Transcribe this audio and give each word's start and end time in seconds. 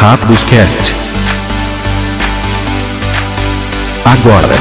Rabuscast. 0.00 0.94
Agora. 4.04 4.54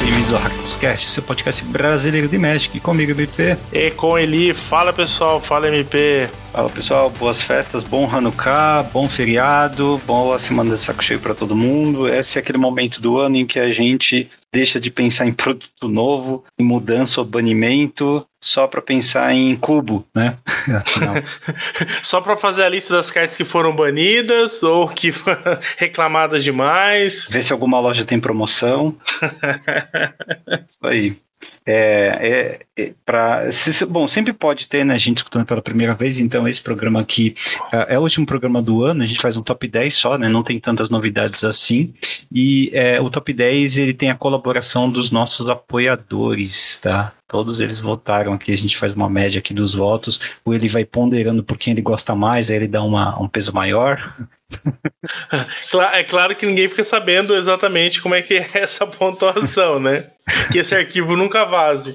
Bem-vindos 0.00 0.32
ao 0.32 0.38
Hackbuscast, 0.40 1.10
seu 1.10 1.22
podcast 1.22 1.62
brasileiro 1.66 2.26
de 2.26 2.38
Magic. 2.38 2.80
Comigo, 2.80 3.12
MP. 3.12 3.58
E 3.70 3.90
com 3.90 4.18
Eli, 4.18 4.54
fala 4.54 4.90
pessoal, 4.90 5.38
fala 5.42 5.68
MP. 5.68 6.26
Fala 6.54 6.70
pessoal, 6.70 7.10
boas 7.10 7.42
festas, 7.42 7.84
bom 7.84 8.10
Hanukkah, 8.10 8.82
bom 8.90 9.06
feriado, 9.06 10.00
boa 10.06 10.38
semana 10.38 10.70
de 10.70 10.78
saco 10.78 11.04
cheio 11.04 11.20
para 11.20 11.34
todo 11.34 11.54
mundo. 11.54 12.08
Esse 12.08 12.38
é 12.38 12.40
aquele 12.40 12.56
momento 12.56 12.98
do 13.02 13.18
ano 13.18 13.36
em 13.36 13.46
que 13.46 13.60
a 13.60 13.70
gente 13.70 14.30
deixa 14.50 14.80
de 14.80 14.90
pensar 14.90 15.26
em 15.26 15.34
produto 15.36 15.86
novo, 15.86 16.44
em 16.58 16.64
mudança 16.64 17.20
ou 17.20 17.26
banimento, 17.26 18.26
só 18.40 18.66
para 18.66 18.80
pensar 18.80 19.32
em 19.32 19.56
cubo, 19.56 20.06
né? 20.14 20.38
só 22.02 22.20
para 22.20 22.36
fazer 22.36 22.64
a 22.64 22.68
lista 22.68 22.94
das 22.94 23.10
cartas 23.10 23.36
que 23.36 23.44
foram 23.44 23.74
banidas 23.74 24.62
ou 24.62 24.88
que 24.88 25.12
foram 25.12 25.38
reclamadas 25.76 26.44
demais. 26.44 27.26
Ver 27.28 27.42
se 27.42 27.52
alguma 27.52 27.80
loja 27.80 28.04
tem 28.04 28.20
promoção. 28.20 28.96
Isso 30.68 30.86
aí. 30.86 31.16
É, 31.64 32.58
é, 32.76 32.82
é 32.82 32.92
para 33.04 33.48
bom, 33.88 34.08
sempre 34.08 34.32
pode 34.32 34.66
ter, 34.66 34.84
né, 34.84 34.98
gente 34.98 35.18
escutando 35.18 35.44
pela 35.44 35.60
primeira 35.60 35.94
vez, 35.94 36.18
então 36.18 36.48
esse 36.48 36.60
programa 36.60 37.00
aqui 37.00 37.34
é, 37.72 37.94
é 37.94 37.98
o 37.98 38.02
último 38.02 38.24
programa 38.24 38.62
do 38.62 38.82
ano, 38.84 39.02
a 39.02 39.06
gente 39.06 39.20
faz 39.20 39.36
um 39.36 39.42
top 39.42 39.68
10 39.68 39.94
só, 39.94 40.16
né, 40.16 40.28
não 40.28 40.42
tem 40.42 40.58
tantas 40.58 40.88
novidades 40.88 41.44
assim, 41.44 41.92
e 42.32 42.70
é, 42.72 43.00
o 43.00 43.10
top 43.10 43.32
10 43.32 43.78
ele 43.78 43.94
tem 43.94 44.10
a 44.10 44.14
colaboração 44.14 44.90
dos 44.90 45.10
nossos 45.10 45.48
apoiadores, 45.48 46.78
tá? 46.78 47.12
Todos 47.28 47.60
eles 47.60 47.78
votaram 47.78 48.32
aqui, 48.32 48.52
a 48.52 48.56
gente 48.56 48.76
faz 48.76 48.94
uma 48.94 49.08
média 49.08 49.38
aqui 49.38 49.52
dos 49.52 49.74
votos, 49.74 50.18
ou 50.42 50.54
ele 50.54 50.68
vai 50.68 50.86
ponderando 50.86 51.44
por 51.44 51.58
quem 51.58 51.72
ele 51.74 51.82
gosta 51.82 52.14
mais, 52.14 52.50
aí 52.50 52.56
ele 52.56 52.68
dá 52.68 52.82
uma, 52.82 53.20
um 53.20 53.28
peso 53.28 53.52
maior. 53.52 54.16
É 55.92 56.02
claro 56.02 56.34
que 56.34 56.46
ninguém 56.46 56.68
fica 56.68 56.82
sabendo 56.82 57.34
exatamente 57.34 58.00
como 58.00 58.14
é 58.14 58.22
que 58.22 58.34
é 58.34 58.48
essa 58.54 58.86
pontuação, 58.86 59.78
né? 59.78 60.04
Que 60.50 60.58
esse 60.58 60.74
arquivo 60.74 61.16
nunca 61.16 61.44
vaze. 61.44 61.94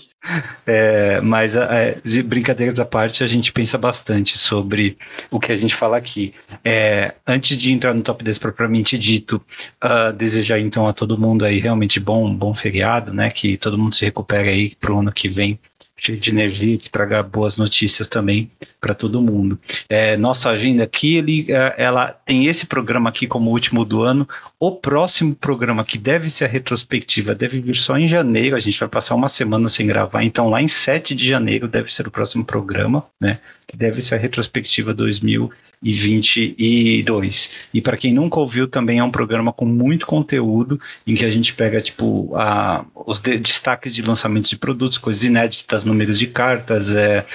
É, 0.65 1.19
mas 1.21 1.55
é, 1.55 1.97
brincadeiras 2.23 2.79
à 2.79 2.85
parte, 2.85 3.23
a 3.23 3.27
gente 3.27 3.51
pensa 3.51 3.77
bastante 3.77 4.37
sobre 4.37 4.97
o 5.29 5.39
que 5.39 5.51
a 5.51 5.57
gente 5.57 5.75
fala 5.75 5.97
aqui. 5.97 6.33
É, 6.63 7.13
antes 7.27 7.57
de 7.57 7.71
entrar 7.71 7.93
no 7.93 8.01
top 8.01 8.23
10 8.23 8.37
propriamente 8.37 8.97
dito, 8.97 9.41
uh, 9.83 10.13
desejar 10.13 10.59
então 10.59 10.87
a 10.87 10.93
todo 10.93 11.17
mundo 11.17 11.45
aí 11.45 11.59
realmente 11.59 11.99
bom, 11.99 12.33
bom 12.33 12.55
feriado, 12.55 13.13
né? 13.13 13.29
Que 13.29 13.57
todo 13.57 13.77
mundo 13.77 13.93
se 13.93 14.05
recupere 14.05 14.49
aí 14.49 14.75
pro 14.75 14.99
ano 14.99 15.11
que 15.11 15.29
vem 15.29 15.59
cheio 16.03 16.19
de 16.19 16.29
energia, 16.29 16.77
que 16.77 16.89
traga 16.89 17.23
boas 17.23 17.55
notícias 17.55 18.07
também 18.07 18.51
para 18.81 18.93
todo 18.93 19.21
mundo. 19.21 19.57
É, 19.87 20.17
nossa 20.17 20.49
agenda 20.49 20.83
aqui, 20.83 21.15
ele, 21.15 21.45
é, 21.49 21.75
ela 21.77 22.07
tem 22.07 22.47
esse 22.47 22.65
programa 22.65 23.09
aqui 23.09 23.25
como 23.25 23.51
último 23.51 23.85
do 23.85 24.03
ano. 24.03 24.27
O 24.59 24.71
próximo 24.71 25.33
programa, 25.33 25.85
que 25.85 25.97
deve 25.97 26.29
ser 26.29 26.45
a 26.45 26.47
retrospectiva, 26.49 27.33
deve 27.33 27.61
vir 27.61 27.75
só 27.75 27.97
em 27.97 28.07
janeiro. 28.07 28.55
A 28.55 28.59
gente 28.59 28.79
vai 28.79 28.89
passar 28.89 29.15
uma 29.15 29.29
semana 29.29 29.69
sem 29.69 29.87
gravar, 29.87 30.23
então 30.23 30.49
lá 30.49 30.61
em 30.61 30.67
7 30.67 31.15
de 31.15 31.27
janeiro 31.27 31.67
deve 31.67 31.93
ser 31.93 32.05
o 32.05 32.11
próximo 32.11 32.43
programa, 32.43 33.05
né? 33.19 33.39
Que 33.65 33.77
deve 33.77 34.01
ser 34.01 34.15
a 34.15 34.17
retrospectiva 34.17 34.93
2000 34.93 35.51
e 35.83 35.93
22. 35.93 37.51
E 37.73 37.81
para 37.81 37.97
quem 37.97 38.13
nunca 38.13 38.39
ouviu, 38.39 38.67
também 38.67 38.99
é 38.99 39.03
um 39.03 39.11
programa 39.11 39.51
com 39.51 39.65
muito 39.65 40.05
conteúdo, 40.05 40.79
em 41.05 41.15
que 41.15 41.25
a 41.25 41.31
gente 41.31 41.53
pega 41.53 41.81
tipo 41.81 42.35
a, 42.35 42.85
os 43.05 43.19
de, 43.19 43.37
destaques 43.37 43.93
de 43.93 44.01
lançamentos 44.01 44.49
de 44.49 44.57
produtos, 44.57 44.97
coisas 44.97 45.23
inéditas, 45.23 45.83
números 45.83 46.17
de 46.17 46.27
cartas, 46.27 46.95
é, 46.95 47.25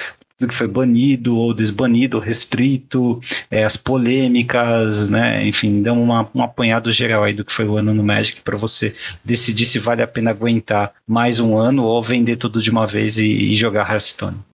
que 0.46 0.54
foi 0.54 0.68
banido 0.68 1.36
ou 1.36 1.52
desbanido, 1.52 2.18
restrito, 2.20 3.20
é, 3.50 3.64
as 3.64 3.76
polêmicas, 3.76 5.08
né? 5.08 5.46
Enfim, 5.46 5.82
dá 5.82 5.92
uma, 5.92 6.28
um 6.34 6.42
apanhado 6.42 6.92
geral 6.92 7.24
aí 7.24 7.32
do 7.32 7.44
que 7.44 7.52
foi 7.52 7.66
o 7.66 7.76
ano 7.76 7.92
no 7.92 8.04
Magic 8.04 8.40
para 8.42 8.56
você 8.56 8.94
decidir 9.24 9.66
se 9.66 9.78
vale 9.78 10.02
a 10.02 10.06
pena 10.06 10.30
aguentar 10.30 10.92
mais 11.06 11.40
um 11.40 11.58
ano 11.58 11.84
ou 11.84 12.02
vender 12.02 12.36
tudo 12.36 12.62
de 12.62 12.70
uma 12.70 12.86
vez 12.86 13.18
e, 13.18 13.26
e 13.26 13.56
jogar 13.56 13.90
Hearthstone. 13.90 14.47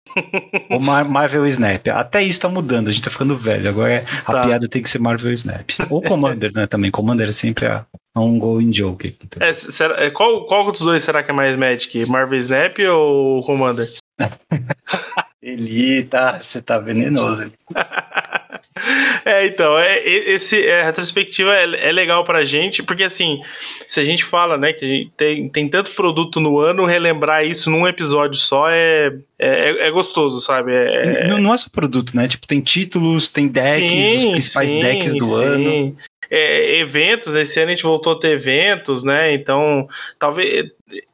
O 0.69 0.79
Mar 0.79 1.05
Marvel 1.05 1.45
Snap. 1.47 1.87
Até 1.87 2.21
isso 2.23 2.39
tá 2.39 2.49
mudando, 2.49 2.89
a 2.89 2.91
gente 2.91 3.03
tá 3.03 3.11
ficando 3.11 3.37
velho. 3.37 3.69
Agora 3.69 3.93
é, 3.93 4.05
a 4.25 4.31
tá. 4.31 4.45
piada 4.45 4.67
tem 4.67 4.81
que 4.81 4.89
ser 4.89 4.99
Marvel 4.99 5.33
Snap. 5.33 5.69
Ou 5.89 6.01
Commander, 6.01 6.51
né? 6.53 6.67
Também. 6.67 6.91
Commander 6.91 7.29
é 7.29 7.31
sempre 7.31 7.65
a, 7.65 7.85
a 8.15 8.21
um 8.21 8.37
going 8.39 8.71
joke. 8.71 9.17
É, 9.39 9.53
será, 9.53 10.03
é, 10.03 10.09
qual, 10.09 10.45
qual 10.45 10.71
dos 10.71 10.81
dois 10.81 11.03
será 11.03 11.23
que 11.23 11.31
é 11.31 11.33
mais 11.33 11.55
Magic? 11.55 12.09
Marvel 12.09 12.39
Snap 12.39 12.77
ou 12.91 13.43
Commander? 13.43 13.87
Ele 15.41 16.03
tá. 16.03 16.39
Você 16.39 16.61
tá 16.61 16.79
venenoso. 16.79 17.51
É, 19.25 19.45
então, 19.47 19.77
é, 19.79 20.05
esse, 20.05 20.65
é, 20.65 20.81
a 20.81 20.85
retrospectiva 20.85 21.55
é, 21.55 21.89
é 21.89 21.91
legal 21.91 22.23
pra 22.23 22.43
gente, 22.43 22.83
porque 22.83 23.03
assim, 23.03 23.39
se 23.87 23.99
a 23.99 24.03
gente 24.03 24.23
fala, 24.23 24.57
né, 24.57 24.73
que 24.73 25.09
tem, 25.15 25.47
tem 25.49 25.69
tanto 25.69 25.91
produto 25.91 26.39
no 26.39 26.59
ano, 26.59 26.85
relembrar 26.85 27.45
isso 27.45 27.69
num 27.69 27.87
episódio 27.87 28.37
só 28.37 28.69
é, 28.69 29.13
é, 29.39 29.87
é 29.87 29.91
gostoso, 29.91 30.41
sabe? 30.41 30.73
É, 30.73 31.27
não, 31.27 31.39
não, 31.39 31.53
é 31.53 31.57
só 31.57 31.69
produto, 31.69 32.15
né? 32.15 32.27
Tipo, 32.27 32.45
tem 32.47 32.59
títulos, 32.59 33.29
tem 33.29 33.47
decks, 33.47 33.71
sim, 33.73 34.17
os 34.17 34.31
principais 34.31 34.69
sim, 34.69 34.79
decks 34.81 35.13
do 35.13 35.23
sim. 35.23 35.43
ano. 35.43 35.97
É, 36.29 36.79
eventos, 36.79 37.35
esse 37.35 37.59
ano 37.59 37.71
a 37.71 37.75
gente 37.75 37.83
voltou 37.83 38.13
a 38.13 38.19
ter 38.19 38.31
eventos, 38.31 39.03
né? 39.03 39.33
Então, 39.33 39.87
talvez 40.19 40.69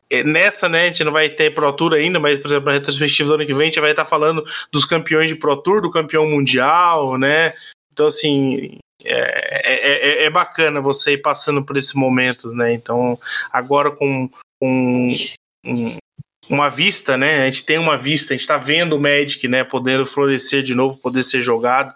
é, 0.09 0.24
nessa, 0.24 0.68
né, 0.68 0.84
a 0.84 0.86
gente 0.86 1.03
não 1.03 1.12
vai 1.12 1.30
ter 1.30 1.53
Pro 1.53 1.72
Tour 1.72 1.94
ainda, 1.94 2.20
mas, 2.20 2.40
por 2.40 2.47
exemplo, 2.47 2.66
na 2.66 2.74
retrospectiva 2.74 3.30
do 3.30 3.36
ano 3.36 3.46
que 3.46 3.53
vem, 3.53 3.64
a 3.64 3.66
gente 3.66 3.80
vai 3.80 3.91
estar 3.91 4.06
falando 4.06 4.44
dos 4.72 4.86
campeões 4.86 5.28
de 5.28 5.36
Pro 5.36 5.56
Tour, 5.56 5.81
do 5.81 5.91
campeão 5.91 6.28
mundial, 6.28 7.18
né? 7.18 7.53
Então, 8.00 8.08
assim, 8.08 8.78
é, 9.04 9.12
é, 9.12 10.24
é, 10.24 10.24
é 10.24 10.30
bacana 10.30 10.80
você 10.80 11.16
ir 11.16 11.18
passando 11.18 11.62
por 11.66 11.76
esses 11.76 11.94
momentos, 11.94 12.54
né? 12.54 12.74
Então, 12.74 13.20
agora 13.52 13.92
com, 13.92 14.30
com 14.58 15.10
um, 15.66 15.98
uma 16.50 16.70
vista, 16.70 17.18
né? 17.18 17.42
A 17.42 17.46
gente 17.46 17.66
tem 17.66 17.78
uma 17.78 17.98
vista, 17.98 18.34
a 18.34 18.38
gente 18.38 18.42
está 18.44 18.58
vendo 18.58 18.96
o 18.96 19.00
Magic, 19.02 19.46
né, 19.50 19.66
podendo 19.66 20.06
florescer 20.06 20.64
de 20.64 20.74
novo, 20.74 20.98
poder 21.02 21.24
ser 21.24 21.42
jogado 21.42 21.94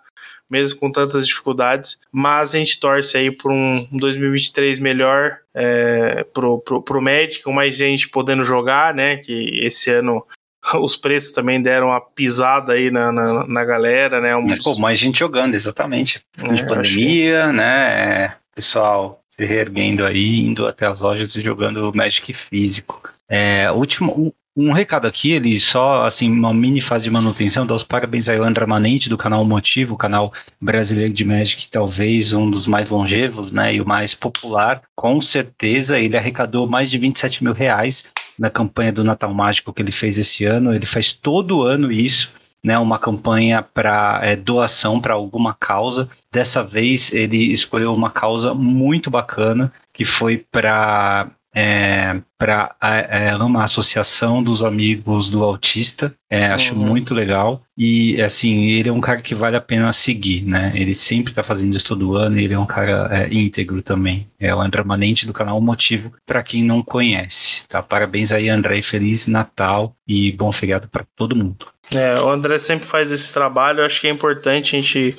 mesmo 0.49 0.77
com 0.77 0.91
tantas 0.91 1.25
dificuldades. 1.25 2.01
Mas 2.11 2.53
a 2.53 2.57
gente 2.57 2.77
torce 2.81 3.17
aí 3.17 3.31
por 3.31 3.49
um 3.49 3.87
2023 3.93 4.77
melhor 4.79 5.37
é, 5.55 6.25
pro, 6.33 6.59
pro, 6.59 6.81
pro 6.81 7.01
Magic, 7.01 7.43
com 7.43 7.53
mais 7.53 7.77
gente 7.77 8.09
podendo 8.09 8.43
jogar, 8.43 8.93
né? 8.93 9.17
Que 9.17 9.61
esse 9.63 9.89
ano 9.89 10.27
os 10.81 10.95
preços 10.95 11.31
também 11.31 11.61
deram 11.61 11.87
uma 11.87 12.01
pisada 12.01 12.73
aí 12.73 12.89
na, 12.89 13.11
na, 13.11 13.47
na 13.47 13.65
galera, 13.65 14.21
né? 14.21 14.35
Um... 14.35 14.57
Pô, 14.57 14.75
mais 14.77 14.99
gente 14.99 15.19
jogando, 15.19 15.55
exatamente. 15.55 16.23
É, 16.41 16.47
de 16.47 16.65
pandemia, 16.65 17.43
achei... 17.43 17.55
né? 17.55 18.35
Pessoal 18.55 19.19
se 19.29 19.45
reerguendo 19.45 20.05
aí, 20.05 20.39
indo 20.39 20.67
até 20.67 20.85
as 20.85 20.99
lojas 20.99 21.35
e 21.35 21.41
jogando 21.41 21.91
Magic 21.93 22.31
físico. 22.33 23.01
É, 23.27 23.71
último, 23.71 24.31
um 24.55 24.71
recado 24.71 25.07
aqui, 25.07 25.31
ele 25.31 25.57
só, 25.57 26.05
assim, 26.05 26.31
uma 26.31 26.53
mini 26.53 26.79
fase 26.79 27.05
de 27.05 27.09
manutenção, 27.09 27.65
dá 27.65 27.73
os 27.73 27.81
parabéns 27.81 28.29
a 28.29 28.35
Andra 28.35 28.67
Manente 28.67 29.09
do 29.09 29.17
canal 29.17 29.43
Motivo, 29.43 29.97
canal 29.97 30.31
brasileiro 30.61 31.11
de 31.11 31.25
Magic, 31.25 31.67
talvez 31.69 32.31
um 32.31 32.49
dos 32.51 32.67
mais 32.67 32.87
longevos, 32.87 33.51
né, 33.51 33.73
e 33.73 33.81
o 33.81 33.87
mais 33.87 34.13
popular, 34.13 34.83
com 34.95 35.19
certeza, 35.19 35.99
ele 35.99 36.15
arrecadou 36.15 36.67
mais 36.67 36.91
de 36.91 36.99
27 36.99 37.43
mil 37.43 37.53
reais 37.53 38.05
na 38.37 38.49
campanha 38.49 38.91
do 38.91 39.03
Natal 39.03 39.33
Mágico 39.33 39.73
que 39.73 39.81
ele 39.81 39.91
fez 39.91 40.17
esse 40.17 40.45
ano, 40.45 40.73
ele 40.73 40.85
faz 40.85 41.13
todo 41.13 41.63
ano 41.63 41.91
isso, 41.91 42.33
né, 42.63 42.77
uma 42.79 42.97
campanha 42.97 43.61
para 43.61 44.21
é, 44.23 44.35
doação 44.35 44.99
para 45.01 45.13
alguma 45.13 45.53
causa. 45.53 46.09
Dessa 46.31 46.63
vez 46.63 47.13
ele 47.13 47.51
escolheu 47.51 47.93
uma 47.93 48.09
causa 48.09 48.53
muito 48.53 49.09
bacana, 49.09 49.71
que 49.91 50.05
foi 50.05 50.37
para 50.37 51.29
é, 51.55 52.19
para 52.37 52.75
é, 52.81 53.35
uma 53.35 53.63
associação 53.63 54.41
dos 54.41 54.63
amigos 54.63 55.29
do 55.29 55.43
autista. 55.43 56.13
É, 56.29 56.47
acho 56.47 56.73
uhum. 56.73 56.85
muito 56.85 57.13
legal. 57.13 57.61
E 57.77 58.19
assim, 58.21 58.71
ele 58.71 58.89
é 58.89 58.91
um 58.91 58.99
cara 58.99 59.21
que 59.21 59.35
vale 59.35 59.55
a 59.55 59.61
pena 59.61 59.93
seguir, 59.93 60.43
né? 60.43 60.71
Ele 60.73 60.93
sempre 60.93 61.31
está 61.31 61.43
fazendo 61.43 61.75
isso 61.75 61.85
todo 61.85 62.15
ano. 62.15 62.39
ele 62.39 62.53
é 62.53 62.59
um 62.59 62.65
cara 62.65 63.07
é, 63.11 63.33
íntegro 63.33 63.81
também. 63.83 64.27
É 64.39 64.53
o 64.53 64.59
André 64.59 64.83
Manente 64.83 65.27
do 65.27 65.33
canal 65.33 65.61
Motivo, 65.61 66.11
para 66.25 66.41
quem 66.41 66.63
não 66.63 66.81
conhece. 66.81 67.67
Tá? 67.67 67.83
Parabéns 67.83 68.31
aí, 68.31 68.49
André. 68.49 68.81
Feliz 68.81 69.27
Natal 69.27 69.95
e 70.07 70.31
bom 70.31 70.51
feriado 70.51 70.87
para 70.87 71.05
todo 71.15 71.35
mundo. 71.35 71.67
É, 71.91 72.19
o 72.19 72.29
André 72.29 72.57
sempre 72.57 72.85
faz 72.85 73.11
esse 73.11 73.31
trabalho. 73.31 73.81
Eu 73.81 73.85
acho 73.85 74.01
que 74.01 74.07
é 74.07 74.09
importante 74.11 74.75
a 74.75 74.79
gente. 74.79 75.17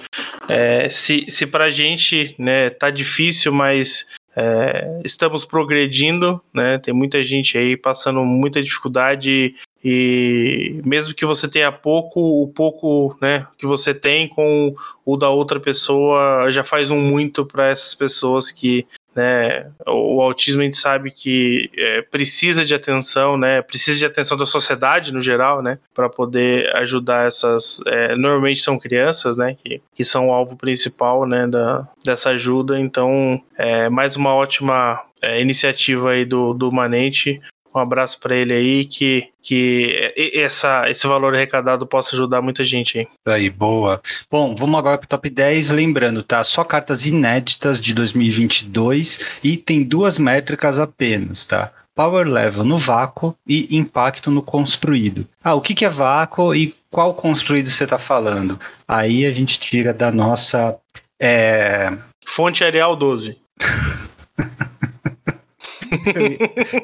É, 0.48 0.90
se, 0.90 1.26
se 1.28 1.46
pra 1.46 1.70
gente 1.70 2.34
né, 2.38 2.70
tá 2.70 2.90
difícil, 2.90 3.52
mas 3.52 4.06
é, 4.36 5.00
estamos 5.04 5.44
progredindo, 5.44 6.40
né? 6.52 6.78
Tem 6.78 6.92
muita 6.92 7.22
gente 7.22 7.56
aí 7.56 7.76
passando 7.76 8.24
muita 8.24 8.62
dificuldade 8.62 9.54
e 9.84 10.80
mesmo 10.84 11.14
que 11.14 11.26
você 11.26 11.46
tenha 11.46 11.70
pouco, 11.70 12.42
o 12.42 12.48
pouco, 12.48 13.16
né, 13.20 13.46
que 13.58 13.66
você 13.66 13.92
tem 13.92 14.26
com 14.26 14.74
o 15.04 15.16
da 15.16 15.28
outra 15.28 15.60
pessoa 15.60 16.50
já 16.50 16.64
faz 16.64 16.90
um 16.90 16.98
muito 16.98 17.44
para 17.44 17.68
essas 17.68 17.94
pessoas 17.94 18.50
que 18.50 18.86
né? 19.14 19.70
O, 19.86 20.16
o 20.16 20.20
autismo 20.20 20.60
a 20.60 20.64
gente 20.64 20.76
sabe 20.76 21.10
que 21.10 21.70
é, 21.76 22.02
precisa 22.02 22.64
de 22.64 22.74
atenção, 22.74 23.36
né? 23.36 23.62
Precisa 23.62 23.98
de 23.98 24.06
atenção 24.06 24.36
da 24.36 24.46
sociedade 24.46 25.12
no 25.12 25.20
geral, 25.20 25.62
né? 25.62 25.78
Para 25.94 26.08
poder 26.08 26.74
ajudar 26.76 27.26
essas. 27.26 27.80
É, 27.86 28.16
normalmente 28.16 28.60
são 28.60 28.78
crianças, 28.78 29.36
né? 29.36 29.52
Que, 29.54 29.80
que 29.94 30.04
são 30.04 30.28
o 30.28 30.32
alvo 30.32 30.56
principal, 30.56 31.26
né? 31.26 31.46
Da, 31.46 31.86
dessa 32.04 32.30
ajuda. 32.30 32.78
Então, 32.78 33.40
é 33.56 33.88
mais 33.88 34.16
uma 34.16 34.34
ótima 34.34 35.02
é, 35.22 35.40
iniciativa 35.40 36.10
aí 36.10 36.24
do, 36.24 36.52
do 36.52 36.70
Manente 36.70 37.40
um 37.74 37.80
abraço 37.80 38.20
para 38.20 38.36
ele 38.36 38.52
aí, 38.52 38.84
que, 38.84 39.28
que 39.42 40.12
essa, 40.32 40.88
esse 40.88 41.06
valor 41.06 41.34
arrecadado 41.34 41.86
possa 41.86 42.14
ajudar 42.14 42.40
muita 42.40 42.62
gente 42.62 42.98
aí. 42.98 43.08
Aí, 43.26 43.50
boa. 43.50 44.00
Bom, 44.30 44.54
vamos 44.54 44.78
agora 44.78 44.96
para 44.96 45.06
o 45.06 45.08
top 45.08 45.28
10. 45.28 45.72
Lembrando, 45.72 46.22
tá? 46.22 46.44
Só 46.44 46.62
cartas 46.62 47.04
inéditas 47.06 47.80
de 47.80 47.92
2022 47.92 49.26
e 49.42 49.56
tem 49.56 49.82
duas 49.82 50.18
métricas 50.18 50.78
apenas, 50.78 51.44
tá? 51.44 51.72
Power 51.96 52.26
level 52.26 52.64
no 52.64 52.78
vácuo 52.78 53.36
e 53.46 53.76
impacto 53.76 54.30
no 54.30 54.42
construído. 54.42 55.26
Ah, 55.42 55.54
o 55.54 55.60
que, 55.60 55.74
que 55.74 55.84
é 55.84 55.90
vácuo 55.90 56.54
e 56.54 56.74
qual 56.90 57.14
construído 57.14 57.68
você 57.68 57.84
está 57.84 57.98
falando? 57.98 58.58
Aí 58.86 59.26
a 59.26 59.32
gente 59.32 59.58
tira 59.58 59.92
da 59.92 60.12
nossa. 60.12 60.76
É... 61.20 61.92
Fonte 62.24 62.64
Arial 62.64 62.94
12. 62.96 63.38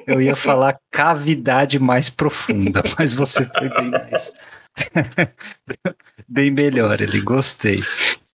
Eu, 0.06 0.20
ia 0.20 0.36
falar 0.36 0.78
cavidade 0.90 1.78
mais 1.78 2.08
profunda, 2.08 2.82
mas 2.98 3.12
você 3.12 3.44
foi 3.46 3.68
bem 3.68 3.90
mais. 3.90 4.32
bem 6.28 6.50
melhor, 6.50 7.00
ele 7.00 7.20
gostei. 7.20 7.80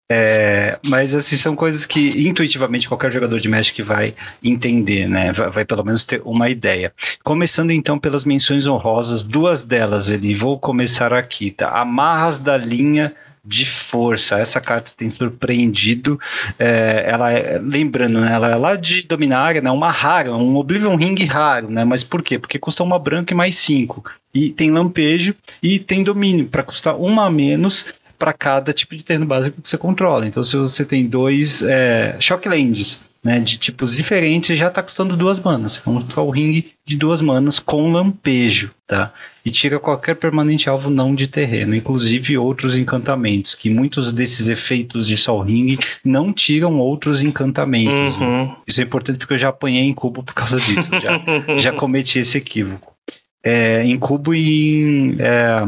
É, 0.08 0.78
mas 0.86 1.14
assim, 1.16 1.36
são 1.36 1.56
coisas 1.56 1.84
que 1.84 2.28
intuitivamente 2.28 2.86
qualquer 2.86 3.10
jogador 3.10 3.40
de 3.40 3.48
Magic 3.48 3.82
vai 3.82 4.14
entender, 4.42 5.08
né? 5.08 5.32
Vai, 5.32 5.50
vai, 5.50 5.64
pelo 5.64 5.82
menos 5.82 6.04
ter 6.04 6.22
uma 6.24 6.48
ideia. 6.48 6.92
Começando 7.24 7.72
então 7.72 7.98
pelas 7.98 8.24
menções 8.24 8.66
honrosas, 8.68 9.22
duas 9.22 9.64
delas, 9.64 10.08
ele 10.08 10.32
vou 10.34 10.60
começar 10.60 11.12
aqui, 11.12 11.50
tá? 11.50 11.70
Amarras 11.70 12.38
da 12.38 12.56
linha 12.56 13.14
de 13.46 13.64
força. 13.64 14.38
Essa 14.38 14.60
carta 14.60 14.92
tem 14.96 15.08
surpreendido. 15.08 16.18
É, 16.58 17.04
ela 17.08 17.32
é, 17.32 17.58
lembrando, 17.58 18.20
né, 18.20 18.32
ela 18.32 18.50
é 18.50 18.56
lá 18.56 18.74
de 18.74 19.02
Dominária, 19.02 19.60
né, 19.60 19.70
uma 19.70 19.90
rara, 19.90 20.34
um 20.34 20.56
Oblivion 20.56 20.96
Ring 20.96 21.22
raro, 21.24 21.70
né? 21.70 21.84
Mas 21.84 22.02
por 22.02 22.22
quê? 22.22 22.38
Porque 22.38 22.58
custa 22.58 22.82
uma 22.82 22.98
branca 22.98 23.32
e 23.32 23.36
mais 23.36 23.56
cinco. 23.56 24.04
E 24.34 24.50
tem 24.50 24.70
lampejo 24.70 25.34
e 25.62 25.78
tem 25.78 26.02
domínio 26.02 26.46
para 26.46 26.62
custar 26.62 26.96
uma 26.96 27.26
a 27.26 27.30
menos 27.30 27.94
para 28.18 28.32
cada 28.32 28.72
tipo 28.72 28.96
de 28.96 29.02
terreno 29.02 29.26
básico 29.26 29.60
que 29.60 29.68
você 29.68 29.78
controla. 29.78 30.26
Então, 30.26 30.42
se 30.42 30.56
você 30.56 30.84
tem 30.84 31.06
dois 31.06 31.62
é, 31.62 32.16
Shocklands 32.18 33.06
né, 33.26 33.40
de 33.40 33.58
tipos 33.58 33.96
diferentes, 33.96 34.56
já 34.56 34.68
está 34.68 34.80
custando 34.80 35.16
duas 35.16 35.40
manas. 35.40 35.82
Vamos 35.84 36.04
usar 36.04 36.20
o 36.20 36.30
ringue 36.30 36.74
de 36.84 36.96
duas 36.96 37.20
manas 37.20 37.58
com 37.58 37.90
lampejo, 37.90 38.70
tá? 38.86 39.12
E 39.44 39.50
tira 39.50 39.80
qualquer 39.80 40.14
permanente 40.14 40.70
alvo 40.70 40.88
não 40.90 41.12
de 41.12 41.26
terreno, 41.26 41.74
inclusive 41.74 42.38
outros 42.38 42.76
encantamentos, 42.76 43.56
que 43.56 43.68
muitos 43.68 44.12
desses 44.12 44.46
efeitos 44.46 45.08
de 45.08 45.16
Sol 45.16 45.42
Ring 45.42 45.76
não 46.04 46.32
tiram 46.32 46.78
outros 46.78 47.20
encantamentos. 47.20 48.16
Uhum. 48.16 48.54
Isso 48.64 48.80
é 48.80 48.84
importante 48.84 49.18
porque 49.18 49.34
eu 49.34 49.38
já 49.38 49.48
apanhei 49.48 49.82
em 49.82 49.92
cubo 49.92 50.22
por 50.22 50.32
causa 50.32 50.58
disso, 50.58 50.88
já, 50.92 51.58
já 51.58 51.72
cometi 51.72 52.20
esse 52.20 52.38
equívoco. 52.38 52.94
É, 53.42 53.82
em 53.82 53.98
cubo 53.98 54.36
e 54.36 54.82
em, 54.82 55.16
é, 55.18 55.64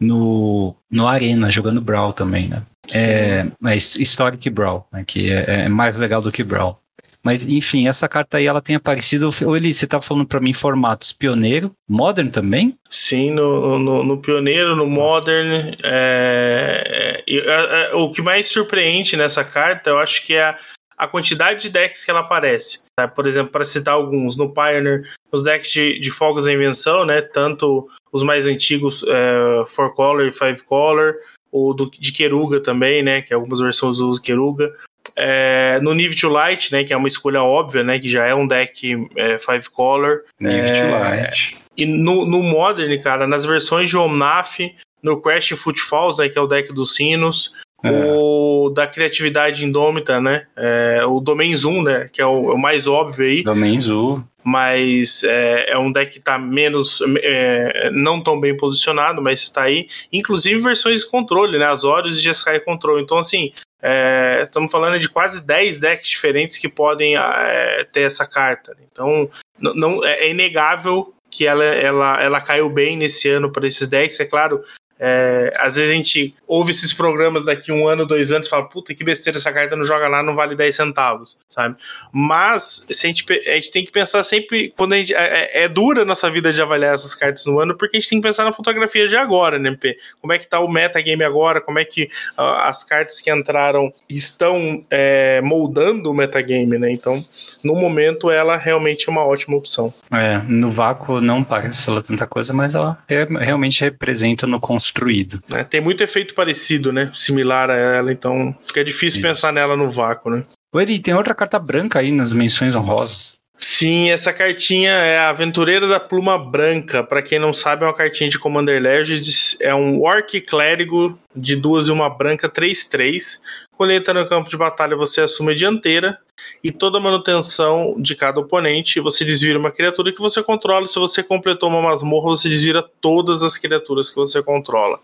no, 0.00 0.74
no 0.90 1.06
Arena, 1.06 1.48
jogando 1.48 1.80
Brawl 1.80 2.12
também, 2.12 2.48
né? 2.48 2.64
É, 2.92 3.46
é 3.66 3.76
Historic 3.76 4.50
Brawl, 4.50 4.84
né, 4.92 5.04
que 5.06 5.30
é, 5.30 5.64
é, 5.64 5.68
mais 5.68 5.96
legal 5.96 6.20
do 6.20 6.32
que 6.32 6.42
Brawl. 6.42 6.80
Mas, 7.22 7.46
enfim, 7.46 7.88
essa 7.88 8.08
carta 8.08 8.38
aí, 8.38 8.46
ela 8.46 8.62
tem 8.62 8.76
aparecido. 8.76 9.30
Ou 9.44 9.56
ele, 9.56 9.72
você 9.72 9.86
tá 9.86 10.00
falando 10.00 10.26
para 10.26 10.40
mim 10.40 10.52
formatos 10.52 11.12
pioneiro, 11.12 11.72
modern 11.88 12.30
também? 12.30 12.78
Sim, 12.88 13.32
no, 13.32 13.78
no, 13.78 14.04
no 14.04 14.18
pioneiro, 14.18 14.76
no 14.76 14.86
modern. 14.86 15.74
É, 15.82 17.22
é, 17.26 17.90
é, 17.90 17.94
o 17.94 18.10
que 18.10 18.22
mais 18.22 18.46
surpreende 18.46 19.16
nessa 19.16 19.44
carta, 19.44 19.90
eu 19.90 19.98
acho 19.98 20.24
que 20.24 20.34
é 20.34 20.44
a, 20.44 20.58
a 20.96 21.08
quantidade 21.08 21.62
de 21.62 21.70
decks 21.70 22.04
que 22.04 22.10
ela 22.10 22.20
aparece. 22.20 22.84
Tá? 22.96 23.06
Por 23.08 23.26
exemplo, 23.26 23.52
para 23.52 23.64
citar 23.64 23.94
alguns, 23.94 24.36
no 24.36 24.52
Pioneer, 24.52 25.02
os 25.32 25.42
decks 25.42 25.70
de, 25.70 26.00
de 26.00 26.10
Fogos 26.10 26.46
da 26.46 26.52
Invenção, 26.52 27.04
né? 27.04 27.20
Tanto 27.20 27.88
os 28.12 28.22
mais 28.22 28.46
antigos, 28.46 29.04
é, 29.06 29.64
Four 29.66 29.94
Color 29.94 30.26
e 30.26 30.32
Five 30.32 30.62
Color, 30.64 31.14
o 31.50 31.72
do, 31.74 31.90
de 31.90 32.12
Keruga 32.12 32.60
também, 32.60 33.02
né? 33.02 33.22
Que 33.22 33.34
algumas 33.34 33.60
versões 33.60 33.98
usam 33.98 34.22
Keruga. 34.22 34.72
É, 35.18 35.80
no 35.82 35.94
Nive 35.94 36.14
to 36.14 36.28
Light, 36.28 36.72
né, 36.72 36.84
que 36.84 36.92
é 36.92 36.96
uma 36.96 37.08
escolha 37.08 37.42
óbvia, 37.42 37.82
né, 37.82 37.98
que 37.98 38.08
já 38.08 38.26
é 38.26 38.34
um 38.34 38.46
deck 38.46 39.08
é, 39.16 39.38
Five 39.38 39.68
Color. 39.70 40.20
Nive 40.38 40.68
é, 40.68 40.80
to 40.80 40.90
Light. 40.92 41.56
E 41.76 41.86
no, 41.86 42.24
no 42.24 42.42
Modern, 42.42 43.00
cara, 43.00 43.26
nas 43.26 43.44
versões 43.44 43.88
de 43.88 43.96
Omnaf, 43.96 44.58
no 45.02 45.20
Crash 45.20 45.50
Footfalls, 45.50 46.18
né, 46.18 46.28
que 46.28 46.38
é 46.38 46.40
o 46.40 46.46
deck 46.46 46.72
dos 46.72 46.94
sinos, 46.94 47.52
é. 47.82 47.90
o 47.90 48.70
da 48.70 48.86
criatividade 48.86 49.64
indômita, 49.64 50.20
né, 50.20 50.46
é, 50.56 51.04
o 51.04 51.20
Domain 51.20 51.54
Zoom, 51.56 51.82
né, 51.82 52.08
que 52.12 52.20
é 52.20 52.26
o, 52.26 52.50
é 52.50 52.54
o 52.54 52.58
mais 52.58 52.86
óbvio 52.86 53.26
aí. 53.26 53.42
Domain 53.42 53.80
Zoom 53.80 54.22
mas 54.48 55.22
é, 55.24 55.72
é, 55.72 55.78
um 55.78 55.92
deck 55.92 56.10
que 56.10 56.18
está 56.18 56.38
menos, 56.38 57.02
é, 57.22 57.90
não 57.92 58.22
tão 58.22 58.40
bem 58.40 58.56
posicionado, 58.56 59.20
mas 59.20 59.42
está 59.42 59.64
aí. 59.64 59.88
Inclusive 60.10 60.58
versões 60.58 61.00
de 61.00 61.06
controle, 61.06 61.58
né? 61.58 61.66
Azorius 61.66 62.16
e 62.16 62.22
Jeskai 62.22 62.58
Control. 62.60 62.98
Então, 62.98 63.18
assim, 63.18 63.52
é, 63.82 64.42
estamos 64.44 64.70
falando 64.70 64.98
de 64.98 65.08
quase 65.08 65.40
10 65.40 65.78
decks 65.78 66.08
diferentes 66.08 66.58
que 66.58 66.68
podem 66.68 67.16
é, 67.16 67.84
ter 67.92 68.02
essa 68.02 68.26
carta. 68.26 68.76
Então, 68.90 69.30
não, 69.58 70.04
é, 70.04 70.26
é 70.26 70.30
inegável 70.30 71.14
que 71.30 71.46
ela, 71.46 71.64
ela, 71.64 72.22
ela 72.22 72.40
caiu 72.40 72.68
bem 72.68 72.96
nesse 72.96 73.28
ano 73.28 73.50
para 73.52 73.66
esses 73.66 73.86
decks. 73.86 74.18
É 74.18 74.24
claro, 74.24 74.64
é, 75.00 75.52
às 75.56 75.76
vezes 75.76 75.92
a 75.92 75.94
gente 75.94 76.34
ouve 76.46 76.72
esses 76.72 76.92
programas 76.92 77.44
daqui 77.44 77.70
um 77.70 77.86
ano, 77.86 78.04
dois 78.04 78.32
anos 78.32 78.46
e 78.46 78.50
fala, 78.50 78.68
puta, 78.68 78.94
que 78.94 79.04
besteira, 79.04 79.38
essa 79.38 79.52
carta 79.52 79.76
não 79.76 79.84
joga 79.84 80.08
lá, 80.08 80.22
não 80.22 80.34
vale 80.34 80.56
10 80.56 80.74
centavos, 80.74 81.38
sabe? 81.48 81.76
Mas 82.12 82.84
a, 82.88 83.06
gente, 83.06 83.24
a 83.30 83.54
gente 83.54 83.70
tem 83.70 83.84
que 83.84 83.92
pensar 83.92 84.22
sempre, 84.24 84.72
quando 84.76 84.94
a 84.94 84.96
gente. 84.96 85.14
É, 85.14 85.62
é, 85.62 85.64
é 85.64 85.68
dura 85.68 86.02
a 86.02 86.04
nossa 86.04 86.28
vida 86.30 86.52
de 86.52 86.60
avaliar 86.60 86.94
essas 86.94 87.14
cartas 87.14 87.46
no 87.46 87.60
ano, 87.60 87.76
porque 87.76 87.96
a 87.96 88.00
gente 88.00 88.10
tem 88.10 88.20
que 88.20 88.26
pensar 88.26 88.44
na 88.44 88.52
fotografia 88.52 89.06
de 89.06 89.16
agora, 89.16 89.58
né, 89.58 89.68
MP? 89.68 89.96
Como 90.20 90.32
é 90.32 90.38
que 90.38 90.48
tá 90.48 90.58
o 90.58 90.68
metagame 90.68 91.22
agora, 91.22 91.60
como 91.60 91.78
é 91.78 91.84
que 91.84 92.04
uh, 92.36 92.42
as 92.62 92.82
cartas 92.82 93.20
que 93.20 93.30
entraram 93.30 93.92
estão 94.08 94.84
é, 94.90 95.40
moldando 95.42 96.10
o 96.10 96.14
metagame, 96.14 96.78
né? 96.78 96.90
Então 96.90 97.22
no 97.64 97.74
momento 97.74 98.30
ela 98.30 98.56
realmente 98.56 99.08
é 99.08 99.12
uma 99.12 99.24
ótima 99.24 99.56
opção. 99.56 99.92
É, 100.10 100.38
no 100.48 100.70
vácuo 100.70 101.20
não 101.20 101.42
parece 101.42 101.88
ela 101.88 102.02
tanta 102.02 102.26
coisa, 102.26 102.52
mas 102.52 102.74
ela 102.74 102.98
é, 103.08 103.24
realmente 103.24 103.80
representa 103.80 104.46
no 104.46 104.60
construído. 104.60 105.42
É, 105.52 105.64
tem 105.64 105.80
muito 105.80 106.02
efeito 106.02 106.34
parecido, 106.34 106.92
né? 106.92 107.10
Similar 107.14 107.70
a 107.70 107.76
ela, 107.76 108.12
então 108.12 108.54
fica 108.60 108.84
difícil 108.84 109.22
pensar 109.22 109.52
nela 109.52 109.76
no 109.76 109.88
vácuo, 109.88 110.30
né? 110.30 110.44
Ele 110.74 110.98
tem 110.98 111.14
outra 111.14 111.34
carta 111.34 111.58
branca 111.58 111.98
aí 111.98 112.12
nas 112.12 112.32
menções 112.32 112.74
honrosas. 112.74 113.37
Sim, 113.58 114.10
essa 114.10 114.32
cartinha 114.32 114.90
é 114.92 115.18
a 115.18 115.30
Aventureira 115.30 115.88
da 115.88 115.98
Pluma 115.98 116.38
Branca. 116.38 117.02
Para 117.02 117.20
quem 117.20 117.40
não 117.40 117.52
sabe, 117.52 117.82
é 117.82 117.86
uma 117.86 117.94
cartinha 117.94 118.30
de 118.30 118.38
Commander 118.38 118.80
Legends. 118.80 119.56
É 119.60 119.74
um 119.74 120.00
Orc 120.00 120.40
Clérigo 120.42 121.18
de 121.34 121.56
duas 121.56 121.88
e 121.88 121.92
uma 121.92 122.08
branca 122.08 122.48
3-3. 122.48 123.40
Quando 123.76 123.92
entra 123.92 124.14
no 124.14 124.28
campo 124.28 124.48
de 124.48 124.56
batalha, 124.56 124.96
você 124.96 125.22
assume 125.22 125.52
a 125.52 125.56
dianteira 125.56 126.18
e 126.62 126.70
toda 126.70 126.98
a 126.98 127.00
manutenção 127.00 127.96
de 127.98 128.14
cada 128.14 128.40
oponente, 128.40 129.00
você 129.00 129.24
desvira 129.24 129.58
uma 129.58 129.72
criatura 129.72 130.12
que 130.12 130.20
você 130.20 130.42
controla. 130.42 130.86
Se 130.86 130.98
você 130.98 131.22
completou 131.22 131.68
uma 131.68 131.82
masmorra, 131.82 132.28
você 132.28 132.48
desvira 132.48 132.84
todas 133.00 133.42
as 133.42 133.58
criaturas 133.58 134.08
que 134.08 134.16
você 134.16 134.40
controla. 134.40 135.00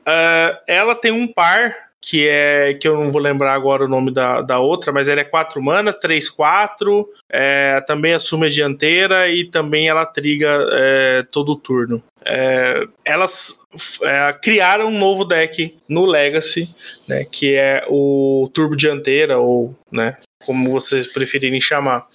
Uh, 0.00 0.58
ela 0.66 0.94
tem 0.94 1.12
um 1.12 1.26
par 1.26 1.85
que 2.00 2.28
é 2.28 2.74
que 2.74 2.86
eu 2.86 2.96
não 2.96 3.10
vou 3.10 3.20
lembrar 3.20 3.54
agora 3.54 3.84
o 3.84 3.88
nome 3.88 4.12
da, 4.12 4.40
da 4.40 4.58
outra, 4.58 4.92
mas 4.92 5.08
ela 5.08 5.20
é 5.20 5.24
4 5.24 5.60
mana, 5.62 5.92
3, 5.92 6.28
4, 6.28 7.08
é, 7.30 7.80
também 7.86 8.14
assume 8.14 8.46
a 8.46 8.50
dianteira 8.50 9.28
e 9.28 9.44
também 9.44 9.88
ela 9.88 10.06
triga 10.06 10.68
é, 10.72 11.22
todo 11.30 11.56
turno. 11.56 12.02
É, 12.24 12.86
elas 13.04 13.58
é, 14.02 14.32
criaram 14.40 14.88
um 14.88 14.98
novo 14.98 15.24
deck 15.24 15.76
no 15.88 16.04
Legacy, 16.04 16.68
né, 17.08 17.24
que 17.24 17.54
é 17.54 17.84
o 17.88 18.50
Turbo 18.52 18.76
Dianteira, 18.76 19.38
ou 19.38 19.74
né, 19.90 20.16
como 20.44 20.70
vocês 20.70 21.06
preferirem 21.06 21.60
chamar. 21.60 22.06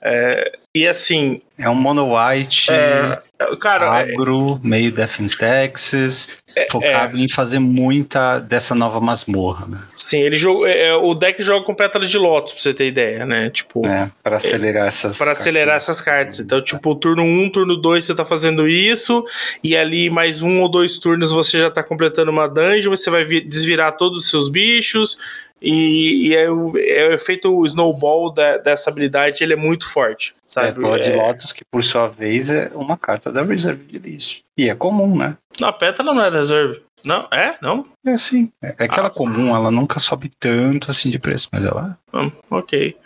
É, 0.00 0.52
e 0.74 0.86
assim. 0.86 1.40
É 1.60 1.68
um 1.68 1.74
mono 1.74 2.14
white, 2.14 2.70
é, 2.70 3.18
cara, 3.60 3.90
agro, 3.90 4.60
é, 4.62 4.68
meio 4.68 4.92
Death 4.92 5.18
in 5.18 5.26
Texas, 5.26 6.28
é, 6.54 6.68
focado 6.70 7.16
é. 7.16 7.20
em 7.20 7.28
fazer 7.28 7.58
muita 7.58 8.38
dessa 8.38 8.76
nova 8.76 9.00
masmorra. 9.00 9.66
Né? 9.66 9.78
Sim, 9.96 10.20
ele 10.20 10.36
joga, 10.36 10.70
é, 10.70 10.94
o 10.94 11.12
deck 11.14 11.42
joga 11.42 11.66
com 11.66 11.74
pétalas 11.74 12.10
de 12.10 12.16
Lotus, 12.16 12.52
pra 12.52 12.62
você 12.62 12.72
ter 12.72 12.86
ideia, 12.86 13.26
né? 13.26 13.50
Tipo. 13.50 13.84
É, 13.84 14.08
para 14.22 14.36
acelerar 14.36 14.86
essas. 14.86 15.18
Para 15.18 15.32
acelerar 15.32 15.74
essas 15.74 16.00
cartas. 16.00 16.38
Então, 16.38 16.62
tipo, 16.62 16.94
turno 16.94 17.24
1, 17.24 17.26
um, 17.26 17.50
turno 17.50 17.76
2 17.76 18.04
você 18.04 18.14
tá 18.14 18.24
fazendo 18.24 18.68
isso, 18.68 19.24
e 19.64 19.76
ali 19.76 20.08
mais 20.08 20.42
um 20.42 20.60
ou 20.60 20.70
dois 20.70 20.96
turnos 20.96 21.32
você 21.32 21.58
já 21.58 21.72
tá 21.72 21.82
completando 21.82 22.30
uma 22.30 22.46
dungeon, 22.46 22.94
você 22.94 23.10
vai 23.10 23.24
desvirar 23.24 23.96
todos 23.96 24.20
os 24.20 24.30
seus 24.30 24.48
bichos 24.48 25.18
e, 25.60 26.28
e 26.28 26.36
é, 26.36 26.50
o, 26.50 26.72
é 26.78 27.08
o 27.08 27.12
efeito 27.12 27.64
snowball 27.66 28.32
da, 28.32 28.58
dessa 28.58 28.90
habilidade, 28.90 29.42
ele 29.42 29.52
é 29.54 29.56
muito 29.56 29.88
forte, 29.90 30.34
sabe? 30.46 30.68
É, 30.68 30.72
Blood 30.72 31.10
É- 31.10 31.16
Lotus, 31.16 31.52
que 31.52 31.64
por 31.70 31.82
sua 31.82 32.08
vez 32.08 32.50
é 32.50 32.70
uma 32.74 32.96
carta 32.96 33.30
da 33.32 33.42
Reserve 33.42 33.84
de 33.84 33.98
List. 33.98 34.40
E 34.56 34.68
é 34.68 34.74
comum, 34.74 35.16
né? 35.16 35.36
Não, 35.60 35.68
a 35.68 35.72
Pétala 35.72 36.14
não 36.14 36.24
é 36.24 36.30
da 36.30 36.38
reserve. 36.38 36.80
Não? 37.04 37.28
É? 37.30 37.56
Não? 37.62 37.86
É 38.04 38.10
assim. 38.12 38.50
É, 38.62 38.74
é 38.78 38.88
que 38.88 38.98
ela 38.98 39.06
é 39.08 39.10
comum, 39.10 39.54
ela 39.54 39.70
nunca 39.70 40.00
sobe 40.00 40.30
tanto 40.40 40.90
assim 40.90 41.10
de 41.10 41.18
preço, 41.18 41.48
mas 41.52 41.64
ela. 41.64 41.96
Hum, 42.12 42.30
ok. 42.50 42.96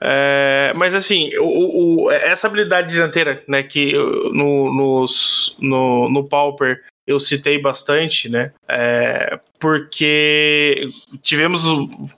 É, 0.00 0.72
mas 0.76 0.94
assim, 0.94 1.30
o, 1.38 2.04
o- 2.06 2.10
essa 2.10 2.46
habilidade 2.46 2.92
dianteira, 2.92 3.42
né, 3.48 3.62
que 3.62 3.92
no, 4.32 4.72
nos- 4.72 5.56
no, 5.58 6.08
no 6.10 6.26
Pauper 6.28 6.82
eu 7.10 7.20
citei 7.20 7.60
bastante, 7.60 8.28
né, 8.28 8.52
é, 8.68 9.38
porque 9.58 10.88
tivemos 11.22 11.62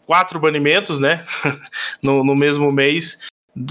quatro 0.07 0.39
banimentos, 0.39 0.99
né, 0.99 1.25
no, 2.03 2.25
no 2.25 2.35
mesmo 2.37 2.71
mês, 2.73 3.19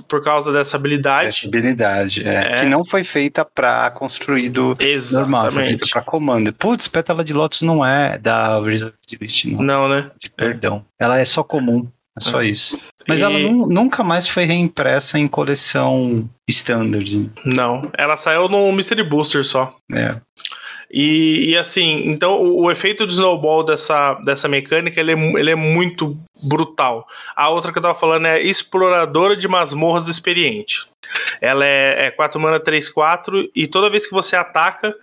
por 0.07 0.23
causa 0.23 0.51
dessa 0.51 0.61
Essa 0.71 0.77
habilidade. 0.77 1.47
habilidade. 1.47 2.27
É, 2.27 2.33
É. 2.53 2.59
Que 2.59 2.65
não 2.67 2.83
foi 2.85 3.03
feita 3.03 3.43
pra 3.43 3.89
construído 3.89 4.61
normal, 4.63 4.75
foi 4.77 4.79
feita 4.79 4.85
Exatamente. 4.89 5.89
pra 5.91 6.01
comando. 6.03 6.53
Putz, 6.53 6.87
Pétala 6.87 7.23
de 7.23 7.33
Lotus 7.33 7.63
não 7.63 7.83
é 7.83 8.17
da 8.19 8.59
de 8.59 9.17
List, 9.19 9.45
não. 9.45 9.63
Não, 9.63 9.89
né? 9.89 10.11
Perdão. 10.37 10.85
Ela 10.99 11.19
é 11.19 11.25
só 11.25 11.43
comum. 11.43 11.87
É 12.15 12.19
só 12.19 12.43
isso. 12.43 12.79
Mas 13.07 13.21
E- 13.21 13.23
ela 13.23 13.39
nu- 13.39 13.65
nunca 13.67 14.03
mais 14.03 14.27
foi 14.27 14.43
reimpressa 14.43 15.17
em 15.17 15.27
coleção 15.27 16.29
standard. 16.47 17.31
Não. 17.45 17.89
Ela 17.97 18.17
saiu 18.17 18.47
no 18.49 18.71
Mystery 18.73 19.01
Booster 19.03 19.43
só. 19.45 19.73
É. 19.91 20.17
E, 20.93 21.51
e, 21.51 21.57
assim, 21.57 22.03
então 22.09 22.41
o, 22.41 22.63
o 22.65 22.71
efeito 22.71 23.07
de 23.07 23.13
snowball 23.13 23.63
dessa, 23.63 24.15
dessa 24.25 24.47
mecânica 24.47 24.99
ele 24.99 25.13
é, 25.13 25.39
ele 25.39 25.51
é 25.51 25.55
muito 25.55 26.17
brutal. 26.43 27.07
A 27.35 27.49
outra 27.49 27.71
que 27.71 27.77
eu 27.77 27.83
tava 27.83 27.95
falando 27.95 28.27
é 28.27 28.41
exploradora 28.41 29.37
de 29.37 29.47
masmorras 29.47 30.07
experiente. 30.07 30.85
Ela 31.39 31.65
é, 31.65 32.07
é 32.07 32.11
4 32.11 32.39
mana 32.39 32.59
3-4 32.59 33.49
e 33.55 33.67
toda 33.67 33.89
vez 33.89 34.05
que 34.05 34.13
você 34.13 34.35
ataca, 34.35 34.93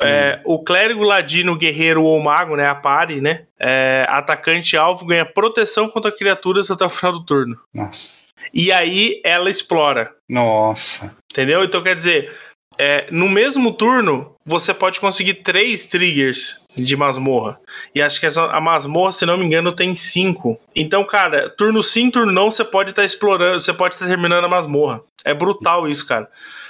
é, 0.00 0.40
o 0.44 0.62
clérigo, 0.62 1.02
ladino, 1.02 1.56
guerreiro 1.56 2.04
ou 2.04 2.20
mago, 2.22 2.54
né, 2.54 2.66
a 2.66 2.74
pare, 2.74 3.20
né, 3.20 3.46
é, 3.58 4.06
atacante 4.08 4.76
alvo 4.76 5.04
ganha 5.04 5.26
proteção 5.26 5.88
contra 5.88 6.12
criaturas 6.12 6.70
até 6.70 6.84
o 6.84 6.90
final 6.90 7.12
do 7.12 7.24
turno. 7.24 7.58
Nossa. 7.74 8.28
E 8.54 8.70
aí 8.70 9.20
ela 9.24 9.50
explora. 9.50 10.12
Nossa. 10.28 11.12
Entendeu? 11.30 11.64
Então 11.64 11.82
quer 11.82 11.94
dizer, 11.94 12.32
é, 12.78 13.06
no 13.10 13.28
mesmo 13.28 13.72
turno, 13.72 14.34
você 14.46 14.72
pode 14.72 15.00
conseguir 15.00 15.34
três 15.34 15.84
triggers 15.84 16.60
de 16.76 16.96
masmorra. 16.96 17.58
E 17.94 18.00
acho 18.00 18.20
que 18.20 18.26
a 18.26 18.60
masmorra, 18.60 19.12
se 19.12 19.26
não 19.26 19.36
me 19.36 19.44
engano, 19.44 19.72
tem 19.72 19.94
cinco. 19.94 20.58
Então, 20.74 21.04
cara, 21.04 21.50
turno 21.50 21.82
sim, 21.82 22.10
turno 22.10 22.32
não, 22.32 22.50
você 22.50 22.64
pode 22.64 22.90
estar 22.90 23.04
explorando, 23.04 23.60
você 23.60 23.72
pode 23.72 23.94
estar 23.94 24.06
terminando 24.06 24.44
a 24.44 24.48
masmorra. 24.48 25.02
É 25.24 25.34
brutal 25.34 25.88
isso, 25.88 26.06
cara. 26.06 26.28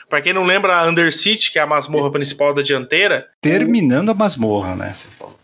Pra 0.09 0.23
quem 0.23 0.33
não 0.33 0.45
lembra, 0.45 0.79
a 0.79 0.89
Undercity, 0.89 1.53
que 1.53 1.59
é 1.59 1.63
a 1.63 1.67
masmorra 1.67 2.11
principal 2.11 2.55
da 2.55 2.63
dianteira, 2.63 3.29
Terminando 3.43 4.11
a 4.11 4.15
masmorra, 4.15 4.75
né? 4.75 4.93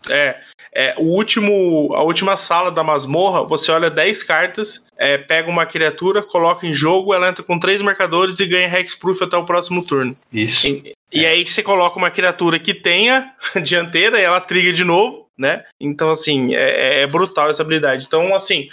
É, 0.09 0.39
é, 0.75 0.93
o 0.97 1.03
último, 1.03 1.93
a 1.95 2.03
última 2.03 2.35
sala 2.35 2.69
da 2.69 2.83
masmorra, 2.83 3.45
você 3.45 3.71
olha 3.71 3.89
10 3.89 4.23
cartas, 4.23 4.85
é, 4.97 5.17
pega 5.17 5.49
uma 5.49 5.65
criatura, 5.65 6.21
coloca 6.21 6.67
em 6.67 6.73
jogo, 6.73 7.13
ela 7.13 7.29
entra 7.29 7.43
com 7.43 7.57
três 7.57 7.81
marcadores 7.81 8.41
e 8.41 8.45
ganha 8.45 8.67
Hexproof 8.67 9.23
até 9.23 9.37
o 9.37 9.45
próximo 9.45 9.85
turno. 9.85 10.15
Isso. 10.33 10.67
E, 10.67 10.93
e 11.13 11.25
aí 11.25 11.45
você 11.45 11.63
coloca 11.63 11.97
uma 11.97 12.11
criatura 12.11 12.59
que 12.59 12.73
tenha 12.73 13.31
dianteira 13.63 14.19
e 14.19 14.23
ela 14.23 14.41
triga 14.41 14.73
de 14.73 14.83
novo, 14.83 15.25
né? 15.37 15.63
Então, 15.79 16.11
assim, 16.11 16.53
é, 16.53 17.03
é 17.03 17.07
brutal 17.07 17.49
essa 17.49 17.63
habilidade. 17.63 18.05
Então, 18.05 18.35
assim, 18.35 18.67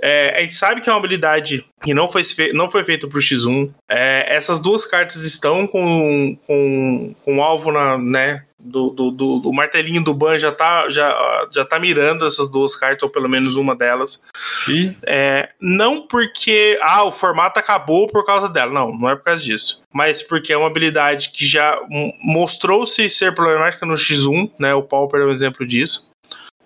é, 0.00 0.36
a 0.36 0.40
gente 0.40 0.54
sabe 0.54 0.80
que 0.80 0.88
é 0.88 0.92
uma 0.92 0.98
habilidade 0.98 1.64
que 1.82 1.94
não 1.94 2.08
foi, 2.08 2.22
não 2.52 2.68
foi 2.68 2.84
feita 2.84 3.06
pro 3.06 3.20
X1. 3.20 3.70
É, 3.88 4.26
essas 4.34 4.58
duas 4.58 4.84
cartas 4.84 5.24
estão 5.24 5.66
com, 5.66 6.36
com, 6.46 7.14
com 7.24 7.42
alvo 7.42 7.72
na, 7.72 7.98
né? 7.98 8.44
Do, 8.60 8.90
do, 8.90 9.12
do, 9.12 9.38
do 9.38 9.52
martelinho 9.52 10.02
do 10.02 10.12
Ban 10.12 10.36
já 10.36 10.50
tá, 10.50 10.90
já, 10.90 11.46
já 11.52 11.64
tá 11.64 11.78
mirando 11.78 12.26
essas 12.26 12.50
duas 12.50 12.74
cartas, 12.74 13.04
ou 13.04 13.08
pelo 13.08 13.28
menos 13.28 13.54
uma 13.54 13.74
delas. 13.74 14.20
E 14.68 14.96
É, 15.06 15.50
não 15.60 16.08
porque 16.08 16.76
ah, 16.82 17.04
o 17.04 17.12
formato 17.12 17.60
acabou 17.60 18.08
por 18.08 18.26
causa 18.26 18.48
dela, 18.48 18.72
não, 18.72 18.92
não 18.92 19.08
é 19.08 19.14
por 19.14 19.22
causa 19.22 19.44
disso. 19.44 19.80
Mas 19.94 20.22
porque 20.22 20.52
é 20.52 20.56
uma 20.56 20.66
habilidade 20.66 21.30
que 21.30 21.46
já 21.46 21.80
mostrou-se 22.20 23.08
ser 23.08 23.32
problemática 23.32 23.86
no 23.86 23.94
X1, 23.94 24.50
né? 24.58 24.74
O 24.74 24.82
Pauper 24.82 25.20
é 25.20 25.24
um 25.24 25.30
exemplo 25.30 25.64
disso. 25.64 26.08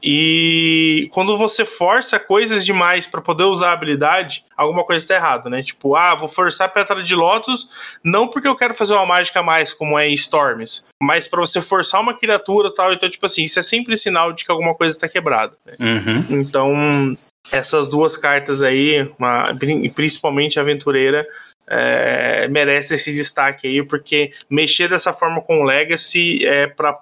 E 0.03 1.09
quando 1.13 1.39
você 1.39 1.65
força 1.65 2.19
coisas 2.19 2.65
demais 2.65 3.07
para 3.07 3.21
poder 3.21 3.45
usar 3.45 3.69
a 3.71 3.73
habilidade, 3.73 4.45
alguma 4.57 4.85
coisa 4.85 5.05
está 5.05 5.15
errado, 5.15 5.49
né? 5.49 5.63
Tipo, 5.63 5.95
ah, 5.95 6.15
vou 6.15 6.29
forçar 6.29 6.67
a 6.67 6.71
Pétala 6.71 7.03
de 7.03 7.15
Lotus, 7.15 7.69
não 8.03 8.27
porque 8.29 8.49
eu 8.49 8.57
quero 8.57 8.75
fazer 8.75 8.95
uma 8.95 9.07
mágica 9.07 9.41
a 9.41 9.43
mais, 9.43 9.73
como 9.73 9.99
é 9.99 10.09
em 10.09 10.15
Storms, 10.15 10.87
mas 11.01 11.29
para 11.29 11.41
você 11.41 11.63
forçar 11.63 12.01
uma 12.01 12.15
criatura 12.15 12.69
e 12.69 12.75
tal. 12.75 12.93
Então, 12.93 13.09
tipo 13.09 13.25
assim, 13.27 13.45
isso 13.45 13.59
é 13.59 13.63
sempre 13.63 13.97
sinal 13.97 14.33
de 14.33 14.45
que 14.45 14.51
alguma 14.51 14.75
coisa 14.75 14.97
está 14.97 15.09
quebrada. 15.09 15.57
né? 15.65 15.75
Uhum. 15.81 16.41
Então, 16.41 17.17
essas 17.51 17.87
duas 17.89 18.17
cartas 18.17 18.63
aí, 18.63 19.09
uma- 19.19 19.53
principalmente 19.95 20.59
a 20.59 20.63
aventureira, 20.63 21.27
é, 21.75 22.47
merece 22.49 22.95
esse 22.95 23.13
destaque 23.15 23.67
aí, 23.67 23.83
porque 23.87 24.33
mexer 24.51 24.89
dessa 24.89 25.13
forma 25.13 25.41
com 25.41 25.61
o 25.61 25.65
Legacy 25.65 26.45
é 26.47 26.67
para 26.67 26.99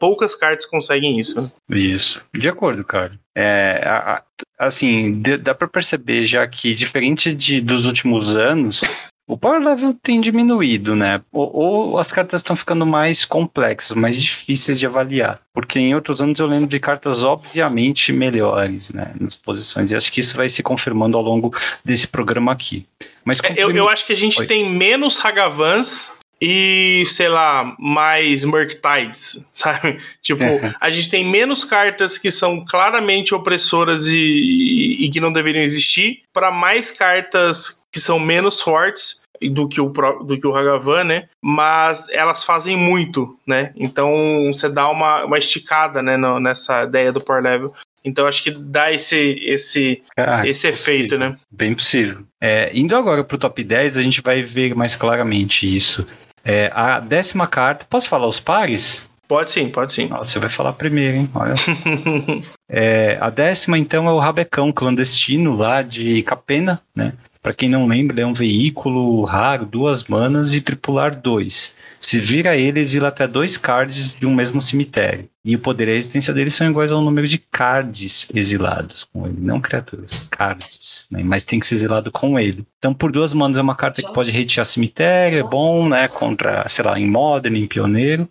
poucas 0.00 0.34
cartas 0.34 0.64
conseguem 0.66 1.18
isso. 1.18 1.40
né? 1.40 1.50
Isso. 1.76 2.22
De 2.32 2.48
acordo, 2.48 2.82
cara. 2.84 3.12
É, 3.36 3.82
a- 3.84 4.22
a- 4.58 4.66
assim, 4.66 5.20
de- 5.20 5.36
dá 5.36 5.54
pra 5.54 5.68
perceber 5.68 6.24
já 6.24 6.46
que, 6.46 6.74
diferente 6.74 7.34
de, 7.34 7.60
dos 7.60 7.84
últimos 7.84 8.34
anos, 8.34 8.80
o 9.26 9.38
power 9.38 9.60
level 9.60 9.96
tem 10.02 10.20
diminuído, 10.20 10.94
né? 10.94 11.22
Ou, 11.32 11.50
ou 11.54 11.98
as 11.98 12.12
cartas 12.12 12.40
estão 12.40 12.54
ficando 12.54 12.84
mais 12.84 13.24
complexas, 13.24 13.96
mais 13.96 14.20
difíceis 14.20 14.78
de 14.78 14.86
avaliar. 14.86 15.40
Porque 15.52 15.78
em 15.78 15.94
outros 15.94 16.20
anos 16.20 16.38
eu 16.38 16.46
lembro 16.46 16.68
de 16.68 16.78
cartas 16.78 17.24
obviamente 17.24 18.12
melhores, 18.12 18.90
né? 18.90 19.12
Nas 19.18 19.36
posições. 19.36 19.92
E 19.92 19.96
acho 19.96 20.12
que 20.12 20.20
isso 20.20 20.36
vai 20.36 20.48
se 20.48 20.62
confirmando 20.62 21.16
ao 21.16 21.22
longo 21.22 21.56
desse 21.84 22.06
programa 22.06 22.52
aqui. 22.52 22.86
Mas 23.24 23.40
É, 23.42 23.54
Eu, 23.56 23.70
eu 23.70 23.88
acho 23.88 24.06
que 24.06 24.12
a 24.12 24.16
gente 24.16 24.40
Oi. 24.40 24.46
tem 24.46 24.68
menos 24.68 25.24
Hagavans 25.24 26.12
e, 26.40 27.04
sei 27.06 27.28
lá, 27.28 27.74
mais 27.78 28.44
Murktides, 28.44 29.44
sabe? 29.52 29.98
Tipo, 30.22 30.44
a 30.80 30.90
gente 30.90 31.10
tem 31.10 31.24
menos 31.24 31.64
cartas 31.64 32.18
que 32.18 32.30
são 32.30 32.64
claramente 32.64 33.34
opressoras 33.34 34.06
e, 34.08 34.96
e 35.00 35.10
que 35.10 35.20
não 35.20 35.32
deveriam 35.32 35.62
existir, 35.64 36.22
para 36.32 36.50
mais 36.50 36.90
cartas 36.90 37.80
que 37.92 38.00
são 38.00 38.18
menos 38.18 38.60
fortes 38.60 39.22
do 39.50 39.68
que 39.68 39.80
o 39.80 39.88
do 40.24 40.38
que 40.38 40.46
o 40.46 40.54
Hagavan, 40.54 41.04
né? 41.04 41.28
Mas 41.42 42.08
elas 42.08 42.44
fazem 42.44 42.76
muito, 42.76 43.36
né? 43.46 43.72
Então 43.76 44.10
você 44.52 44.68
dá 44.68 44.88
uma, 44.88 45.24
uma 45.24 45.38
esticada, 45.38 46.02
né, 46.02 46.16
no- 46.16 46.40
nessa 46.40 46.84
ideia 46.84 47.12
do 47.12 47.20
power 47.20 47.42
level. 47.42 47.74
Então 48.04 48.26
acho 48.26 48.42
que 48.42 48.50
dá 48.50 48.92
esse 48.92 49.40
esse 49.42 50.02
esse 50.44 50.68
efeito, 50.68 51.14
possível. 51.14 51.18
né? 51.30 51.36
Bem 51.50 51.74
possível. 51.74 52.18
É, 52.40 52.70
indo 52.74 52.94
agora 52.94 53.24
para 53.24 53.34
o 53.34 53.38
top 53.38 53.64
10, 53.64 53.96
a 53.96 54.02
gente 54.02 54.20
vai 54.20 54.42
ver 54.42 54.74
mais 54.74 54.94
claramente 54.94 55.72
isso. 55.74 56.06
É, 56.44 56.70
a 56.74 57.00
décima 57.00 57.46
carta, 57.46 57.86
posso 57.88 58.08
falar 58.08 58.26
os 58.26 58.38
pares? 58.38 59.08
Pode 59.26 59.50
sim, 59.50 59.70
pode 59.70 59.92
sim. 59.92 60.06
Nossa, 60.08 60.32
você 60.32 60.38
vai 60.38 60.50
falar 60.50 60.74
primeiro, 60.74 61.16
hein? 61.16 61.30
Olha. 61.34 61.54
É, 62.66 63.18
a 63.20 63.28
décima, 63.30 63.78
então, 63.78 64.08
é 64.08 64.10
o 64.10 64.18
Rabecão 64.18 64.72
clandestino 64.72 65.54
lá 65.54 65.82
de 65.82 66.22
Capena, 66.22 66.80
né? 66.96 67.12
Para 67.42 67.52
quem 67.54 67.68
não 67.68 67.86
lembra, 67.86 68.14
ele 68.14 68.22
é 68.22 68.26
um 68.26 68.32
veículo 68.32 69.22
raro, 69.24 69.66
duas 69.66 70.04
manas 70.04 70.54
e 70.54 70.62
tripular 70.62 71.14
dois. 71.14 71.76
Se 72.04 72.20
vira 72.20 72.54
ele, 72.54 72.80
exila 72.80 73.08
até 73.08 73.26
dois 73.26 73.56
cards 73.56 74.12
de 74.12 74.26
um 74.26 74.34
mesmo 74.34 74.60
cemitério. 74.60 75.26
E 75.42 75.56
o 75.56 75.58
poder 75.58 75.88
e 75.88 75.92
a 75.92 75.94
existência 75.94 76.34
dele 76.34 76.50
são 76.50 76.68
iguais 76.68 76.92
ao 76.92 77.00
número 77.00 77.26
de 77.26 77.38
cards 77.38 78.28
exilados 78.34 79.04
com 79.04 79.26
ele, 79.26 79.38
não 79.40 79.58
criaturas, 79.58 80.26
cards, 80.30 81.06
né? 81.10 81.22
Mas 81.24 81.44
tem 81.44 81.58
que 81.58 81.66
ser 81.66 81.76
exilado 81.76 82.12
com 82.12 82.38
ele. 82.38 82.66
Então, 82.78 82.92
por 82.92 83.10
duas 83.10 83.32
manas 83.32 83.56
é 83.56 83.62
uma 83.62 83.74
carta 83.74 84.02
que 84.02 84.12
pode 84.12 84.30
hatear 84.38 84.66
cemitério, 84.66 85.38
é 85.38 85.42
bom, 85.42 85.88
né? 85.88 86.06
Contra, 86.06 86.68
sei 86.68 86.84
lá, 86.84 87.00
em 87.00 87.06
Modern, 87.06 87.56
em 87.56 87.66
Pioneiro. 87.66 88.28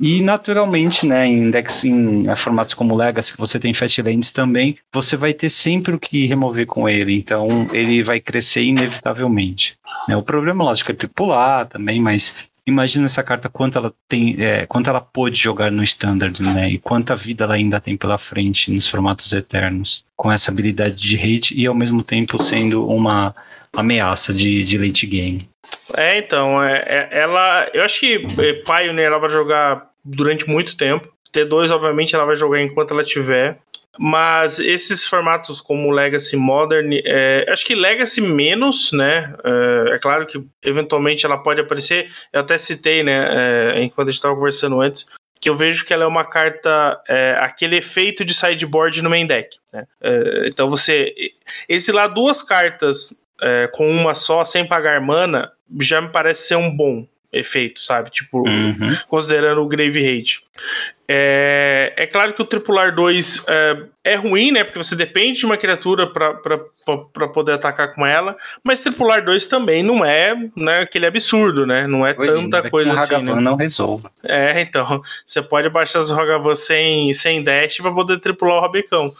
E 0.00 0.20
naturalmente, 0.20 1.06
né, 1.06 1.24
em, 1.24 1.44
index, 1.44 1.84
em 1.84 2.28
eh, 2.28 2.34
formatos 2.34 2.74
como 2.74 2.96
Legacy, 2.96 3.34
que 3.34 3.38
você 3.38 3.60
tem 3.60 3.72
Fastlands 3.72 4.32
também, 4.32 4.76
você 4.92 5.16
vai 5.16 5.32
ter 5.32 5.48
sempre 5.48 5.94
o 5.94 6.00
que 6.00 6.26
remover 6.26 6.66
com 6.66 6.88
ele. 6.88 7.14
Então, 7.16 7.68
ele 7.72 8.02
vai 8.02 8.18
crescer 8.18 8.64
inevitavelmente. 8.64 9.78
né. 10.08 10.16
O 10.16 10.22
problema, 10.24 10.64
lógico, 10.64 10.90
é 10.90 10.94
tripular 10.96 11.68
também, 11.68 12.00
mas 12.00 12.50
imagina 12.66 13.06
essa 13.06 13.22
carta 13.22 13.48
quanto 13.48 13.78
ela 13.78 13.92
tem, 14.08 14.36
é, 14.38 14.66
quanto 14.66 14.88
ela 14.88 15.00
pôde 15.00 15.38
jogar 15.38 15.70
no 15.70 15.82
Standard, 15.82 16.42
né? 16.42 16.68
E 16.68 16.78
quanta 16.78 17.16
vida 17.16 17.44
ela 17.44 17.54
ainda 17.54 17.80
tem 17.80 17.96
pela 17.96 18.18
frente 18.18 18.72
nos 18.72 18.88
formatos 18.88 19.32
eternos, 19.32 20.04
com 20.16 20.30
essa 20.30 20.50
habilidade 20.50 20.96
de 20.96 21.16
hate 21.16 21.58
e 21.58 21.66
ao 21.66 21.74
mesmo 21.74 22.02
tempo 22.02 22.42
sendo 22.42 22.88
uma 22.88 23.34
ameaça 23.74 24.32
de, 24.32 24.64
de 24.64 24.78
late 24.78 25.06
game. 25.06 25.48
É, 25.96 26.18
então, 26.18 26.62
é, 26.62 26.84
é- 26.86 27.08
ela. 27.20 27.70
Eu 27.72 27.82
acho 27.82 28.00
que 28.00 28.26
é, 28.38 28.52
Pioneer 28.52 29.08
ela 29.08 29.18
vai 29.18 29.30
jogar 29.30 29.90
durante 30.04 30.48
muito 30.48 30.76
tempo. 30.76 31.08
T2, 31.32 31.70
obviamente, 31.70 32.14
ela 32.14 32.26
vai 32.26 32.36
jogar 32.36 32.60
enquanto 32.60 32.92
ela 32.92 33.04
tiver. 33.04 33.58
Mas 33.98 34.58
esses 34.58 35.06
formatos 35.06 35.60
como 35.60 35.90
Legacy 35.90 36.36
Modern, 36.36 36.90
é, 37.04 37.44
acho 37.48 37.64
que 37.64 37.74
Legacy 37.74 38.20
menos, 38.20 38.90
né? 38.92 39.34
É, 39.44 39.94
é, 39.94 39.98
claro 39.98 40.26
que 40.26 40.42
eventualmente 40.62 41.26
ela 41.26 41.36
pode 41.36 41.60
aparecer. 41.60 42.10
Eu 42.32 42.40
até 42.40 42.56
citei, 42.56 43.02
né? 43.02 43.76
É, 43.76 43.82
enquanto 43.82 44.08
a 44.08 44.10
gente 44.10 44.18
estava 44.18 44.34
conversando 44.34 44.80
antes, 44.80 45.06
que 45.40 45.48
eu 45.48 45.56
vejo 45.56 45.84
que 45.84 45.92
ela 45.92 46.04
é 46.04 46.06
uma 46.06 46.24
carta, 46.24 47.02
é, 47.06 47.36
aquele 47.38 47.76
efeito 47.76 48.24
de 48.24 48.32
sideboard 48.32 49.02
no 49.02 49.10
main 49.10 49.26
deck. 49.26 49.58
Né? 49.72 49.86
É, 50.00 50.46
então 50.46 50.70
você. 50.70 51.12
Esse 51.68 51.92
lá, 51.92 52.06
duas 52.06 52.42
cartas 52.42 53.14
é, 53.42 53.68
com 53.74 53.90
uma 53.90 54.14
só, 54.14 54.44
sem 54.44 54.66
pagar 54.66 55.00
mana, 55.00 55.52
já 55.80 56.00
me 56.00 56.08
parece 56.08 56.46
ser 56.46 56.56
um 56.56 56.74
bom 56.74 57.06
efeito, 57.32 57.82
sabe? 57.82 58.10
Tipo, 58.10 58.46
uhum. 58.46 58.96
considerando 59.08 59.62
o 59.62 59.68
Grave 59.68 60.00
Rate. 60.00 60.44
É, 61.14 61.92
é 61.94 62.06
claro 62.06 62.32
que 62.32 62.40
o 62.40 62.44
Tripular 62.44 62.94
2 62.94 63.44
é, 63.46 63.82
é 64.02 64.16
ruim, 64.16 64.50
né? 64.50 64.64
Porque 64.64 64.78
você 64.78 64.96
depende 64.96 65.40
de 65.40 65.44
uma 65.44 65.58
criatura 65.58 66.06
para 66.06 67.28
poder 67.28 67.52
atacar 67.52 67.94
com 67.94 68.06
ela. 68.06 68.34
Mas 68.64 68.82
Tripular 68.82 69.22
2 69.22 69.46
também 69.46 69.82
não 69.82 70.02
é 70.02 70.34
né, 70.56 70.78
aquele 70.80 71.04
absurdo, 71.04 71.66
né? 71.66 71.86
Não 71.86 72.06
é 72.06 72.14
tanta 72.14 72.58
é 72.58 72.70
coisa 72.70 72.94
assim. 72.94 73.22
Né? 73.22 73.34
não 73.34 73.56
resolve. 73.56 74.06
É, 74.24 74.58
então. 74.62 75.02
Você 75.26 75.42
pode 75.42 75.68
baixar 75.68 76.00
as 76.00 76.10
Hagavan 76.10 76.54
sem, 76.54 77.12
sem 77.12 77.42
dash 77.42 77.76
para 77.78 77.92
poder 77.92 78.18
tripular 78.18 78.56
o 78.56 78.60
Rabecão. 78.62 79.10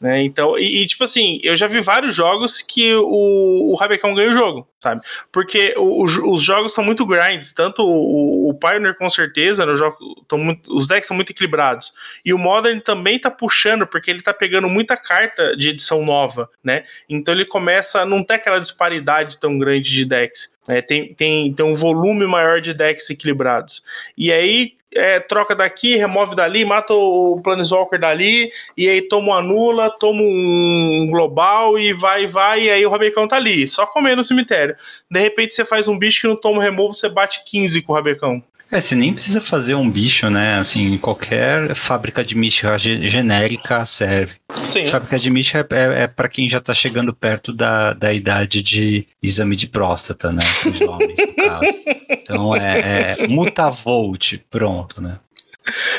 Né? 0.00 0.22
Então, 0.22 0.58
e, 0.58 0.82
e, 0.82 0.86
tipo 0.86 1.04
assim, 1.04 1.40
eu 1.42 1.56
já 1.56 1.66
vi 1.66 1.80
vários 1.80 2.14
jogos 2.14 2.62
que 2.62 2.94
o, 2.94 3.72
o 3.72 3.74
Rabecão 3.74 4.14
ganha 4.14 4.30
o 4.30 4.34
jogo, 4.34 4.66
sabe? 4.78 5.02
Porque 5.32 5.74
o, 5.76 6.04
o, 6.04 6.34
os 6.34 6.42
jogos 6.42 6.72
são 6.72 6.84
muito 6.84 7.04
grinds, 7.04 7.52
tanto 7.52 7.82
o, 7.82 8.50
o 8.50 8.54
Pioneer 8.54 8.96
com 8.96 9.08
certeza, 9.08 9.66
no 9.66 9.74
jogo, 9.74 9.96
muito, 10.34 10.74
os 10.74 10.86
decks 10.86 11.08
são 11.08 11.16
muito 11.16 11.27
equilibrados. 11.30 11.92
E 12.24 12.32
o 12.32 12.38
Modern 12.38 12.80
também 12.80 13.18
tá 13.18 13.30
puxando, 13.30 13.86
porque 13.86 14.10
ele 14.10 14.22
tá 14.22 14.32
pegando 14.32 14.68
muita 14.68 14.96
carta 14.96 15.56
de 15.56 15.70
edição 15.70 16.04
nova, 16.04 16.48
né? 16.62 16.84
Então 17.08 17.34
ele 17.34 17.44
começa 17.44 18.00
a 18.00 18.06
não 18.06 18.22
ter 18.22 18.34
aquela 18.34 18.60
disparidade 18.60 19.38
tão 19.38 19.58
grande 19.58 19.90
de 19.90 20.04
decks. 20.04 20.50
É, 20.68 20.82
tem, 20.82 21.14
tem, 21.14 21.52
tem 21.52 21.64
um 21.64 21.74
volume 21.74 22.26
maior 22.26 22.60
de 22.60 22.74
decks 22.74 23.08
equilibrados. 23.08 23.82
E 24.16 24.30
aí, 24.30 24.74
é, 24.94 25.20
troca 25.20 25.54
daqui, 25.54 25.96
remove 25.96 26.34
dali, 26.34 26.64
mata 26.64 26.92
o 26.92 27.40
Planeswalker 27.42 27.98
dali, 27.98 28.50
e 28.76 28.88
aí 28.88 29.02
toma 29.02 29.28
uma 29.28 29.42
nula, 29.42 29.90
toma 29.90 30.22
um 30.22 31.08
global 31.10 31.78
e 31.78 31.92
vai, 31.92 32.26
vai, 32.26 32.62
e 32.64 32.70
aí 32.70 32.86
o 32.86 32.90
Rabecão 32.90 33.28
tá 33.28 33.36
ali, 33.36 33.68
só 33.68 33.86
comendo 33.86 34.16
no 34.16 34.24
cemitério. 34.24 34.76
De 35.10 35.20
repente 35.20 35.54
você 35.54 35.64
faz 35.64 35.88
um 35.88 35.98
bicho 35.98 36.22
que 36.22 36.26
não 36.26 36.36
toma 36.36 36.62
removo, 36.62 36.94
você 36.94 37.08
bate 37.08 37.42
15 37.44 37.82
com 37.82 37.92
o 37.92 37.96
Rabecão. 37.96 38.42
É, 38.70 38.80
você 38.80 38.94
nem 38.94 39.14
precisa 39.14 39.40
fazer 39.40 39.74
um 39.74 39.90
bicho, 39.90 40.28
né? 40.28 40.58
Assim, 40.58 40.98
qualquer 40.98 41.74
fábrica 41.74 42.22
de 42.22 42.36
mística 42.36 42.78
genérica 42.78 43.84
serve. 43.86 44.34
Sim. 44.64 44.86
Fábrica 44.86 45.18
de 45.18 45.30
mística 45.30 45.66
é, 45.70 45.80
é, 45.80 46.02
é 46.02 46.06
para 46.06 46.28
quem 46.28 46.48
já 46.48 46.60
tá 46.60 46.74
chegando 46.74 47.14
perto 47.14 47.52
da, 47.52 47.94
da 47.94 48.12
idade 48.12 48.62
de 48.62 49.06
exame 49.22 49.56
de 49.56 49.66
próstata, 49.66 50.30
né? 50.30 50.42
Os 50.66 50.80
homens, 50.82 51.16
no 51.16 51.34
caso. 51.34 51.64
Então 52.28 52.54
é, 52.54 53.16
é 53.18 53.26
Mutavolt, 53.26 54.36
pronto, 54.50 55.00
né? 55.00 55.18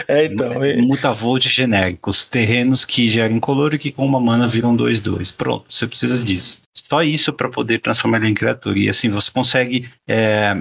É, 0.08 0.26
então. 0.26 0.64
É... 0.64 0.78
Mutavolt 0.78 1.48
genéricos, 1.48 2.26
terrenos 2.26 2.86
que 2.86 3.08
gerem 3.08 3.40
color 3.40 3.74
e 3.74 3.80
que 3.80 3.92
com 3.92 4.06
uma 4.06 4.20
mana 4.20 4.48
viram 4.48 4.76
2-2. 4.76 5.36
Pronto, 5.36 5.66
você 5.70 5.88
precisa 5.88 6.18
disso. 6.18 6.62
Só 6.74 7.04
isso 7.04 7.34
para 7.34 7.50
poder 7.50 7.80
transformar 7.80 8.18
ele 8.18 8.30
em 8.30 8.34
criatura. 8.34 8.78
E 8.80 8.90
assim, 8.90 9.10
você 9.10 9.30
consegue. 9.32 9.90
É, 10.08 10.56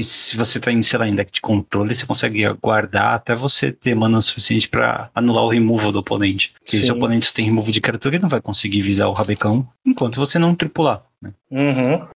se 0.00 0.36
você 0.36 0.58
está 0.58 0.72
em, 0.72 0.80
sei 0.82 0.98
lá, 0.98 1.06
em 1.06 1.14
deck 1.14 1.30
de 1.30 1.40
controle, 1.40 1.94
você 1.94 2.06
consegue 2.06 2.42
guardar 2.54 3.14
até 3.14 3.34
você 3.34 3.70
ter 3.70 3.94
mana 3.94 4.20
suficiente 4.20 4.68
para 4.68 5.10
anular 5.14 5.44
o 5.44 5.50
removal 5.50 5.92
do 5.92 5.98
oponente. 5.98 6.54
Porque 6.58 6.78
Sim. 6.78 6.84
se 6.84 6.92
o 6.92 6.96
oponente 6.96 7.32
tem 7.32 7.44
removal 7.44 7.70
de 7.70 7.80
criatura, 7.80 8.14
ele 8.14 8.22
não 8.22 8.28
vai 8.28 8.40
conseguir 8.40 8.82
visar 8.82 9.08
o 9.08 9.12
rabecão 9.12 9.68
enquanto 9.84 10.16
você 10.16 10.38
não 10.38 10.54
tripular. 10.54 11.02
Né? 11.20 11.32
Uhum. 11.50 12.06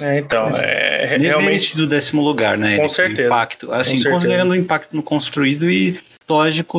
É, 0.00 0.18
então, 0.18 0.48
é 0.62 1.16
realmente 1.18 1.76
do 1.76 1.86
décimo 1.86 2.22
lugar, 2.22 2.58
né? 2.58 2.76
Com 2.76 2.88
certeza. 2.88 3.28
Impacto, 3.28 3.72
assim, 3.72 4.02
Com 4.02 4.10
considerando 4.10 4.48
certeza. 4.48 4.62
o 4.62 4.64
impacto 4.64 4.96
no 4.96 5.02
construído 5.02 5.70
e 5.70 5.98
lógico 6.28 6.78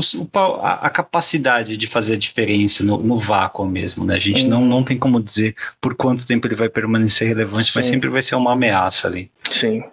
a, 0.61 0.87
a, 0.87 0.89
capacidade 0.89 1.77
de 1.77 1.87
fazer 1.87 2.13
a 2.13 2.17
diferença 2.17 2.83
no, 2.83 2.97
no 2.97 3.17
vácuo 3.17 3.65
mesmo, 3.65 4.05
né? 4.05 4.15
A 4.15 4.19
gente 4.19 4.45
não, 4.45 4.65
não 4.65 4.83
tem 4.83 4.97
como 4.97 5.21
dizer 5.21 5.55
por 5.79 5.95
quanto 5.95 6.27
tempo 6.27 6.47
ele 6.47 6.55
vai 6.55 6.69
permanecer 6.69 7.29
relevante, 7.29 7.71
Sim. 7.71 7.71
mas 7.75 7.85
sempre 7.85 8.09
vai 8.09 8.21
ser 8.21 8.35
uma 8.35 8.53
ameaça 8.53 9.07
ali. 9.07 9.31
Sim. 9.49 9.83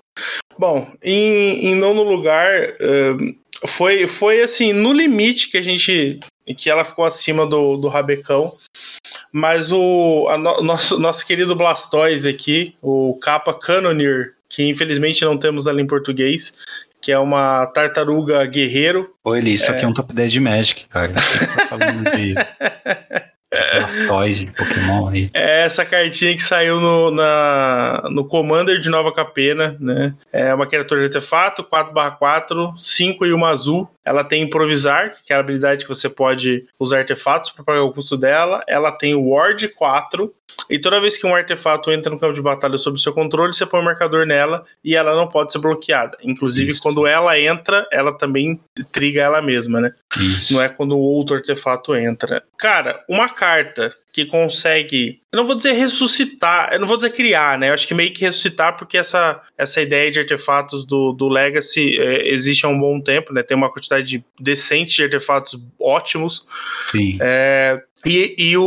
Bom, 0.58 0.88
em, 1.02 1.66
em 1.66 1.74
nono 1.76 2.02
lugar, 2.02 2.50
uh, 2.80 3.68
foi, 3.68 4.06
foi 4.06 4.42
assim, 4.42 4.72
no 4.72 4.92
limite 4.92 5.50
que 5.50 5.58
a 5.58 5.62
gente. 5.62 6.20
que 6.56 6.68
ela 6.68 6.84
ficou 6.84 7.04
acima 7.04 7.46
do, 7.46 7.76
do 7.76 7.88
Rabecão. 7.88 8.52
Mas 9.36 9.72
o 9.72 10.28
no, 10.38 10.62
nosso, 10.62 10.96
nosso 10.96 11.26
querido 11.26 11.56
Blastoise 11.56 12.30
aqui, 12.30 12.76
o 12.80 13.18
Capa 13.20 13.52
Cannoneer, 13.52 14.30
que 14.48 14.62
infelizmente 14.62 15.24
não 15.24 15.36
temos 15.36 15.66
ali 15.66 15.82
em 15.82 15.86
português, 15.88 16.56
que 17.02 17.10
é 17.10 17.18
uma 17.18 17.66
tartaruga 17.66 18.46
guerreiro. 18.46 19.12
Oi, 19.24 19.38
Eli, 19.40 19.54
isso 19.54 19.72
é... 19.72 19.74
aqui 19.74 19.84
é 19.84 19.88
um 19.88 19.92
top 19.92 20.14
10 20.14 20.30
de 20.30 20.38
Magic, 20.38 20.86
cara. 20.86 21.12
Tá 21.56 21.66
falando 21.66 22.12
de 22.12 22.34
Blastoise 23.80 24.44
de 24.44 24.52
Pokémon 24.52 25.08
aí. 25.08 25.30
É 25.34 25.64
essa 25.64 25.84
cartinha 25.84 26.36
que 26.36 26.42
saiu 26.42 26.78
no, 26.78 27.10
na, 27.10 28.04
no 28.12 28.24
Commander 28.28 28.78
de 28.78 28.88
Nova 28.88 29.12
Capena, 29.12 29.76
né? 29.80 30.14
É 30.32 30.54
uma 30.54 30.66
criatura 30.68 31.00
de 31.00 31.06
artefato, 31.06 31.64
4/4, 31.64 32.72
5 32.78 33.26
e 33.26 33.32
uma 33.32 33.50
azul. 33.50 33.90
Ela 34.04 34.22
tem 34.22 34.42
improvisar, 34.42 35.14
que 35.24 35.32
é 35.32 35.36
a 35.36 35.40
habilidade 35.40 35.84
que 35.84 35.88
você 35.88 36.08
pode 36.08 36.60
usar 36.78 36.98
artefatos 36.98 37.50
para 37.50 37.64
pagar 37.64 37.82
o 37.82 37.92
custo 37.92 38.16
dela. 38.16 38.62
Ela 38.68 38.92
tem 38.92 39.14
Ward 39.14 39.68
4. 39.68 40.34
E 40.70 40.78
toda 40.78 41.00
vez 41.00 41.16
que 41.16 41.26
um 41.26 41.34
artefato 41.34 41.90
entra 41.90 42.10
no 42.10 42.18
campo 42.18 42.34
de 42.34 42.42
batalha 42.42 42.76
sob 42.76 43.00
seu 43.00 43.12
controle, 43.12 43.54
você 43.54 43.64
põe 43.64 43.80
um 43.80 43.84
marcador 43.84 44.26
nela 44.26 44.64
e 44.84 44.94
ela 44.94 45.14
não 45.16 45.28
pode 45.28 45.52
ser 45.52 45.58
bloqueada. 45.58 46.16
Inclusive, 46.22 46.70
Isso. 46.70 46.82
quando 46.82 47.06
ela 47.06 47.38
entra, 47.38 47.86
ela 47.90 48.16
também 48.16 48.60
triga 48.92 49.22
ela 49.22 49.40
mesma, 49.40 49.80
né? 49.80 49.92
Isso. 50.18 50.52
Não 50.52 50.62
é 50.62 50.68
quando 50.68 50.92
o 50.92 51.00
outro 51.00 51.36
artefato 51.36 51.94
entra. 51.94 52.42
Cara, 52.58 53.02
uma 53.08 53.28
carta 53.28 53.94
que 54.14 54.24
consegue, 54.24 55.18
eu 55.32 55.38
não 55.38 55.44
vou 55.44 55.56
dizer 55.56 55.72
ressuscitar, 55.72 56.72
eu 56.72 56.78
não 56.78 56.86
vou 56.86 56.96
dizer 56.96 57.10
criar, 57.10 57.58
né? 57.58 57.68
Eu 57.68 57.74
acho 57.74 57.88
que 57.88 57.92
meio 57.92 58.12
que 58.12 58.24
ressuscitar, 58.24 58.76
porque 58.76 58.96
essa, 58.96 59.42
essa 59.58 59.82
ideia 59.82 60.08
de 60.08 60.20
artefatos 60.20 60.86
do, 60.86 61.12
do 61.12 61.28
Legacy 61.28 61.98
é, 61.98 62.28
existe 62.28 62.64
há 62.64 62.68
um 62.68 62.78
bom 62.78 63.00
tempo, 63.00 63.34
né? 63.34 63.42
Tem 63.42 63.56
uma 63.56 63.72
quantidade 63.72 64.24
decente 64.38 64.94
de 64.94 65.02
artefatos 65.02 65.60
ótimos. 65.80 66.46
Sim. 66.92 67.18
É, 67.20 67.82
e 68.06 68.36
e 68.38 68.56
o, 68.56 68.62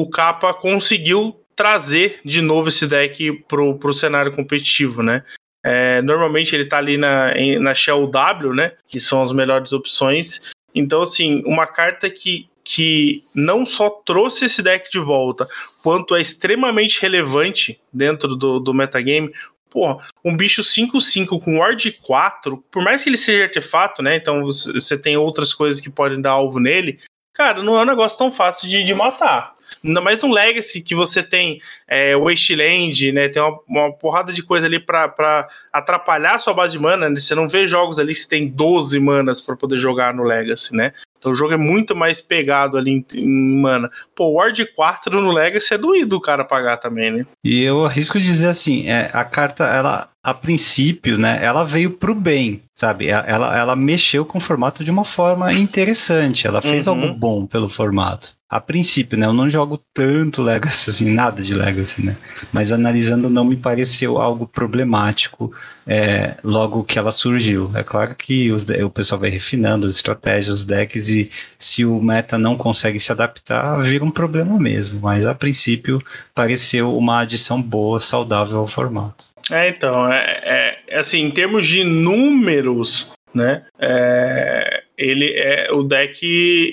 o 0.00 0.10
Kappa 0.10 0.52
conseguiu 0.52 1.40
trazer 1.54 2.18
de 2.24 2.42
novo 2.42 2.68
esse 2.68 2.84
deck 2.88 3.44
pro, 3.46 3.78
pro 3.78 3.94
cenário 3.94 4.32
competitivo, 4.32 5.04
né? 5.04 5.22
É, 5.64 6.02
normalmente 6.02 6.52
ele 6.52 6.64
tá 6.64 6.78
ali 6.78 6.96
na, 6.96 7.32
na 7.60 7.74
Shell 7.76 8.08
W, 8.08 8.52
né? 8.54 8.72
Que 8.88 8.98
são 8.98 9.22
as 9.22 9.30
melhores 9.30 9.72
opções. 9.72 10.50
Então, 10.74 11.02
assim, 11.02 11.44
uma 11.46 11.66
carta 11.66 12.10
que 12.10 12.49
que 12.72 13.24
não 13.34 13.66
só 13.66 13.90
trouxe 13.90 14.44
esse 14.44 14.62
deck 14.62 14.88
de 14.92 15.00
volta, 15.00 15.44
quanto 15.82 16.14
é 16.14 16.20
extremamente 16.20 17.02
relevante 17.02 17.80
dentro 17.92 18.36
do, 18.36 18.60
do 18.60 18.72
metagame. 18.72 19.32
Pô, 19.68 20.00
um 20.24 20.36
bicho 20.36 20.62
5-5 20.62 21.42
com 21.42 21.58
Ward 21.58 21.90
4, 22.00 22.64
por 22.70 22.80
mais 22.84 23.02
que 23.02 23.08
ele 23.08 23.16
seja 23.16 23.42
artefato, 23.42 24.04
né? 24.04 24.14
Então 24.14 24.44
você 24.44 24.96
tem 24.96 25.16
outras 25.16 25.52
coisas 25.52 25.80
que 25.80 25.90
podem 25.90 26.20
dar 26.20 26.30
alvo 26.30 26.60
nele. 26.60 27.00
Cara, 27.34 27.60
não 27.60 27.76
é 27.76 27.82
um 27.82 27.86
negócio 27.86 28.16
tão 28.16 28.30
fácil 28.30 28.68
de, 28.68 28.84
de 28.84 28.94
matar. 28.94 29.52
Ainda 29.84 30.00
mais 30.00 30.22
no 30.22 30.32
Legacy, 30.32 30.80
que 30.82 30.94
você 30.94 31.22
tem 31.22 31.60
é, 31.88 32.16
Wasteland, 32.16 33.12
né? 33.12 33.28
Tem 33.28 33.42
uma, 33.42 33.58
uma 33.68 33.92
porrada 33.92 34.32
de 34.32 34.42
coisa 34.42 34.66
ali 34.66 34.78
para 34.78 35.48
atrapalhar 35.72 36.34
a 36.34 36.38
sua 36.38 36.54
base 36.54 36.72
de 36.72 36.82
mana. 36.82 37.08
Né? 37.08 37.16
Você 37.16 37.34
não 37.34 37.48
vê 37.48 37.66
jogos 37.66 37.98
ali 37.98 38.12
que 38.12 38.20
você 38.20 38.28
tem 38.28 38.48
12 38.48 38.98
manas 39.00 39.40
para 39.40 39.56
poder 39.56 39.76
jogar 39.76 40.14
no 40.14 40.22
Legacy, 40.22 40.74
né? 40.74 40.92
Então 41.20 41.32
o 41.32 41.34
jogo 41.34 41.52
é 41.52 41.56
muito 41.56 41.94
mais 41.94 42.20
pegado 42.20 42.78
ali 42.78 42.90
em, 42.90 43.04
em 43.14 43.60
mana. 43.60 43.90
Pô, 44.16 44.32
Ward 44.32 44.64
4 44.74 45.20
no 45.20 45.30
Legacy 45.30 45.74
é 45.74 45.78
doído 45.78 46.16
o 46.16 46.20
cara 46.20 46.44
pagar 46.44 46.78
também, 46.78 47.10
né? 47.10 47.26
E 47.44 47.62
eu 47.62 47.84
arrisco 47.84 48.18
dizer 48.18 48.48
assim, 48.48 48.88
é, 48.88 49.10
a 49.12 49.22
carta, 49.22 49.64
ela, 49.64 50.08
a 50.24 50.32
princípio, 50.32 51.18
né, 51.18 51.38
ela 51.42 51.62
veio 51.62 51.90
pro 51.90 52.14
bem, 52.14 52.62
sabe? 52.74 53.08
Ela, 53.08 53.56
ela 53.56 53.76
mexeu 53.76 54.24
com 54.24 54.38
o 54.38 54.40
formato 54.40 54.82
de 54.82 54.90
uma 54.90 55.04
forma 55.04 55.52
interessante, 55.52 56.46
ela 56.46 56.62
fez 56.62 56.86
uhum. 56.86 56.94
algo 56.94 57.14
bom 57.14 57.46
pelo 57.46 57.68
formato 57.68 58.39
a 58.50 58.60
princípio, 58.60 59.16
né? 59.16 59.26
Eu 59.26 59.32
não 59.32 59.48
jogo 59.48 59.80
tanto 59.94 60.42
Legacy, 60.42 60.90
assim, 60.90 61.14
nada 61.14 61.40
de 61.40 61.54
Legacy, 61.54 62.04
né? 62.04 62.16
Mas 62.52 62.72
analisando, 62.72 63.30
não 63.30 63.44
me 63.44 63.56
pareceu 63.56 64.18
algo 64.18 64.44
problemático 64.44 65.52
é, 65.86 66.34
logo 66.42 66.82
que 66.82 66.98
ela 66.98 67.12
surgiu. 67.12 67.70
É 67.74 67.84
claro 67.84 68.12
que 68.16 68.50
os, 68.50 68.66
o 68.68 68.90
pessoal 68.90 69.20
vai 69.20 69.30
refinando 69.30 69.86
as 69.86 69.94
estratégias, 69.94 70.48
os 70.48 70.64
decks, 70.64 71.08
e 71.08 71.30
se 71.60 71.84
o 71.84 72.02
meta 72.02 72.36
não 72.36 72.56
consegue 72.56 72.98
se 72.98 73.12
adaptar, 73.12 73.80
vira 73.82 74.04
um 74.04 74.10
problema 74.10 74.58
mesmo. 74.58 74.98
Mas 75.00 75.24
a 75.24 75.34
princípio, 75.34 76.02
pareceu 76.34 76.96
uma 76.96 77.20
adição 77.20 77.62
boa, 77.62 78.00
saudável 78.00 78.58
ao 78.58 78.66
formato. 78.66 79.26
É, 79.48 79.68
então, 79.68 80.12
é, 80.12 80.40
é, 80.42 80.78
é 80.88 80.98
assim, 80.98 81.20
em 81.20 81.30
termos 81.30 81.68
de 81.68 81.84
números, 81.84 83.12
né? 83.32 83.62
É, 83.78 84.82
ele 85.00 85.32
é 85.34 85.72
o 85.72 85.82
deck, 85.82 86.20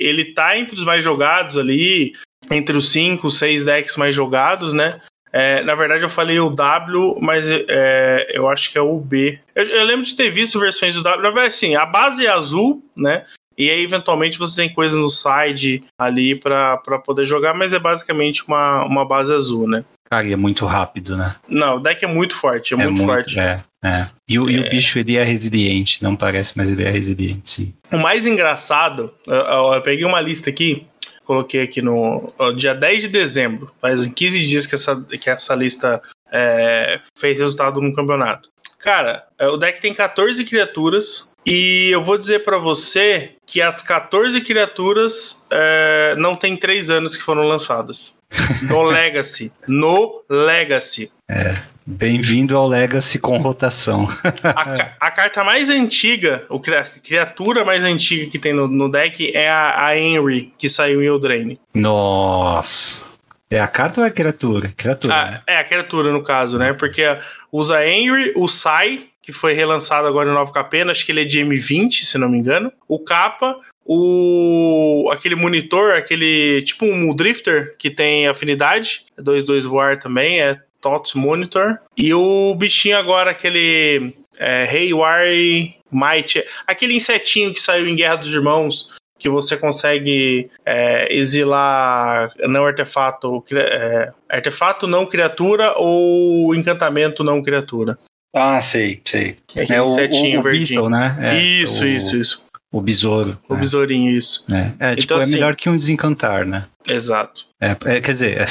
ele 0.02 0.26
tá 0.26 0.58
entre 0.58 0.76
os 0.76 0.84
mais 0.84 1.04
jogados 1.04 1.58
ali, 1.58 2.14
entre 2.52 2.76
os 2.76 2.92
5, 2.92 3.30
6 3.32 3.64
decks 3.64 3.96
mais 3.96 4.14
jogados, 4.14 4.74
né? 4.74 5.00
É, 5.32 5.64
na 5.64 5.76
verdade, 5.76 6.04
eu 6.04 6.10
falei 6.10 6.40
o 6.40 6.50
W, 6.50 7.18
mas 7.22 7.50
é, 7.50 8.28
eu 8.34 8.50
acho 8.50 8.72
que 8.72 8.78
é 8.78 8.82
o 8.82 9.00
B. 9.00 9.40
Eu, 9.56 9.64
eu, 9.66 9.86
lembro 9.86 10.06
de 10.06 10.16
ter 10.16 10.30
visto 10.30 10.60
versões 10.60 10.96
do 10.96 11.04
W. 11.04 11.22
Na 11.22 11.30
verdade, 11.30 11.54
assim, 11.54 11.76
a 11.76 11.86
base 11.86 12.26
é 12.26 12.30
azul, 12.30 12.84
né? 12.96 13.26
E 13.58 13.70
aí, 13.70 13.84
eventualmente, 13.84 14.38
você 14.38 14.56
tem 14.56 14.74
coisa 14.74 14.98
no 14.98 15.10
side 15.10 15.84
ali 15.98 16.36
para 16.36 16.78
poder 17.04 17.26
jogar, 17.26 17.54
mas 17.54 17.74
é 17.74 17.80
basicamente 17.80 18.46
uma, 18.48 18.84
uma 18.86 19.06
base 19.06 19.34
azul, 19.34 19.68
né? 19.68 19.84
Cara, 20.10 20.28
e 20.28 20.34
é 20.34 20.38
muito 20.38 20.66
rápido, 20.66 21.18
né? 21.18 21.36
Não, 21.48 21.76
o 21.76 21.80
deck 21.80 22.04
é 22.04 22.08
muito 22.08 22.36
forte, 22.36 22.74
é, 22.74 22.78
é 22.78 22.86
muito, 22.86 22.98
muito, 22.98 23.08
forte. 23.08 23.40
É, 23.40 23.64
é. 23.84 24.08
E, 24.28 24.40
o, 24.40 24.50
é. 24.50 24.54
e 24.54 24.60
o 24.60 24.66
é. 24.66 24.70
bicho, 24.70 24.98
ele 25.00 25.18
é 25.18 25.24
resiliente, 25.24 26.02
não 26.02 26.16
parece, 26.16 26.54
mas 26.56 26.70
ele 26.70 26.84
é 26.84 26.90
resiliente, 26.90 27.50
sim. 27.50 27.74
O 27.92 27.98
mais 27.98 28.26
engraçado, 28.26 29.14
eu, 29.26 29.36
eu, 29.36 29.74
eu 29.74 29.82
peguei 29.82 30.06
uma 30.06 30.22
lista 30.22 30.50
aqui, 30.50 30.88
coloquei 31.26 31.62
aqui 31.62 31.82
no 31.82 32.34
ó, 32.40 32.52
dia 32.52 32.74
10 32.74 33.04
de 33.04 33.08
dezembro, 33.10 33.72
faz 33.82 34.08
15 34.08 34.46
dias 34.46 34.66
que 34.66 34.76
essa, 34.76 34.96
que 34.96 35.30
essa 35.30 35.54
lista 35.54 36.02
é, 36.32 37.02
fez 37.18 37.38
resultado 37.38 37.82
no 37.82 37.94
campeonato. 37.94 38.50
Cara, 38.80 39.26
é, 39.38 39.48
o 39.48 39.58
deck 39.58 39.82
tem 39.82 39.94
14 39.94 40.44
criaturas 40.46 41.34
e 41.46 41.90
eu 41.92 42.02
vou 42.02 42.18
dizer 42.18 42.44
para 42.44 42.58
você 42.58 43.36
que 43.46 43.62
as 43.62 43.82
14 43.82 44.40
criaturas 44.42 45.44
é, 45.52 46.16
não 46.18 46.36
tem 46.36 46.56
3 46.56 46.90
anos 46.90 47.18
que 47.18 47.24
foram 47.24 47.44
lançadas. 47.44 48.17
No 48.70 48.84
Legacy. 48.84 49.52
No 49.68 50.24
Legacy. 50.30 51.12
É. 51.30 51.58
Bem-vindo 51.86 52.58
ao 52.58 52.68
Legacy 52.68 53.18
com 53.18 53.38
rotação. 53.38 54.10
a, 54.44 55.08
a, 55.08 55.12
carta 55.12 55.42
mais 55.42 55.70
antiga, 55.70 56.46
a 56.50 57.00
criatura 57.00 57.64
mais 57.64 57.86
antiga 57.86 58.30
que 58.30 58.38
tem 58.38 58.52
no, 58.52 58.68
no 58.68 58.92
deck 58.92 59.32
é 59.34 59.50
a, 59.50 59.86
a 59.86 59.98
Henry, 59.98 60.54
que 60.58 60.68
saiu 60.68 61.02
em 61.02 61.06
Eldraine. 61.06 61.58
Nossa. 61.74 63.02
É 63.50 63.62
a 63.62 63.68
carta 63.68 64.02
ou 64.02 64.06
é 64.06 64.10
a 64.10 64.12
criatura? 64.12 64.74
Criatura. 64.76 65.16
Ah, 65.16 65.32
né? 65.32 65.40
É 65.48 65.58
a 65.58 65.64
criatura, 65.64 66.12
no 66.12 66.22
caso, 66.22 66.60
né? 66.60 66.74
Porque 66.74 67.04
usa 67.50 67.78
a 67.78 67.88
Henry, 67.88 68.34
o 68.36 68.50
Sai, 68.50 69.06
que 69.22 69.32
foi 69.32 69.54
relançado 69.54 70.08
agora 70.08 70.30
em 70.30 70.36
9KP, 70.36 70.90
acho 70.90 71.06
que 71.06 71.14
ele 71.14 71.22
é 71.22 71.26
de 71.26 71.40
M20, 71.40 72.04
se 72.04 72.18
não 72.18 72.28
me 72.28 72.38
engano. 72.38 72.72
O 72.86 73.00
Kappa, 73.00 73.58
o 73.88 75.10
aquele 75.12 75.36
monitor, 75.36 75.96
aquele 75.96 76.62
tipo 76.64 76.86
um 76.86 77.16
Drifter 77.16 77.76
que 77.78 77.90
tem 77.90 78.28
afinidade, 78.28 79.06
2-2 79.20 79.60
é 79.60 79.62
voar 79.62 80.00
também, 80.00 80.42
é 80.42 80.60
TOTS 80.82 81.14
Monitor. 81.14 81.78
E 81.96 82.14
o 82.14 82.54
bichinho 82.56 82.98
agora, 82.98 83.32
aquele 83.32 84.14
é, 84.38 84.64
Haywire 84.64 85.76
Might, 85.92 86.44
aquele 86.68 86.96
insetinho 86.96 87.54
que 87.54 87.62
saiu 87.62 87.88
em 87.88 87.96
Guerra 87.96 88.18
dos 88.18 88.34
Irmãos, 88.34 88.92
que 89.18 89.30
você 89.30 89.58
consegue 89.58 90.50
é, 90.66 91.14
exilar 91.14 92.32
não 92.42 92.66
artefato, 92.66 93.44
é, 93.52 94.12
artefato 94.30 94.86
não 94.86 95.06
criatura 95.06 95.74
ou 95.78 96.54
encantamento 96.54 97.24
não 97.24 97.42
criatura. 97.42 97.98
Ah, 98.36 98.62
sei, 98.62 99.02
sei. 99.04 99.38
É, 99.56 99.76
é 99.76 99.82
o, 99.82 99.86
insetinho 99.86 100.38
o, 100.38 100.40
o 100.42 100.44
verdinho. 100.44 100.68
Beetle, 100.68 100.90
né? 100.90 101.18
É, 101.22 101.40
isso, 101.40 101.84
o, 101.84 101.88
isso, 101.88 102.16
isso. 102.16 102.47
O 102.72 102.82
besouro. 102.82 103.40
O 103.50 103.54
né? 103.54 103.60
besourinho, 103.60 104.12
isso. 104.12 104.46
É, 104.52 104.92
é 104.92 104.96
tipo, 104.96 105.06
então, 105.06 105.18
é 105.20 105.24
assim, 105.24 105.34
melhor 105.34 105.56
que 105.56 105.70
um 105.70 105.76
desencantar, 105.76 106.46
né? 106.46 106.66
Exato. 106.88 107.46
É, 107.62 107.72
é 107.86 108.02
quer 108.02 108.12
dizer, 108.12 108.48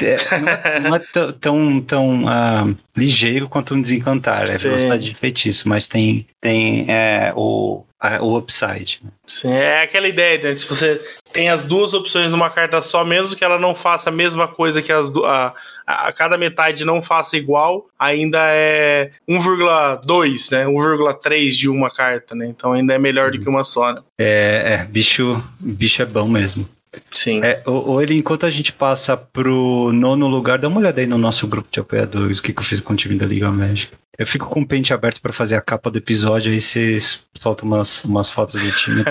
é, 0.00 0.16
não, 0.38 0.48
é, 0.48 0.80
não 0.80 0.94
é 0.96 1.32
tão, 1.40 1.80
tão 1.80 2.24
uh, 2.24 2.76
ligeiro 2.96 3.48
quanto 3.48 3.74
um 3.74 3.80
desencantar, 3.80 4.42
é 4.42 4.46
Sim. 4.46 4.68
velocidade 4.68 5.04
de 5.04 5.14
feitiço, 5.14 5.68
mas 5.68 5.86
tem, 5.86 6.26
tem 6.40 6.86
é, 6.88 7.32
o, 7.34 7.84
a, 8.00 8.22
o 8.22 8.36
upside. 8.38 9.00
Né? 9.02 9.10
Sim, 9.26 9.50
é 9.50 9.82
aquela 9.82 10.08
ideia, 10.08 10.40
né? 10.40 10.56
Se 10.56 10.68
você 10.68 11.00
tem 11.32 11.50
as 11.50 11.62
duas 11.62 11.94
opções 11.94 12.30
numa 12.30 12.48
carta 12.48 12.80
só, 12.80 13.04
mesmo 13.04 13.34
que 13.34 13.44
ela 13.44 13.58
não 13.58 13.74
faça 13.74 14.08
a 14.08 14.12
mesma 14.12 14.46
coisa 14.46 14.80
que 14.80 14.92
as 14.92 15.10
a, 15.24 15.54
a, 15.86 16.12
cada 16.12 16.38
metade 16.38 16.84
não 16.84 17.02
faça 17.02 17.36
igual, 17.36 17.86
ainda 17.98 18.38
é 18.52 19.10
1,2, 19.28 20.52
né? 20.52 20.64
1,3 20.64 21.50
de 21.50 21.68
uma 21.68 21.90
carta, 21.90 22.34
né? 22.34 22.46
Então 22.46 22.72
ainda 22.72 22.94
é 22.94 22.98
melhor 22.98 23.32
do 23.32 23.40
que 23.40 23.48
uma 23.48 23.64
só, 23.64 23.92
né? 23.92 24.00
É, 24.18 24.74
é 24.74 24.84
bicho, 24.84 25.42
bicho 25.58 26.02
é 26.02 26.06
bom 26.06 26.28
mesmo. 26.28 26.68
Sim. 27.10 27.44
É, 27.44 27.62
ou, 27.66 28.02
ele, 28.02 28.14
enquanto 28.14 28.46
a 28.46 28.50
gente 28.50 28.72
passa 28.72 29.16
pro 29.16 29.92
nono 29.92 30.26
lugar, 30.26 30.58
dá 30.58 30.68
uma 30.68 30.80
olhada 30.80 31.00
aí 31.00 31.06
no 31.06 31.18
nosso 31.18 31.46
grupo 31.46 31.68
de 31.70 31.80
apoiadores, 31.80 32.38
o 32.38 32.42
que, 32.42 32.52
que 32.52 32.60
eu 32.60 32.64
fiz 32.64 32.80
com 32.80 32.92
o 32.92 32.96
time 32.96 33.16
da 33.16 33.26
Liga 33.26 33.50
Médica. 33.50 33.96
Eu 34.18 34.26
fico 34.26 34.48
com 34.48 34.62
o 34.62 34.66
pente 34.66 34.92
aberto 34.92 35.20
para 35.20 35.32
fazer 35.32 35.54
a 35.54 35.60
capa 35.60 35.92
do 35.92 35.98
episódio, 35.98 36.50
aí 36.50 36.60
vocês 36.60 37.24
soltam 37.34 37.68
umas, 37.68 38.04
umas 38.04 38.28
fotos 38.30 38.60
do 38.60 38.72
time. 38.72 39.04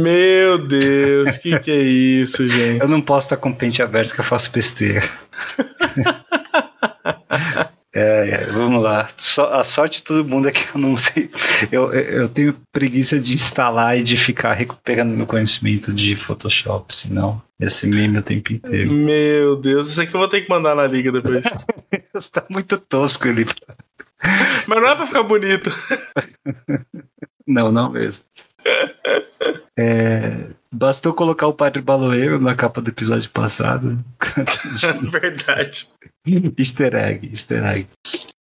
Meu 0.00 0.66
Deus, 0.66 1.36
que 1.36 1.58
que 1.58 1.70
é 1.70 1.82
isso, 1.82 2.48
gente? 2.48 2.80
Eu 2.80 2.88
não 2.88 3.02
posso 3.02 3.26
estar 3.26 3.36
com 3.36 3.50
o 3.50 3.54
pente 3.54 3.82
aberto 3.82 4.14
que 4.14 4.20
eu 4.20 4.24
faço 4.24 4.50
besteira. 4.50 5.02
É, 7.94 8.30
é, 8.30 8.46
vamos 8.46 8.82
lá. 8.82 9.06
a 9.50 9.62
sorte 9.62 9.98
de 9.98 10.04
todo 10.04 10.28
mundo 10.28 10.48
é 10.48 10.50
que 10.50 10.64
eu 10.74 10.80
não 10.80 10.96
sei. 10.96 11.30
Eu, 11.70 11.92
eu 11.92 12.28
tenho 12.28 12.56
preguiça 12.72 13.18
de 13.20 13.34
instalar 13.34 13.98
e 13.98 14.02
de 14.02 14.16
ficar 14.16 14.54
recuperando 14.54 15.10
meu 15.10 15.26
conhecimento 15.26 15.92
de 15.92 16.16
Photoshop, 16.16 16.94
senão 16.96 17.42
esse 17.60 17.86
meme 17.86 18.18
o 18.18 18.22
tempo 18.22 18.52
inteiro. 18.52 18.90
Meu 18.92 19.56
Deus, 19.56 19.90
isso 19.90 20.00
aqui 20.00 20.14
eu 20.14 20.20
vou 20.20 20.28
ter 20.28 20.40
que 20.40 20.50
mandar 20.50 20.74
na 20.74 20.86
liga 20.86 21.12
depois. 21.12 21.44
Está 22.16 22.44
muito 22.48 22.78
tosco 22.78 23.28
ele. 23.28 23.46
Mas 24.66 24.80
não 24.80 24.88
é 24.88 24.96
pra 24.96 25.06
ficar 25.06 25.22
bonito. 25.24 25.70
não, 27.46 27.70
não 27.70 27.90
mesmo. 27.92 28.24
É, 29.76 30.46
bastou 30.72 31.12
colocar 31.12 31.46
o 31.46 31.52
Padre 31.52 31.82
Baloeiro 31.82 32.40
na 32.40 32.54
capa 32.54 32.80
do 32.80 32.88
episódio 32.88 33.28
passado. 33.30 33.98
Verdade. 35.12 35.88
easter 36.58 36.94
egg, 36.94 37.28
easter 37.28 37.64
egg. 37.64 37.88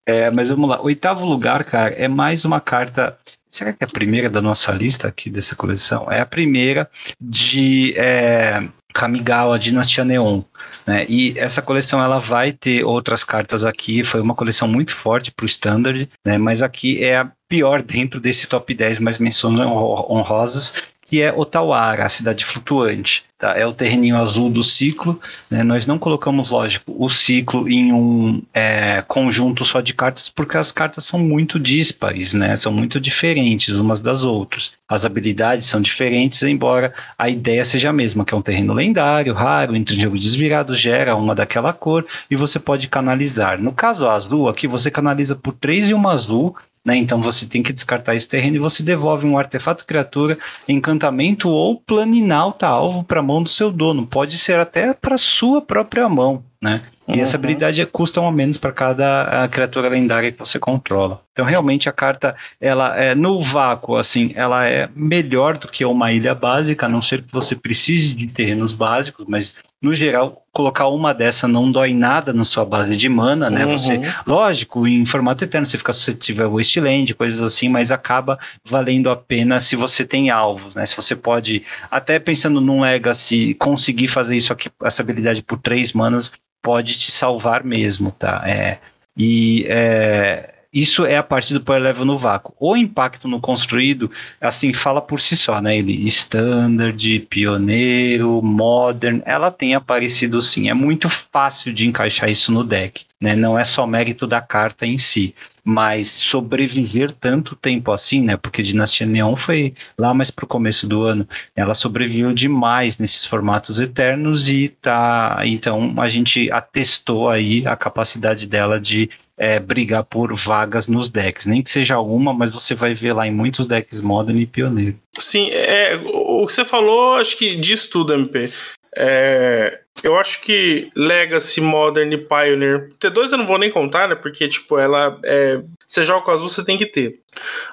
É, 0.05 0.31
mas 0.31 0.49
vamos 0.49 0.69
lá. 0.69 0.81
Oitavo 0.81 1.25
lugar, 1.25 1.63
cara, 1.63 1.93
é 1.95 2.07
mais 2.07 2.45
uma 2.45 2.59
carta. 2.59 3.17
Será 3.49 3.73
que 3.73 3.83
é 3.83 3.85
a 3.85 3.89
primeira 3.89 4.29
da 4.29 4.41
nossa 4.41 4.71
lista 4.71 5.07
aqui 5.07 5.29
dessa 5.29 5.55
coleção? 5.55 6.11
É 6.11 6.21
a 6.21 6.25
primeira 6.25 6.89
de 7.19 7.93
é, 7.97 8.63
Kamigawa 8.93 9.59
Dinastia 9.59 10.05
Neon. 10.05 10.41
Né? 10.85 11.05
E 11.07 11.37
essa 11.37 11.61
coleção 11.61 12.01
ela 12.03 12.19
vai 12.19 12.51
ter 12.51 12.83
outras 12.83 13.23
cartas 13.23 13.65
aqui. 13.65 14.03
Foi 14.03 14.21
uma 14.21 14.35
coleção 14.35 14.67
muito 14.67 14.93
forte 14.95 15.31
para 15.31 15.43
o 15.43 15.47
Standard, 15.47 16.09
né? 16.25 16.37
mas 16.37 16.61
aqui 16.61 17.03
é 17.03 17.17
a 17.17 17.31
pior 17.49 17.81
dentro 17.81 18.19
desse 18.19 18.47
top 18.47 18.73
10 18.73 18.99
mais 18.99 19.17
menções 19.17 19.59
honrosas, 19.59 20.73
que 21.11 21.21
é 21.21 21.33
Otawara, 21.33 22.05
a 22.05 22.09
cidade 22.09 22.45
flutuante. 22.45 23.25
Tá? 23.37 23.51
É 23.57 23.65
o 23.65 23.73
terreninho 23.73 24.15
azul 24.15 24.49
do 24.49 24.63
ciclo. 24.63 25.19
Né? 25.49 25.61
Nós 25.61 25.85
não 25.85 25.99
colocamos, 25.99 26.51
lógico, 26.51 26.95
o 26.97 27.09
ciclo 27.09 27.67
em 27.67 27.91
um 27.91 28.41
é, 28.53 29.03
conjunto 29.05 29.65
só 29.65 29.81
de 29.81 29.93
cartas, 29.93 30.29
porque 30.29 30.55
as 30.55 30.71
cartas 30.71 31.03
são 31.03 31.19
muito 31.19 31.59
díspares, 31.59 32.33
né? 32.33 32.55
são 32.55 32.71
muito 32.71 32.97
diferentes 32.97 33.75
umas 33.75 33.99
das 33.99 34.23
outras. 34.23 34.71
As 34.87 35.03
habilidades 35.03 35.65
são 35.65 35.81
diferentes, 35.81 36.43
embora 36.43 36.93
a 37.17 37.27
ideia 37.27 37.65
seja 37.65 37.89
a 37.89 37.93
mesma, 37.93 38.23
que 38.23 38.33
é 38.33 38.37
um 38.37 38.41
terreno 38.41 38.71
lendário, 38.71 39.33
raro, 39.33 39.75
entre 39.75 39.99
jogo 39.99 40.17
desvirado, 40.17 40.73
gera 40.77 41.13
uma 41.17 41.35
daquela 41.35 41.73
cor 41.73 42.05
e 42.29 42.37
você 42.37 42.57
pode 42.57 42.87
canalizar. 42.87 43.61
No 43.61 43.73
caso 43.73 44.07
azul, 44.07 44.47
aqui 44.47 44.65
você 44.65 44.89
canaliza 44.89 45.35
por 45.35 45.51
três 45.51 45.89
e 45.89 45.93
uma 45.93 46.13
azul, 46.13 46.55
né? 46.85 46.97
Então 46.97 47.21
você 47.21 47.47
tem 47.47 47.61
que 47.61 47.73
descartar 47.73 48.15
esse 48.15 48.27
terreno 48.27 48.55
e 48.55 48.59
você 48.59 48.83
devolve 48.83 49.25
um 49.25 49.37
artefato 49.37 49.85
criatura, 49.85 50.37
encantamento 50.67 51.49
ou 51.49 51.79
planinalta 51.79 52.67
alvo 52.67 53.03
para 53.03 53.19
a 53.19 53.23
mão 53.23 53.43
do 53.43 53.49
seu 53.49 53.71
dono. 53.71 54.07
Pode 54.07 54.37
ser 54.37 54.59
até 54.59 54.93
para 54.93 55.17
sua 55.17 55.61
própria 55.61 56.09
mão. 56.09 56.43
Né? 56.61 56.81
E 57.11 57.15
uhum. 57.15 57.21
essa 57.21 57.37
habilidade 57.37 57.85
custa 57.85 58.21
um 58.21 58.27
a 58.27 58.31
menos 58.31 58.57
para 58.57 58.71
cada 58.71 59.47
criatura 59.49 59.89
lendária 59.89 60.31
que 60.31 60.39
você 60.39 60.57
controla. 60.57 61.21
Então, 61.33 61.45
realmente, 61.45 61.87
a 61.87 61.91
carta, 61.91 62.35
ela 62.59 62.95
é 62.97 63.13
no 63.15 63.39
vácuo, 63.39 63.97
assim, 63.97 64.31
ela 64.35 64.67
é 64.67 64.89
melhor 64.95 65.57
do 65.57 65.67
que 65.67 65.85
uma 65.85 66.11
ilha 66.11 66.35
básica, 66.35 66.85
a 66.85 66.89
não 66.89 67.01
ser 67.01 67.21
que 67.23 67.31
você 67.31 67.55
precise 67.55 68.15
de 68.15 68.27
terrenos 68.27 68.73
básicos, 68.73 69.25
mas 69.27 69.55
no 69.81 69.95
geral, 69.95 70.45
colocar 70.51 70.87
uma 70.89 71.13
dessa 71.13 71.47
não 71.47 71.71
dói 71.71 71.93
nada 71.93 72.31
na 72.31 72.43
sua 72.43 72.63
base 72.63 72.95
de 72.95 73.09
mana, 73.09 73.49
né? 73.49 73.65
Uhum. 73.65 73.77
Você, 73.77 73.99
lógico, 74.27 74.87
em 74.87 75.05
formato 75.05 75.43
eterno 75.43 75.65
você 75.65 75.77
fica 75.77 75.93
suscetível 75.93 76.45
a 76.45 76.49
Wasteland, 76.49 77.13
coisas 77.15 77.41
assim, 77.41 77.67
mas 77.67 77.91
acaba 77.91 78.37
valendo 78.63 79.09
a 79.09 79.15
pena 79.15 79.59
se 79.59 79.75
você 79.75 80.05
tem 80.05 80.29
alvos, 80.29 80.75
né? 80.75 80.85
Se 80.85 80.95
você 80.95 81.15
pode, 81.15 81.63
até 81.89 82.19
pensando 82.19 82.61
num 82.61 82.81
Legacy, 82.81 83.55
conseguir 83.55 84.07
fazer 84.07 84.35
isso 84.35 84.53
aqui, 84.53 84.69
essa 84.83 85.01
habilidade 85.01 85.41
por 85.41 85.57
três 85.57 85.93
manas, 85.93 86.31
pode 86.61 86.97
te 86.97 87.11
salvar 87.11 87.63
mesmo, 87.63 88.11
tá? 88.11 88.43
É, 88.45 88.79
e 89.17 89.65
é, 89.67 90.60
isso 90.73 91.05
é 91.05 91.17
a 91.17 91.23
parte 91.23 91.53
do 91.53 91.61
power 91.61 91.81
level 91.81 92.05
no 92.05 92.17
vácuo. 92.17 92.55
O 92.59 92.77
impacto 92.77 93.27
no 93.27 93.41
construído, 93.41 94.09
assim, 94.39 94.73
fala 94.73 95.01
por 95.01 95.19
si 95.19 95.35
só, 95.35 95.61
né? 95.61 95.77
Ele 95.77 96.05
standard, 96.07 97.19
pioneiro, 97.29 98.41
modern, 98.41 99.21
ela 99.25 99.51
tem 99.51 99.75
aparecido 99.75 100.41
sim. 100.41 100.69
É 100.69 100.73
muito 100.73 101.09
fácil 101.09 101.73
de 101.73 101.87
encaixar 101.87 102.29
isso 102.29 102.53
no 102.53 102.63
deck, 102.63 103.05
né? 103.19 103.35
Não 103.35 103.59
é 103.59 103.65
só 103.65 103.85
mérito 103.85 104.25
da 104.25 104.39
carta 104.39 104.85
em 104.85 104.97
si 104.97 105.35
mas 105.63 106.07
sobreviver 106.07 107.11
tanto 107.11 107.55
tempo 107.55 107.91
assim, 107.91 108.21
né? 108.21 108.35
Porque 108.35 108.63
Dinastia 108.63 109.05
Neon 109.05 109.35
foi 109.35 109.73
lá 109.97 110.13
mais 110.13 110.31
pro 110.31 110.47
começo 110.47 110.87
do 110.87 111.03
ano. 111.03 111.27
Ela 111.55 111.73
sobreviveu 111.73 112.33
demais 112.33 112.97
nesses 112.97 113.25
formatos 113.25 113.79
eternos 113.79 114.49
e 114.49 114.69
tá. 114.69 115.41
Então 115.45 115.93
a 116.01 116.09
gente 116.09 116.51
atestou 116.51 117.29
aí 117.29 117.65
a 117.67 117.75
capacidade 117.75 118.47
dela 118.47 118.79
de 118.79 119.09
é, 119.41 119.57
brigar 119.59 120.03
por 120.03 120.35
vagas 120.35 120.87
nos 120.87 121.09
decks. 121.09 121.47
Nem 121.47 121.63
que 121.63 121.69
seja 121.71 121.97
uma, 121.97 122.31
mas 122.31 122.51
você 122.51 122.75
vai 122.75 122.93
ver 122.93 123.13
lá 123.13 123.25
em 123.25 123.31
muitos 123.31 123.65
decks 123.65 123.99
Modern 123.99 124.37
e 124.37 124.45
Pioneiro. 124.45 124.99
Sim, 125.17 125.49
é, 125.49 125.99
o 126.05 126.45
que 126.45 126.53
você 126.53 126.63
falou, 126.63 127.15
acho 127.15 127.35
que 127.35 127.55
diz 127.55 127.87
tudo, 127.87 128.13
MP. 128.13 128.51
É, 128.95 129.79
eu 130.03 130.15
acho 130.15 130.41
que 130.41 130.91
Legacy, 130.95 131.59
Modern 131.59 132.13
e 132.13 132.17
Pioneer. 132.19 132.91
T2 132.99 133.31
eu 133.31 133.37
não 133.39 133.47
vou 133.47 133.57
nem 133.57 133.71
contar, 133.71 134.07
né? 134.07 134.13
Porque, 134.13 134.47
tipo, 134.47 134.77
ela 134.77 135.19
é. 135.25 135.59
Você 135.87 136.03
joga 136.03 136.23
com 136.23 136.31
azul, 136.31 136.47
você 136.47 136.63
tem 136.63 136.77
que 136.77 136.85
ter. 136.85 137.19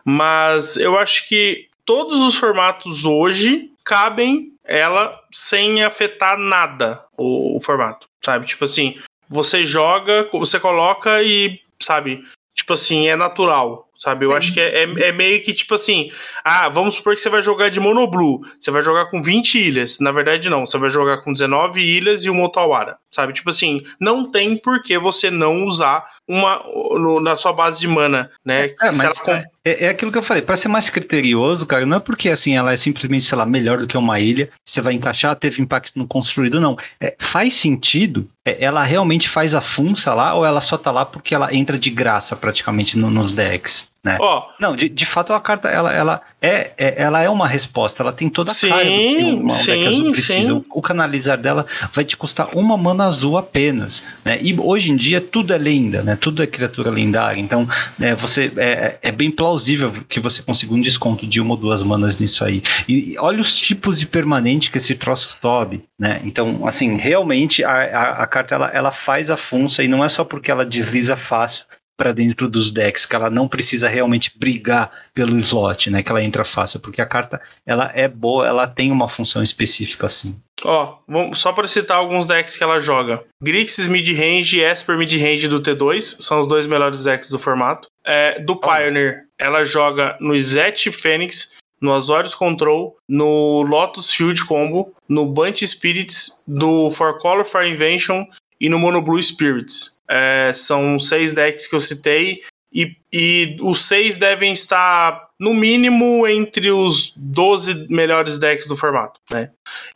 Mas 0.02 0.78
eu 0.78 0.98
acho 0.98 1.28
que 1.28 1.68
todos 1.84 2.22
os 2.22 2.34
formatos 2.36 3.04
hoje 3.04 3.70
cabem 3.84 4.54
ela 4.64 5.20
sem 5.30 5.84
afetar 5.84 6.38
nada 6.38 7.04
o, 7.14 7.58
o 7.58 7.60
formato, 7.60 8.08
sabe? 8.24 8.46
Tipo 8.46 8.64
assim, 8.64 8.96
você 9.28 9.64
joga, 9.64 10.28
você 10.32 10.58
coloca 10.58 11.22
e, 11.22 11.60
sabe? 11.80 12.22
Tipo 12.54 12.72
assim, 12.72 13.08
é 13.08 13.16
natural 13.16 13.88
sabe? 13.98 14.24
Eu 14.24 14.32
acho 14.32 14.54
que 14.54 14.60
é, 14.60 14.84
é, 14.84 15.08
é, 15.08 15.12
meio 15.12 15.42
que 15.42 15.52
tipo 15.52 15.74
assim: 15.74 16.10
ah, 16.44 16.68
vamos 16.68 16.94
supor 16.94 17.14
que 17.14 17.20
você 17.20 17.28
vai 17.28 17.42
jogar 17.42 17.68
de 17.68 17.80
Monoblue, 17.80 18.40
você 18.58 18.70
vai 18.70 18.82
jogar 18.82 19.06
com 19.06 19.20
20 19.20 19.58
ilhas. 19.58 19.98
Na 19.98 20.12
verdade, 20.12 20.48
não, 20.48 20.64
você 20.64 20.78
vai 20.78 20.88
jogar 20.88 21.18
com 21.18 21.32
19 21.32 21.80
ilhas 21.80 22.24
e 22.24 22.30
o 22.30 22.34
Motawara, 22.34 22.96
sabe? 23.10 23.32
Tipo 23.32 23.50
assim, 23.50 23.82
não 24.00 24.30
tem 24.30 24.56
por 24.56 24.80
que 24.82 24.96
você 24.98 25.30
não 25.30 25.64
usar 25.64 26.06
uma 26.28 26.62
no, 26.98 27.20
na 27.20 27.34
sua 27.36 27.52
base 27.52 27.80
de 27.80 27.88
mana, 27.88 28.30
né? 28.44 28.66
É, 28.66 28.74
mas 28.82 29.00
ela... 29.00 29.44
é, 29.64 29.86
é, 29.86 29.88
aquilo 29.88 30.12
que 30.12 30.18
eu 30.18 30.22
falei, 30.22 30.42
para 30.42 30.56
ser 30.56 30.68
mais 30.68 30.90
criterioso, 30.90 31.64
cara, 31.64 31.86
não 31.86 31.96
é 31.96 32.00
porque 32.00 32.28
assim 32.28 32.56
ela 32.56 32.72
é 32.72 32.76
simplesmente, 32.76 33.24
sei 33.24 33.38
lá, 33.38 33.46
melhor 33.46 33.78
do 33.78 33.86
que 33.86 33.96
uma 33.96 34.20
ilha, 34.20 34.50
você 34.64 34.80
vai 34.80 34.92
encaixar, 34.92 35.34
teve 35.34 35.62
impacto 35.62 35.98
no 35.98 36.06
construído, 36.06 36.60
não. 36.60 36.76
É, 37.00 37.16
faz 37.18 37.54
sentido, 37.54 38.28
é, 38.44 38.62
ela 38.62 38.84
realmente 38.84 39.28
faz 39.28 39.54
a 39.54 39.60
funça 39.60 40.12
lá, 40.12 40.34
ou 40.34 40.44
ela 40.44 40.60
só 40.60 40.76
tá 40.76 40.90
lá 40.90 41.06
porque 41.06 41.34
ela 41.34 41.54
entra 41.54 41.78
de 41.78 41.88
graça 41.88 42.36
praticamente 42.36 42.98
no, 42.98 43.10
nos 43.10 43.32
decks? 43.32 43.88
Né? 44.08 44.16
Oh. 44.18 44.42
Não, 44.58 44.74
de, 44.74 44.88
de 44.88 45.04
fato 45.04 45.34
a 45.34 45.40
carta 45.40 45.68
ela, 45.68 45.92
ela, 45.92 46.22
é, 46.40 46.72
é, 46.78 47.02
ela 47.02 47.22
é 47.22 47.28
uma 47.28 47.46
resposta, 47.46 48.02
ela 48.02 48.12
tem 48.12 48.30
toda 48.30 48.52
a 48.52 48.54
sim, 48.54 48.70
cara 48.70 48.84
do 48.84 48.90
que 48.90 49.24
uma 49.24 49.54
sim, 49.54 49.66
deck 49.66 49.86
azul 49.86 50.12
precisa. 50.12 50.54
O, 50.54 50.64
o, 50.70 50.80
canalizar 50.80 51.36
dela 51.36 51.66
vai 51.92 52.06
te 52.06 52.16
custar 52.16 52.56
uma 52.56 52.74
mana 52.78 53.04
azul 53.04 53.36
apenas. 53.36 54.02
Né? 54.24 54.38
E 54.40 54.58
hoje 54.58 54.90
em 54.90 54.96
dia 54.96 55.20
tudo 55.20 55.52
é 55.52 55.58
lenda, 55.58 56.02
né? 56.02 56.16
tudo 56.16 56.42
é 56.42 56.46
criatura 56.46 56.90
lendária. 56.90 57.38
Então 57.38 57.68
é, 58.00 58.14
você, 58.14 58.50
é, 58.56 58.96
é 59.02 59.12
bem 59.12 59.30
plausível 59.30 59.92
que 60.08 60.20
você 60.20 60.42
consiga 60.42 60.72
um 60.72 60.80
desconto 60.80 61.26
de 61.26 61.38
uma 61.38 61.50
ou 61.50 61.56
duas 61.58 61.82
manas 61.82 62.18
nisso 62.18 62.42
aí. 62.46 62.62
E 62.88 63.14
olha 63.18 63.42
os 63.42 63.54
tipos 63.54 64.00
de 64.00 64.06
permanente 64.06 64.70
que 64.70 64.78
esse 64.78 64.94
troço 64.94 65.28
sobe. 65.38 65.84
Né? 65.98 66.22
Então, 66.24 66.66
assim, 66.66 66.96
realmente 66.96 67.62
a, 67.62 67.72
a, 67.72 68.22
a 68.22 68.26
carta 68.26 68.54
ela, 68.54 68.70
ela 68.72 68.90
faz 68.90 69.30
a 69.30 69.36
função 69.36 69.84
e 69.84 69.88
não 69.88 70.02
é 70.02 70.08
só 70.08 70.24
porque 70.24 70.50
ela 70.50 70.64
desliza 70.64 71.14
fácil 71.14 71.66
para 71.98 72.12
dentro 72.12 72.48
dos 72.48 72.70
decks, 72.70 73.04
que 73.04 73.16
ela 73.16 73.28
não 73.28 73.48
precisa 73.48 73.88
realmente 73.88 74.32
brigar 74.38 74.90
pelo 75.12 75.36
slot, 75.36 75.90
né? 75.90 76.00
Que 76.00 76.10
ela 76.10 76.22
entra 76.22 76.44
fácil, 76.44 76.78
porque 76.78 77.02
a 77.02 77.06
carta 77.06 77.40
ela 77.66 77.90
é 77.92 78.06
boa, 78.06 78.46
ela 78.46 78.68
tem 78.68 78.92
uma 78.92 79.10
função 79.10 79.42
específica 79.42 80.06
assim. 80.06 80.40
Ó, 80.64 80.98
oh, 81.08 81.34
só 81.34 81.52
para 81.52 81.66
citar 81.66 81.98
alguns 81.98 82.26
decks 82.26 82.56
que 82.56 82.62
ela 82.62 82.78
joga: 82.78 83.24
Grixis 83.42 83.88
mid-range 83.88 84.58
e 84.58 84.64
Esper 84.64 84.96
mid-range 84.96 85.48
do 85.48 85.60
T2 85.60 86.20
são 86.20 86.40
os 86.40 86.46
dois 86.46 86.66
melhores 86.66 87.02
decks 87.02 87.30
do 87.30 87.38
formato. 87.38 87.88
É, 88.04 88.40
do 88.40 88.56
Pioneer, 88.56 89.24
ela 89.36 89.64
joga 89.64 90.16
no 90.20 90.40
Zet 90.40 90.90
Fênix, 90.92 91.56
no 91.80 91.92
Azorius 91.92 92.34
Control, 92.34 92.96
no 93.08 93.62
Lotus 93.62 94.12
Field 94.12 94.44
Combo, 94.46 94.94
no 95.08 95.26
Bunch 95.26 95.66
Spirits, 95.66 96.42
do 96.46 96.90
For 96.90 97.18
Color 97.18 97.44
for 97.44 97.64
Invention 97.64 98.24
e 98.60 98.68
no 98.68 98.78
Mono 98.78 99.02
Blue 99.02 99.22
Spirits. 99.22 99.97
É, 100.10 100.52
são 100.54 100.98
seis 100.98 101.32
decks 101.32 101.66
que 101.66 101.76
eu 101.76 101.80
citei 101.80 102.40
e, 102.72 102.96
e 103.12 103.56
os 103.60 103.86
seis 103.86 104.16
devem 104.16 104.52
estar 104.52 105.28
no 105.38 105.54
mínimo 105.54 106.26
entre 106.26 106.70
os 106.70 107.12
12 107.16 107.86
melhores 107.88 108.38
decks 108.38 108.66
do 108.66 108.76
formato, 108.76 109.20
né? 109.30 109.50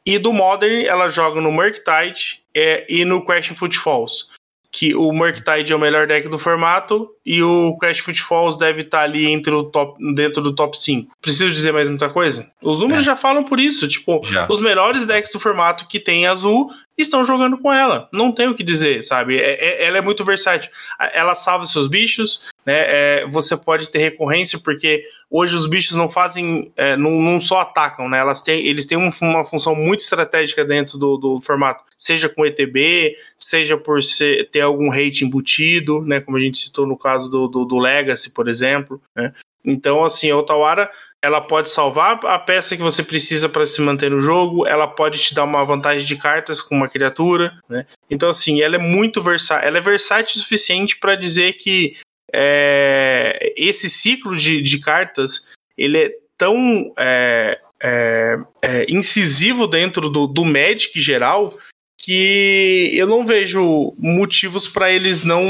E 0.07 0.19
do 0.19 0.33
Modern 0.33 0.85
ela 0.85 1.09
joga 1.09 1.41
no 1.41 1.51
Murktide 1.51 2.43
é, 2.55 2.87
e 2.89 3.05
no 3.05 3.25
Crash 3.25 3.49
Footfalls 3.49 4.29
que 4.73 4.95
o 4.95 5.13
Murktide 5.13 5.71
é 5.71 5.77
o 5.77 5.79
melhor 5.79 6.07
deck 6.07 6.27
do 6.31 6.39
formato 6.39 7.07
e 7.27 7.43
o 7.43 7.77
Crash 7.77 7.99
Footfalls 7.99 8.57
deve 8.57 8.81
estar 8.81 8.99
tá 8.99 9.05
ali 9.05 9.27
entre 9.27 9.53
o 9.53 9.65
top, 9.65 10.03
dentro 10.15 10.43
do 10.43 10.55
top 10.55 10.81
5. 10.81 11.13
Preciso 11.21 11.53
dizer 11.55 11.73
mais 11.73 11.91
muita 11.91 12.09
coisa? 12.09 12.51
Os 12.63 12.81
números 12.81 13.03
é. 13.03 13.07
já 13.07 13.17
falam 13.17 13.45
por 13.45 13.61
isso. 13.61 13.87
Tipo, 13.87 14.25
já. 14.25 14.47
os 14.51 14.61
melhores 14.61 15.05
decks 15.05 15.31
do 15.31 15.39
formato 15.39 15.87
que 15.87 16.01
tem 16.01 16.27
azul 16.27 16.71
estão 16.97 17.23
jogando 17.23 17.59
com 17.59 17.71
ela. 17.71 18.09
Não 18.13 18.33
tem 18.33 18.49
o 18.49 18.55
que 18.55 18.63
dizer, 18.63 19.03
sabe? 19.03 19.39
É, 19.39 19.53
é, 19.63 19.87
ela 19.87 19.99
é 19.99 20.01
muito 20.01 20.25
versátil. 20.25 20.71
Ela 21.13 21.35
salva 21.35 21.67
seus 21.67 21.87
bichos, 21.87 22.51
né? 22.65 22.75
É, 22.77 23.27
você 23.29 23.57
pode 23.57 23.91
ter 23.91 23.99
recorrência, 23.99 24.59
porque 24.59 25.03
hoje 25.31 25.55
os 25.55 25.67
bichos 25.67 25.97
não 25.97 26.09
fazem, 26.09 26.73
é, 26.77 26.97
não, 26.97 27.11
não, 27.11 27.41
só 27.41 27.61
atacam, 27.61 28.09
né? 28.09 28.19
Elas 28.19 28.41
têm, 28.41 28.67
eles 28.67 28.87
têm 28.87 28.99
um, 28.99 29.09
uma 29.21 29.45
função 29.45 29.75
muito 29.75 30.01
estratégica 30.01 30.65
dentro 30.65 30.99
do, 30.99 31.17
do, 31.17 31.41
formato, 31.41 31.85
seja 31.97 32.29
com 32.29 32.47
ETB, 32.47 33.17
seja 33.39 33.77
por 33.77 34.03
ser, 34.03 34.49
ter 34.51 34.61
algum 34.61 34.89
rate 34.89 35.25
embutido, 35.25 36.03
né? 36.03 36.21
Como 36.21 36.37
a 36.37 36.41
gente 36.41 36.59
citou 36.59 36.87
no 36.87 36.97
caso 36.97 37.31
do, 37.31 37.49
do, 37.49 37.65
do 37.65 37.79
Legacy, 37.79 38.31
por 38.31 38.49
exemplo, 38.49 39.01
né? 39.15 39.33
Então, 39.65 40.05
assim, 40.05 40.29
a 40.31 40.37
Otawara 40.37 40.91
ela 41.23 41.41
pode 41.41 41.71
salvar 41.71 42.19
a 42.25 42.39
peça 42.39 42.77
que 42.77 42.83
você 42.83 43.01
precisa 43.01 43.49
para 43.49 43.65
se 43.65 43.81
manter 43.81 44.11
no 44.11 44.21
jogo, 44.21 44.67
ela 44.67 44.89
pode 44.89 45.21
te 45.21 45.33
dar 45.33 45.45
uma 45.45 45.65
vantagem 45.65 46.05
de 46.05 46.17
cartas 46.17 46.61
com 46.61 46.75
uma 46.75 46.89
criatura, 46.89 47.57
né? 47.69 47.87
Então, 48.11 48.29
assim, 48.29 48.61
ela 48.61 48.75
é 48.75 48.79
muito 48.79 49.23
versátil, 49.23 49.69
ela 49.69 49.79
é 49.79 49.81
versátil 49.81 50.37
o 50.37 50.41
suficiente 50.41 50.99
para 50.99 51.15
dizer 51.15 51.53
que 51.53 51.95
é, 52.33 53.53
esse 53.57 53.91
ciclo 53.91 54.37
de, 54.37 54.61
de 54.61 54.79
cartas 54.79 55.47
ele 55.77 55.99
é 55.99 56.11
tão 56.37 56.93
é, 56.99 57.59
é, 57.83 58.39
é, 58.63 58.87
incisivo 58.89 59.67
dentro 59.67 60.09
do, 60.09 60.27
do 60.27 60.45
Magic 60.45 61.01
geral 61.01 61.57
que 61.99 62.91
eu 62.95 63.07
não 63.07 63.25
vejo 63.25 63.95
motivos 63.97 64.67
para 64.67 64.91
eles 64.91 65.23
não. 65.23 65.41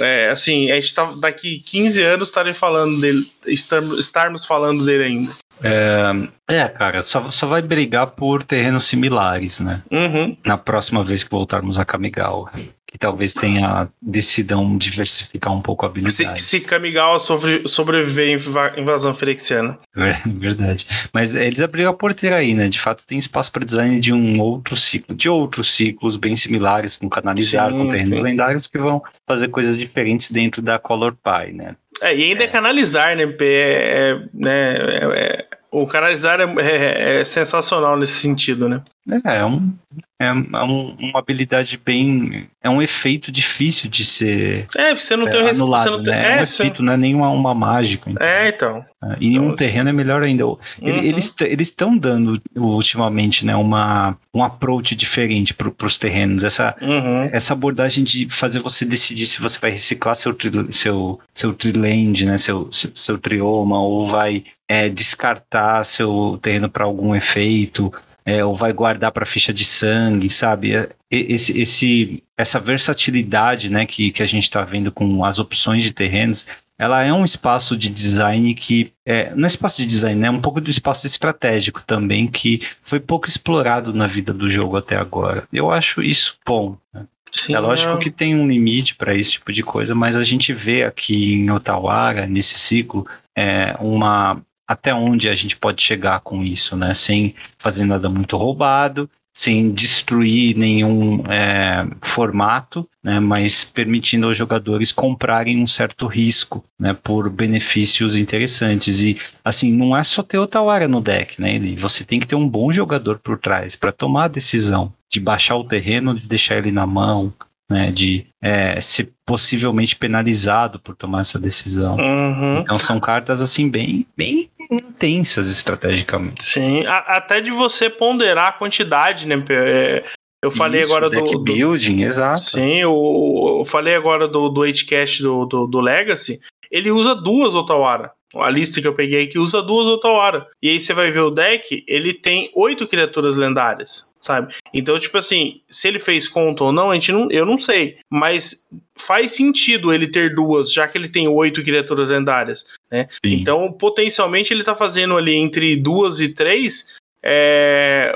É, 0.00 0.30
assim, 0.30 0.72
a 0.72 0.74
gente 0.74 0.92
tá 0.92 1.12
daqui 1.12 1.58
15 1.58 2.02
anos 2.02 2.28
estarem 2.28 2.52
falando 2.52 3.00
dele, 3.00 3.24
estarmos 3.46 4.44
falando 4.44 4.84
dele 4.84 5.04
ainda. 5.04 5.32
É, 5.62 6.56
é, 6.56 6.68
cara, 6.68 7.04
só, 7.04 7.30
só 7.30 7.46
vai 7.46 7.62
brigar 7.62 8.08
por 8.08 8.42
terrenos 8.42 8.86
similares, 8.86 9.60
né? 9.60 9.82
Uhum. 9.90 10.36
Na 10.44 10.58
próxima 10.58 11.04
vez 11.04 11.22
que 11.22 11.30
voltarmos 11.30 11.78
a 11.78 11.84
Kamigawa 11.84 12.50
que 12.90 12.96
talvez 12.96 13.34
tenha 13.34 13.86
decidam 14.00 14.78
diversificar 14.78 15.52
um 15.52 15.60
pouco 15.60 15.84
a 15.84 15.88
habilidade. 15.90 16.40
Se, 16.40 16.58
se 16.58 16.60
Kamigawa 16.60 17.18
sobre, 17.18 17.68
sobreviver 17.68 18.28
em 18.30 18.80
invasão 18.80 19.14
ferexiana. 19.14 19.78
É, 19.94 20.12
verdade. 20.26 20.86
Mas 21.12 21.34
eles 21.34 21.60
abriram 21.60 21.90
a 21.90 21.94
porteira 21.94 22.36
aí, 22.36 22.54
né? 22.54 22.68
De 22.68 22.80
fato, 22.80 23.06
tem 23.06 23.18
espaço 23.18 23.52
para 23.52 23.64
design 23.64 24.00
de 24.00 24.12
um 24.12 24.40
outro 24.40 24.74
ciclo, 24.74 25.14
de 25.14 25.28
outros 25.28 25.74
ciclos 25.74 26.16
bem 26.16 26.34
similares, 26.34 26.96
com 26.96 27.10
canalizar, 27.10 27.70
sim, 27.70 27.78
com 27.78 27.88
terrenos 27.90 28.16
sim. 28.16 28.24
lendários, 28.24 28.66
que 28.66 28.78
vão 28.78 29.02
fazer 29.26 29.48
coisas 29.48 29.76
diferentes 29.76 30.30
dentro 30.30 30.62
da 30.62 30.78
Color 30.78 31.14
Pie, 31.14 31.52
né? 31.52 31.76
É, 32.00 32.16
e 32.16 32.24
ainda 32.24 32.44
é, 32.44 32.46
é 32.46 32.50
canalizar, 32.50 33.14
né? 33.14 33.24
É, 33.24 33.34
é, 33.40 34.22
né 34.32 34.76
é, 34.76 35.04
é, 35.04 35.46
o 35.70 35.86
canalizar 35.86 36.40
é, 36.40 36.44
é, 36.44 37.20
é, 37.20 37.24
sensacional 37.24 37.98
nesse 37.98 38.14
sentido, 38.14 38.68
né? 38.68 38.82
É, 39.24 39.38
é, 39.38 39.44
um, 39.44 39.74
é 40.20 40.32
um, 40.32 40.96
uma 40.98 41.20
habilidade 41.20 41.80
bem. 41.82 42.48
É 42.60 42.68
um 42.68 42.82
efeito 42.82 43.30
difícil 43.30 43.88
de 43.88 44.04
ser. 44.04 44.66
É, 44.76 44.92
você 44.92 45.14
não 45.14 45.30
tem 45.30 45.42
o 45.42 45.48
anulado, 45.48 45.82
você 45.82 45.90
não 45.90 46.02
tem, 46.02 46.12
né? 46.12 46.36
É, 46.36 46.40
um 46.40 46.42
efeito, 46.42 46.82
não 46.82 46.92
é 46.92 46.96
nenhuma 46.96 47.30
uma 47.30 47.54
mágica. 47.54 48.10
Então. 48.10 48.26
É, 48.26 48.48
então. 48.48 48.84
E 49.20 49.28
então, 49.28 49.46
um 49.46 49.54
terreno 49.54 49.90
é 49.90 49.92
melhor 49.92 50.24
ainda. 50.24 50.44
Uhum. 50.44 50.58
Eles 50.80 51.36
estão 51.60 51.96
dando 51.96 52.42
ultimamente 52.56 53.46
né, 53.46 53.54
uma, 53.54 54.16
um 54.34 54.42
approach 54.42 54.96
diferente 54.96 55.54
para 55.54 55.86
os 55.86 55.96
terrenos. 55.96 56.42
Essa, 56.42 56.74
uhum. 56.82 57.28
essa 57.32 57.52
abordagem 57.52 58.02
de 58.02 58.28
fazer 58.28 58.58
você 58.58 58.84
decidir 58.84 59.26
se 59.26 59.40
você 59.40 59.56
vai 59.60 59.70
reciclar 59.70 60.16
seu, 60.16 60.36
seu, 60.70 61.20
seu 61.32 61.54
triland, 61.54 62.26
né, 62.26 62.38
seu, 62.38 62.72
seu, 62.72 62.90
seu 62.92 63.18
trioma, 63.18 63.80
ou 63.80 64.04
vai 64.04 64.42
é, 64.68 64.88
descartar 64.88 65.84
seu 65.84 66.36
terreno 66.42 66.68
para 66.68 66.84
algum 66.84 67.14
efeito, 67.14 67.92
é, 68.28 68.44
ou 68.44 68.54
vai 68.54 68.74
guardar 68.74 69.10
para 69.10 69.24
ficha 69.24 69.54
de 69.54 69.64
sangue, 69.64 70.28
sabe? 70.28 70.76
É, 70.76 70.90
esse, 71.10 71.58
esse, 71.58 72.22
essa 72.36 72.60
versatilidade 72.60 73.70
né, 73.70 73.86
que, 73.86 74.10
que 74.10 74.22
a 74.22 74.26
gente 74.26 74.42
está 74.42 74.62
vendo 74.62 74.92
com 74.92 75.24
as 75.24 75.38
opções 75.38 75.82
de 75.82 75.92
terrenos 75.92 76.46
ela 76.78 77.02
é 77.02 77.12
um 77.12 77.24
espaço 77.24 77.76
de 77.76 77.88
design 77.88 78.54
que 78.54 78.92
é, 79.04 79.34
não 79.34 79.44
é 79.44 79.46
espaço 79.48 79.82
de 79.82 79.86
design, 79.88 80.24
é 80.24 80.30
um 80.30 80.40
pouco 80.40 80.60
do 80.60 80.70
espaço 80.70 81.08
estratégico 81.08 81.82
também 81.82 82.28
que 82.28 82.60
foi 82.84 83.00
pouco 83.00 83.26
explorado 83.26 83.92
na 83.92 84.06
vida 84.06 84.32
do 84.32 84.48
jogo 84.48 84.76
até 84.76 84.94
agora. 84.94 85.48
Eu 85.52 85.72
acho 85.72 86.00
isso 86.00 86.38
bom. 86.46 86.76
Né? 86.94 87.04
Sim, 87.32 87.54
é 87.54 87.58
lógico 87.58 87.98
que 87.98 88.12
tem 88.12 88.36
um 88.36 88.46
limite 88.46 88.94
para 88.94 89.12
esse 89.12 89.32
tipo 89.32 89.52
de 89.52 89.62
coisa, 89.64 89.92
mas 89.92 90.14
a 90.14 90.22
gente 90.22 90.54
vê 90.54 90.84
aqui 90.84 91.34
em 91.34 91.50
Otawara, 91.50 92.28
nesse 92.28 92.58
ciclo, 92.58 93.04
é, 93.36 93.74
uma 93.80 94.40
até 94.68 94.92
onde 94.92 95.30
a 95.30 95.34
gente 95.34 95.56
pode 95.56 95.82
chegar 95.82 96.20
com 96.20 96.44
isso, 96.44 96.76
né? 96.76 96.92
Sem 96.92 97.34
fazer 97.58 97.86
nada 97.86 98.08
muito 98.10 98.36
roubado, 98.36 99.10
sem 99.38 99.70
destruir 99.70 100.56
nenhum 100.56 101.22
é, 101.30 101.86
formato, 102.02 102.88
né, 103.00 103.20
mas 103.20 103.62
permitindo 103.64 104.26
aos 104.26 104.36
jogadores 104.36 104.90
comprarem 104.90 105.62
um 105.62 105.66
certo 105.66 106.08
risco 106.08 106.64
né, 106.76 106.92
por 106.92 107.30
benefícios 107.30 108.16
interessantes. 108.16 109.00
E 109.00 109.16
assim, 109.44 109.72
não 109.72 109.96
é 109.96 110.02
só 110.02 110.24
ter 110.24 110.38
outra 110.38 110.60
hora 110.60 110.88
no 110.88 111.00
deck, 111.00 111.40
né? 111.40 111.56
Você 111.76 112.04
tem 112.04 112.18
que 112.18 112.26
ter 112.26 112.34
um 112.34 112.48
bom 112.48 112.72
jogador 112.72 113.20
por 113.20 113.38
trás 113.38 113.76
para 113.76 113.92
tomar 113.92 114.24
a 114.24 114.28
decisão 114.28 114.92
de 115.08 115.20
baixar 115.20 115.54
o 115.54 115.64
terreno, 115.64 116.18
de 116.18 116.26
deixar 116.26 116.58
ele 116.58 116.72
na 116.72 116.84
mão, 116.84 117.32
né, 117.70 117.90
de 117.90 118.26
é, 118.42 118.80
ser 118.80 119.12
possivelmente 119.26 119.94
penalizado 119.94 120.80
por 120.80 120.96
tomar 120.96 121.20
essa 121.20 121.38
decisão. 121.38 121.96
Uhum. 121.96 122.60
Então 122.60 122.78
são 122.78 122.98
cartas 122.98 123.40
assim 123.40 123.68
bem, 123.68 124.06
bem 124.16 124.50
intensas 124.70 125.50
estrategicamente. 125.50 126.42
Sim, 126.42 126.86
a, 126.86 126.98
até 127.16 127.40
de 127.40 127.50
você 127.50 127.90
ponderar 127.90 128.48
a 128.48 128.52
quantidade, 128.52 129.26
né? 129.26 129.42
É, 129.50 130.04
eu 130.42 130.50
falei 130.50 130.82
Isso, 130.82 130.90
agora 130.90 131.10
do, 131.10 131.22
do. 131.22 131.42
building, 131.42 132.02
exato. 132.02 132.40
Sim, 132.40 132.78
eu, 132.78 133.56
eu 133.58 133.64
falei 133.64 133.94
agora 133.94 134.26
do, 134.26 134.48
do 134.48 134.60
8cast 134.62 135.22
do, 135.22 135.46
do, 135.46 135.66
do 135.66 135.80
Legacy. 135.80 136.38
Ele 136.70 136.90
usa 136.90 137.14
duas 137.14 137.54
Otawara 137.54 138.12
a 138.36 138.50
lista 138.50 138.80
que 138.80 138.86
eu 138.86 138.94
peguei 138.94 139.26
que 139.26 139.38
usa 139.38 139.62
duas 139.62 139.86
Otawara. 139.86 140.46
E 140.62 140.68
aí 140.68 140.80
você 140.80 140.92
vai 140.92 141.10
ver 141.10 141.20
o 141.20 141.30
deck, 141.30 141.84
ele 141.86 142.12
tem 142.12 142.50
oito 142.54 142.86
criaturas 142.86 143.36
lendárias, 143.36 144.07
sabe? 144.20 144.54
Então, 144.72 144.98
tipo 144.98 145.16
assim, 145.18 145.60
se 145.70 145.88
ele 145.88 145.98
fez 145.98 146.28
conta 146.28 146.64
ou 146.64 146.72
não, 146.72 146.90
a 146.90 146.94
gente 146.94 147.12
não, 147.12 147.30
eu 147.30 147.46
não 147.46 147.58
sei. 147.58 147.98
Mas 148.10 148.66
faz 148.94 149.32
sentido 149.32 149.92
ele 149.92 150.06
ter 150.06 150.34
duas, 150.34 150.72
já 150.72 150.88
que 150.88 150.98
ele 150.98 151.08
tem 151.08 151.28
oito 151.28 151.62
criaturas 151.62 152.10
lendárias, 152.10 152.64
né? 152.90 153.08
Sim. 153.24 153.34
Então, 153.34 153.72
potencialmente, 153.72 154.52
ele 154.52 154.64
tá 154.64 154.74
fazendo 154.74 155.16
ali 155.16 155.34
entre 155.34 155.76
duas 155.76 156.20
e 156.20 156.28
três. 156.30 156.96
É, 157.22 158.14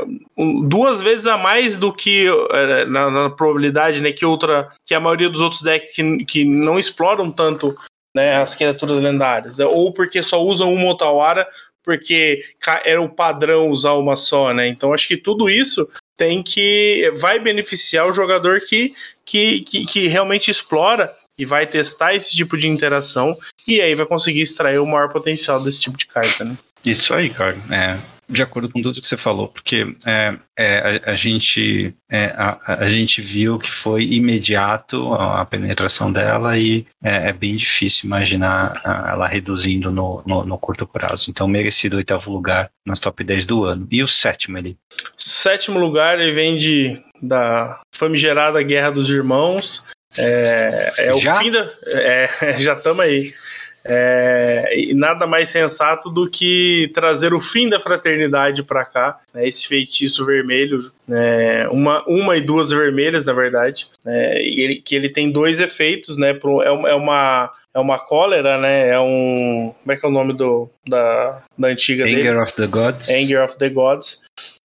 duas 0.65 1.03
vezes 1.03 1.27
a 1.27 1.37
mais 1.37 1.77
do 1.77 1.93
que 1.93 2.27
é, 2.51 2.85
na, 2.87 3.11
na, 3.11 3.31
probabilidade, 3.31 4.01
né? 4.01 4.13
Que 4.13 4.25
outra, 4.25 4.71
que 4.87 4.95
a 4.95 5.01
maioria 5.01 5.29
dos 5.29 5.41
outros 5.41 5.63
decks 5.63 5.93
que, 5.93 6.25
que 6.25 6.45
não 6.45 6.79
exploram 6.79 7.31
tanto 7.31 7.75
né, 8.15 8.37
as 8.37 8.55
criaturas 8.55 9.01
lendárias, 9.01 9.59
ou 9.59 9.93
porque 9.93 10.23
só 10.23 10.43
usam 10.43 10.73
uma 10.73 10.91
Otawara 10.91 11.49
porque 11.83 12.45
era 12.85 13.01
o 13.01 13.09
padrão 13.09 13.69
usar 13.69 13.93
uma 13.93 14.17
só, 14.17 14.53
né? 14.53 14.67
Então 14.67 14.93
acho 14.93 15.09
que 15.09 15.17
tudo 15.17 15.49
isso 15.51 15.89
tem 16.17 16.43
que 16.43 17.13
vai 17.17 17.41
beneficiar 17.41 18.07
o 18.07 18.15
jogador 18.15 18.61
que, 18.61 18.95
que, 19.25 19.61
que, 19.61 19.85
que 19.87 20.07
realmente 20.07 20.51
explora 20.51 21.13
e 21.39 21.45
vai 21.45 21.67
testar 21.67 22.15
esse 22.15 22.35
tipo 22.37 22.57
de 22.57 22.69
interação 22.69 23.37
e 23.67 23.81
aí 23.81 23.95
vai 23.95 24.07
conseguir 24.07 24.43
extrair 24.43 24.79
o 24.79 24.87
maior 24.87 25.11
potencial 25.11 25.63
desse 25.63 25.83
tipo 25.83 25.97
de 25.97 26.07
carta, 26.07 26.45
né? 26.45 26.57
Isso 26.85 27.15
aí, 27.15 27.31
cara. 27.31 27.57
É, 27.71 27.99
de 28.29 28.43
acordo 28.43 28.71
com 28.71 28.81
tudo 28.81 29.01
que 29.01 29.07
você 29.07 29.17
falou, 29.17 29.49
porque 29.49 29.95
é, 30.07 30.35
é, 30.59 31.01
a, 31.05 31.11
a, 31.13 31.15
gente, 31.15 31.95
é, 32.11 32.27
a, 32.37 32.59
a, 32.81 32.91
gente 32.91 33.21
viu 33.21 33.59
que 33.59 33.71
foi 33.71 34.05
imediato 34.05 35.13
a, 35.15 35.45
penetração 35.45 36.11
dela 36.11 36.57
e 36.57 36.87
é, 37.03 37.29
é 37.29 37.33
bem 37.33 37.57
difícil 37.57 38.07
imaginar 38.07 38.81
ela 38.85 39.27
reduzindo 39.27 39.91
no, 39.91 40.23
no, 40.27 40.45
no, 40.45 40.59
curto 40.59 40.87
prazo. 40.87 41.31
Então, 41.31 41.47
merecido 41.47 41.97
oitavo 41.97 42.33
lugar 42.33 42.71
nas 42.87 43.01
top 43.01 43.23
10 43.23 43.47
do 43.47 43.65
ano. 43.65 43.87
E 43.91 44.03
o 44.03 44.09
sétimo 44.09 44.57
ali? 44.57 44.77
Sétimo 45.17 45.79
lugar, 45.79 46.19
ele 46.19 46.33
vem 46.33 46.57
de, 46.57 47.01
da 47.21 47.81
famigerada 47.93 48.63
Guerra 48.63 48.91
dos 48.91 49.11
Irmãos. 49.11 49.87
É, 50.19 50.93
é 50.99 51.15
o 51.15 51.19
já? 51.19 51.39
fim 51.39 51.51
da. 51.51 51.69
É, 51.87 52.29
já 52.61 52.75
estamos 52.75 53.01
aí. 53.01 53.33
É, 53.85 54.73
e 54.77 54.95
nada 54.95 55.27
mais 55.27 55.49
sensato 55.49 56.09
do 56.09 56.31
que 56.31 56.91
trazer 56.95 57.35
o 57.35 57.41
fim 57.41 57.69
da 57.69 57.81
fraternidade 57.81 58.63
para 58.63 58.85
cá, 58.85 59.19
né, 59.35 59.47
esse 59.47 59.67
feitiço 59.67 60.25
vermelho, 60.25 60.91
né, 61.07 61.69
uma, 61.69 62.05
uma 62.07 62.37
e 62.37 62.41
duas 62.41 62.71
vermelhas, 62.71 63.27
na 63.27 63.33
verdade, 63.33 63.89
né, 64.05 64.41
ele, 64.41 64.77
que 64.77 64.95
ele 64.95 65.09
tem 65.09 65.31
dois 65.31 65.61
efeitos, 65.61 66.17
né, 66.17 66.33
pro, 66.33 66.63
é, 66.63 66.67
é, 66.67 66.95
uma, 66.95 67.51
é 67.75 67.79
uma 67.79 67.99
cólera, 67.99 68.59
né, 68.59 68.89
é 68.89 69.01
um, 69.01 69.75
como 69.83 69.93
é 69.93 69.97
que 69.97 70.07
é 70.07 70.09
o 70.09 70.13
nome 70.13 70.33
do, 70.35 70.71
da, 70.87 71.43
da 71.59 71.69
antiga 71.69 72.05
Anger 72.05 72.17
dele? 72.17 72.29
Anger 72.29 72.43
of 72.43 72.53
the 72.55 72.67
Gods. 72.67 73.11
Anger 73.11 73.45
of 73.45 73.59
the 73.59 73.69
Gods. 73.69 74.23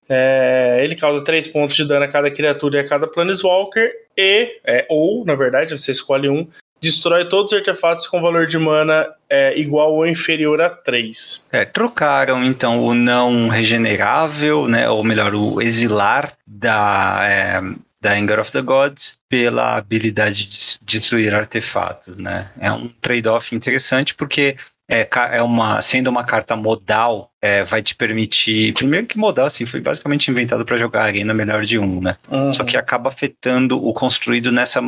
É, 0.10 0.80
ele 0.82 0.95
causa 0.95 1.23
3 1.23 1.47
pontos 1.47 1.75
de 1.75 1.86
dano 1.86 2.06
a 2.06 2.08
cada 2.08 2.32
criatura 2.32 2.77
e 2.77 2.80
a 2.80 2.88
cada 2.88 3.08
Planeswalker, 3.08 3.91
e, 4.15 4.60
é, 4.63 4.86
ou, 4.89 5.25
na 5.25 5.36
verdade, 5.36 5.77
você 5.77 5.91
escolhe 5.91 6.30
um, 6.30 6.47
destrói 6.82 7.26
todos 7.26 7.52
os 7.52 7.58
artefatos 7.58 8.08
com 8.08 8.22
valor 8.22 8.46
de 8.46 8.58
mana 8.58 9.08
é, 9.30 9.58
igual 9.60 9.94
ou 9.94 10.08
inferior 10.08 10.62
a 10.62 10.70
3. 10.70 11.48
É, 11.52 11.66
trocaram 11.66 12.44
então 12.44 12.84
o 12.84 12.94
não 12.94 13.48
regenerável, 13.48 14.68
né, 14.68 14.90
ou 14.90 15.04
melhor, 15.04 15.34
o 15.34 15.62
exilar 15.62 16.34
da, 16.46 17.20
é, 17.24 17.62
da 18.00 18.13
Anger 18.13 18.40
of 18.40 18.52
the 18.52 18.62
Gods 18.62 19.20
pela 19.30 19.78
habilidade 19.78 20.48
de 20.48 20.80
destruir 20.82 21.34
artefatos. 21.34 22.18
Né? 22.18 22.50
É 22.60 22.72
um 22.72 22.90
trade-off 23.02 23.56
interessante 23.56 24.13
porque 24.16 24.56
é, 24.90 25.08
é 25.32 25.44
uma, 25.44 25.82
sendo 25.82 26.10
uma 26.10 26.24
carta 26.24 26.56
modal, 26.56 27.30
é, 27.42 27.63
vai 27.63 27.82
te 27.82 27.94
permitir. 27.94 28.74
Primeiro 28.74 29.06
que 29.06 29.18
modal 29.18 29.48
assim, 29.48 29.66
foi 29.66 29.82
basicamente 29.82 30.32
inventado 30.32 30.63
para 30.63 30.78
jogar 30.78 31.04
arena 31.04 31.34
melhor 31.34 31.66
de 31.66 31.78
um, 31.78 32.00
né? 32.00 32.16
Uhum. 32.32 32.54
Só 32.54 32.63
que 32.63 32.78
acaba 32.78 33.10
afetando 33.10 33.86
o 33.86 33.94
construído 33.94 34.50
nessa, 34.50 34.82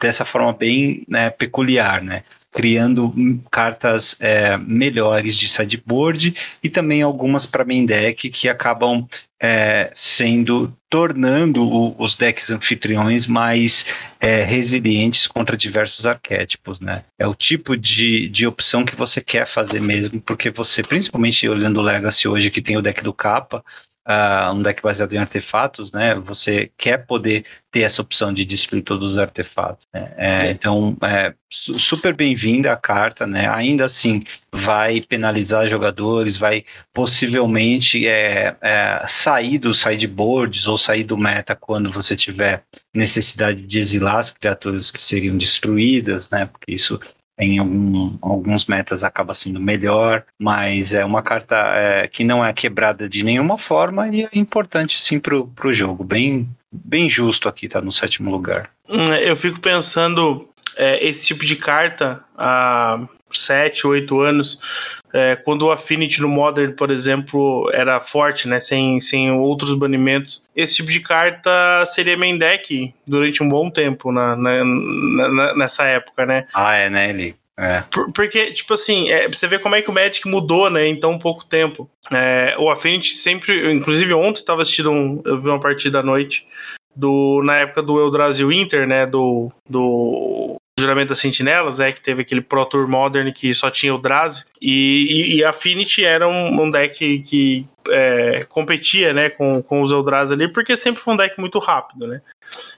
dessa 0.00 0.24
forma 0.24 0.52
bem 0.52 1.04
né, 1.08 1.30
peculiar, 1.30 2.02
né? 2.02 2.22
criando 2.56 3.12
cartas 3.50 4.16
é, 4.18 4.56
melhores 4.56 5.36
de 5.36 5.46
sideboard 5.46 6.34
e 6.62 6.70
também 6.70 7.02
algumas 7.02 7.44
para 7.44 7.66
main 7.66 7.84
deck 7.84 8.30
que 8.30 8.48
acabam 8.48 9.06
é, 9.38 9.90
sendo 9.92 10.74
tornando 10.88 11.62
o, 11.62 11.94
os 12.02 12.16
decks 12.16 12.48
anfitriões 12.48 13.26
mais 13.26 13.84
é, 14.18 14.42
resilientes 14.42 15.26
contra 15.26 15.54
diversos 15.54 16.06
arquétipos, 16.06 16.80
né? 16.80 17.04
É 17.18 17.26
o 17.26 17.34
tipo 17.34 17.76
de, 17.76 18.26
de 18.30 18.46
opção 18.46 18.86
que 18.86 18.96
você 18.96 19.20
quer 19.20 19.46
fazer 19.46 19.82
mesmo, 19.82 20.18
porque 20.18 20.48
você, 20.48 20.82
principalmente 20.82 21.46
olhando 21.46 21.78
o 21.78 21.82
Legacy 21.82 22.26
hoje, 22.26 22.50
que 22.50 22.62
tem 22.62 22.78
o 22.78 22.82
deck 22.82 23.02
do 23.02 23.12
capa, 23.12 23.62
uh, 24.06 24.52
um 24.52 24.62
deck 24.62 24.82
baseado 24.82 25.12
em 25.12 25.18
artefatos, 25.18 25.92
né? 25.92 26.14
Você 26.14 26.70
quer 26.78 27.06
poder 27.06 27.44
ter 27.70 27.80
essa 27.80 28.00
opção 28.00 28.32
de 28.32 28.44
destruir 28.44 28.82
todos 28.82 29.12
os 29.12 29.18
artefatos. 29.18 29.86
Né? 29.92 30.14
É, 30.16 30.50
então, 30.50 30.96
é, 31.02 31.34
super 31.50 32.14
bem-vinda 32.14 32.72
a 32.72 32.76
carta, 32.76 33.26
né? 33.26 33.48
Ainda 33.48 33.84
assim, 33.84 34.22
vai 34.52 35.00
penalizar 35.02 35.68
jogadores, 35.68 36.36
vai 36.36 36.64
possivelmente 36.94 38.06
é, 38.06 38.56
é, 38.62 39.04
sair 39.06 39.58
dos 39.58 39.80
sideboards 39.80 40.66
ou 40.66 40.78
sair 40.78 41.04
do 41.04 41.18
meta 41.18 41.54
quando 41.54 41.90
você 41.90 42.16
tiver 42.16 42.62
necessidade 42.94 43.66
de 43.66 43.78
exilar 43.78 44.18
as 44.18 44.32
criaturas 44.32 44.90
que 44.90 45.02
seriam 45.02 45.36
destruídas, 45.36 46.30
né? 46.30 46.46
Porque 46.46 46.72
isso 46.72 46.98
em 47.38 47.58
algum, 47.58 48.16
alguns 48.20 48.66
metas 48.66 49.04
acaba 49.04 49.34
sendo 49.34 49.60
melhor, 49.60 50.24
mas 50.38 50.94
é 50.94 51.04
uma 51.04 51.22
carta 51.22 51.56
é, 51.56 52.08
que 52.08 52.24
não 52.24 52.44
é 52.44 52.52
quebrada 52.52 53.08
de 53.08 53.22
nenhuma 53.22 53.58
forma 53.58 54.08
e 54.08 54.24
é 54.24 54.28
importante 54.32 54.98
sim 54.98 55.20
pro, 55.20 55.46
pro 55.48 55.72
jogo. 55.72 56.02
Bem, 56.02 56.48
bem 56.72 57.10
justo 57.10 57.48
aqui, 57.48 57.68
tá 57.68 57.80
no 57.80 57.92
sétimo 57.92 58.30
lugar. 58.30 58.70
Hum, 58.88 59.14
eu 59.14 59.36
fico 59.36 59.60
pensando 59.60 60.48
é, 60.76 61.04
esse 61.04 61.26
tipo 61.26 61.44
de 61.44 61.56
carta 61.56 62.22
há 62.36 63.00
7, 63.32 63.86
8 63.86 64.20
anos, 64.20 64.60
é, 65.12 65.36
quando 65.36 65.62
o 65.62 65.72
Affinity 65.72 66.20
no 66.20 66.28
Modern, 66.28 66.72
por 66.72 66.90
exemplo, 66.90 67.70
era 67.72 68.00
forte, 68.00 68.46
né, 68.46 68.60
sem, 68.60 69.00
sem 69.00 69.30
outros 69.32 69.74
banimentos, 69.74 70.42
esse 70.54 70.76
tipo 70.76 70.90
de 70.90 71.00
carta 71.00 71.84
seria 71.86 72.16
main 72.16 72.38
deck 72.38 72.94
durante 73.06 73.42
um 73.42 73.48
bom 73.48 73.70
tempo 73.70 74.12
na, 74.12 74.36
na, 74.36 74.64
na 74.64 75.54
nessa 75.54 75.84
época, 75.84 76.26
né? 76.26 76.46
Ah, 76.54 76.74
é, 76.74 76.90
né, 76.90 77.10
ele 77.10 77.34
é. 77.58 77.82
Por, 77.90 78.12
porque, 78.12 78.52
tipo 78.52 78.74
assim, 78.74 79.08
é, 79.10 79.28
você 79.28 79.46
vê 79.48 79.58
como 79.58 79.74
é 79.74 79.80
que 79.80 79.88
o 79.88 79.92
Magic 79.92 80.28
mudou, 80.28 80.68
né, 80.68 80.86
em 80.86 81.00
tão 81.00 81.18
pouco 81.18 81.44
tempo. 81.44 81.88
É, 82.12 82.54
o 82.58 82.70
Affinity 82.70 83.14
sempre, 83.14 83.72
inclusive 83.72 84.12
ontem 84.12 84.40
eu 84.40 84.44
tava 84.44 84.62
assistindo 84.62 84.90
um, 84.90 85.22
eu 85.24 85.40
vi 85.40 85.48
uma 85.48 85.58
partida 85.58 86.00
à 86.00 86.02
noite, 86.02 86.46
do, 86.94 87.42
na 87.42 87.56
época 87.56 87.82
do 87.82 87.98
Eldrazi 87.98 88.44
Winter, 88.44 88.86
né, 88.86 89.06
do, 89.06 89.50
do 89.68 90.56
Juramento 90.78 91.08
das 91.08 91.18
Sentinelas, 91.18 91.80
é 91.80 91.90
que 91.90 92.00
teve 92.00 92.20
aquele 92.20 92.42
Pro 92.42 92.66
Tour 92.66 92.86
Modern 92.86 93.32
que 93.32 93.54
só 93.54 93.70
tinha 93.70 93.94
o 93.94 93.98
Drazi, 93.98 94.44
e, 94.60 95.06
e, 95.10 95.36
e 95.36 95.44
Affinity 95.44 96.04
era 96.04 96.28
um, 96.28 96.62
um 96.62 96.70
deck 96.70 97.20
que 97.20 97.66
é, 97.88 98.44
competia 98.48 99.12
né, 99.12 99.30
com, 99.30 99.62
com 99.62 99.80
os 99.80 99.90
Eldrazi 99.90 100.34
ali, 100.34 100.48
porque 100.48 100.76
sempre 100.76 101.00
foi 101.00 101.14
um 101.14 101.16
deck 101.16 101.38
muito 101.38 101.58
rápido, 101.58 102.06
né? 102.06 102.20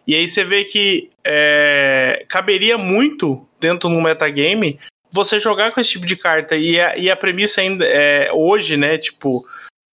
E 0.06 0.14
aí 0.14 0.28
você 0.28 0.44
vê 0.44 0.64
que 0.64 1.10
é, 1.24 2.24
caberia 2.28 2.78
muito 2.78 3.46
dentro 3.60 3.88
do 3.88 4.00
metagame 4.00 4.78
você 5.10 5.40
jogar 5.40 5.72
com 5.72 5.80
esse 5.80 5.90
tipo 5.90 6.06
de 6.06 6.16
carta 6.16 6.54
e 6.54 6.80
a, 6.80 6.96
e 6.96 7.10
a 7.10 7.16
premissa 7.16 7.60
ainda 7.60 7.84
é 7.84 8.30
hoje, 8.32 8.76
né? 8.76 8.98
Tipo, 8.98 9.42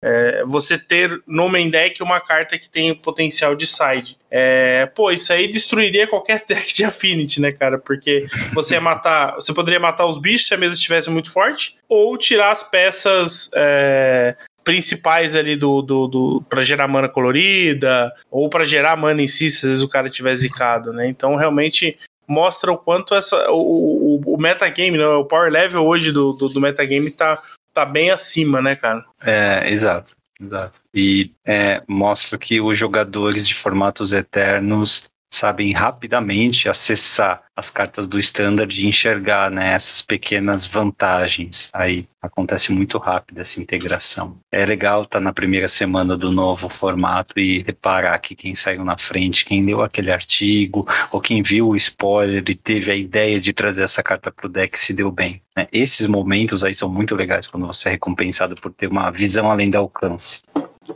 é, 0.06 0.44
você 0.44 0.76
ter 0.76 1.22
no 1.26 1.48
main 1.48 1.70
deck 1.70 2.02
uma 2.02 2.20
carta 2.20 2.58
que 2.58 2.68
tem 2.68 2.94
potencial 2.94 3.56
de 3.56 3.66
side. 3.66 4.18
É, 4.30 4.84
pô, 4.94 5.10
isso 5.10 5.32
aí 5.32 5.48
destruiria 5.48 6.06
qualquer 6.06 6.44
deck 6.46 6.74
de 6.74 6.84
Affinity, 6.84 7.40
né, 7.40 7.50
cara? 7.52 7.78
Porque 7.78 8.26
você 8.52 8.78
matar. 8.78 9.34
Você 9.36 9.54
poderia 9.54 9.80
matar 9.80 10.06
os 10.06 10.18
bichos 10.18 10.48
se 10.48 10.54
a 10.54 10.58
mesa 10.58 10.74
estivesse 10.74 11.08
muito 11.08 11.32
forte, 11.32 11.76
ou 11.88 12.18
tirar 12.18 12.52
as 12.52 12.62
peças. 12.62 13.50
É, 13.54 14.36
principais 14.62 15.36
ali 15.36 15.56
do, 15.56 15.82
do, 15.82 16.08
do 16.08 16.44
para 16.48 16.64
gerar 16.64 16.88
mana 16.88 17.06
colorida 17.06 18.10
ou 18.30 18.48
para 18.48 18.64
gerar 18.64 18.96
mana 18.96 19.20
em 19.20 19.26
si, 19.26 19.50
se 19.50 19.58
às 19.58 19.62
vezes 19.64 19.82
o 19.82 19.88
cara 19.88 20.08
tiver 20.08 20.34
zicado, 20.34 20.90
né? 20.90 21.06
Então 21.06 21.36
realmente 21.36 21.98
mostra 22.26 22.72
o 22.72 22.78
quanto 22.78 23.14
essa 23.14 23.50
o, 23.50 24.20
o, 24.24 24.34
o 24.34 24.40
metagame, 24.40 24.96
né? 24.96 25.06
o 25.06 25.26
power 25.26 25.52
level 25.52 25.84
hoje 25.84 26.10
do, 26.10 26.32
do, 26.32 26.48
do 26.48 26.62
metagame 26.62 27.10
tá 27.10 27.38
tá 27.74 27.84
bem 27.84 28.10
acima, 28.10 28.62
né, 28.62 28.76
cara? 28.76 29.04
É, 29.20 29.70
exato. 29.70 30.16
Exato. 30.40 30.80
E 30.92 31.32
é, 31.44 31.82
mostra 31.88 32.38
que 32.38 32.60
os 32.60 32.78
jogadores 32.78 33.46
de 33.46 33.54
formatos 33.54 34.12
eternos 34.12 35.08
sabem 35.34 35.72
rapidamente 35.72 36.68
acessar 36.68 37.42
as 37.56 37.70
cartas 37.70 38.06
do 38.06 38.18
standard 38.18 38.80
e 38.80 38.86
enxergar 38.86 39.50
né, 39.50 39.74
essas 39.74 40.02
pequenas 40.02 40.66
vantagens. 40.66 41.70
Aí 41.72 42.08
acontece 42.20 42.72
muito 42.72 42.98
rápido 42.98 43.40
essa 43.40 43.60
integração. 43.60 44.38
É 44.50 44.64
legal 44.64 45.02
estar 45.02 45.18
tá 45.18 45.20
na 45.20 45.32
primeira 45.32 45.68
semana 45.68 46.16
do 46.16 46.32
novo 46.32 46.68
formato 46.68 47.38
e 47.38 47.62
reparar 47.62 48.18
que 48.18 48.34
quem 48.34 48.54
saiu 48.54 48.84
na 48.84 48.96
frente, 48.96 49.44
quem 49.44 49.64
leu 49.64 49.82
aquele 49.82 50.10
artigo, 50.10 50.86
ou 51.10 51.20
quem 51.20 51.42
viu 51.42 51.68
o 51.68 51.76
spoiler 51.76 52.42
e 52.48 52.54
teve 52.54 52.90
a 52.90 52.96
ideia 52.96 53.40
de 53.40 53.52
trazer 53.52 53.82
essa 53.82 54.02
carta 54.02 54.32
para 54.32 54.46
o 54.46 54.50
deck 54.50 54.78
se 54.78 54.92
deu 54.92 55.10
bem. 55.10 55.42
Né? 55.56 55.66
Esses 55.72 56.06
momentos 56.06 56.64
aí 56.64 56.74
são 56.74 56.88
muito 56.88 57.14
legais 57.14 57.46
quando 57.46 57.66
você 57.66 57.88
é 57.88 57.92
recompensado 57.92 58.56
por 58.56 58.72
ter 58.72 58.88
uma 58.88 59.10
visão 59.10 59.50
além 59.50 59.70
do 59.70 59.78
alcance. 59.78 60.42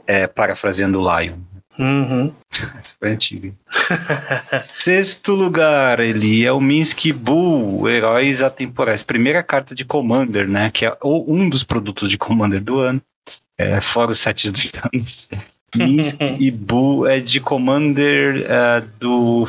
É, 0.07 0.26
parafraseando 0.26 1.01
o 1.01 1.18
Lion. 1.18 1.36
Uhum. 1.79 2.33
Essa 2.79 2.95
foi 2.99 3.11
antiga. 3.11 3.53
Sexto 4.76 5.35
lugar, 5.35 6.01
ele 6.01 6.45
é 6.45 6.53
o 6.53 6.61
Minsky 6.61 7.12
Bull, 7.12 7.89
Heróis 7.89 8.43
Atemporais. 8.43 9.03
Primeira 9.03 9.43
carta 9.43 9.74
de 9.74 9.85
Commander, 9.85 10.49
né? 10.49 10.70
Que 10.72 10.87
é 10.87 10.97
um 11.03 11.49
dos 11.49 11.62
produtos 11.62 12.11
de 12.11 12.18
Commander 12.18 12.61
do 12.61 12.81
ano. 12.81 13.01
É, 13.57 13.81
fora 13.81 14.11
os 14.11 14.20
sete 14.20 14.51
dos 14.51 14.72
anos. 14.93 15.29
Minsky 15.76 16.37
e 16.39 16.51
Bull 16.51 17.07
é 17.07 17.20
de 17.20 17.41
Commander 17.41 18.47
uh, 18.47 18.89
do. 18.99 19.45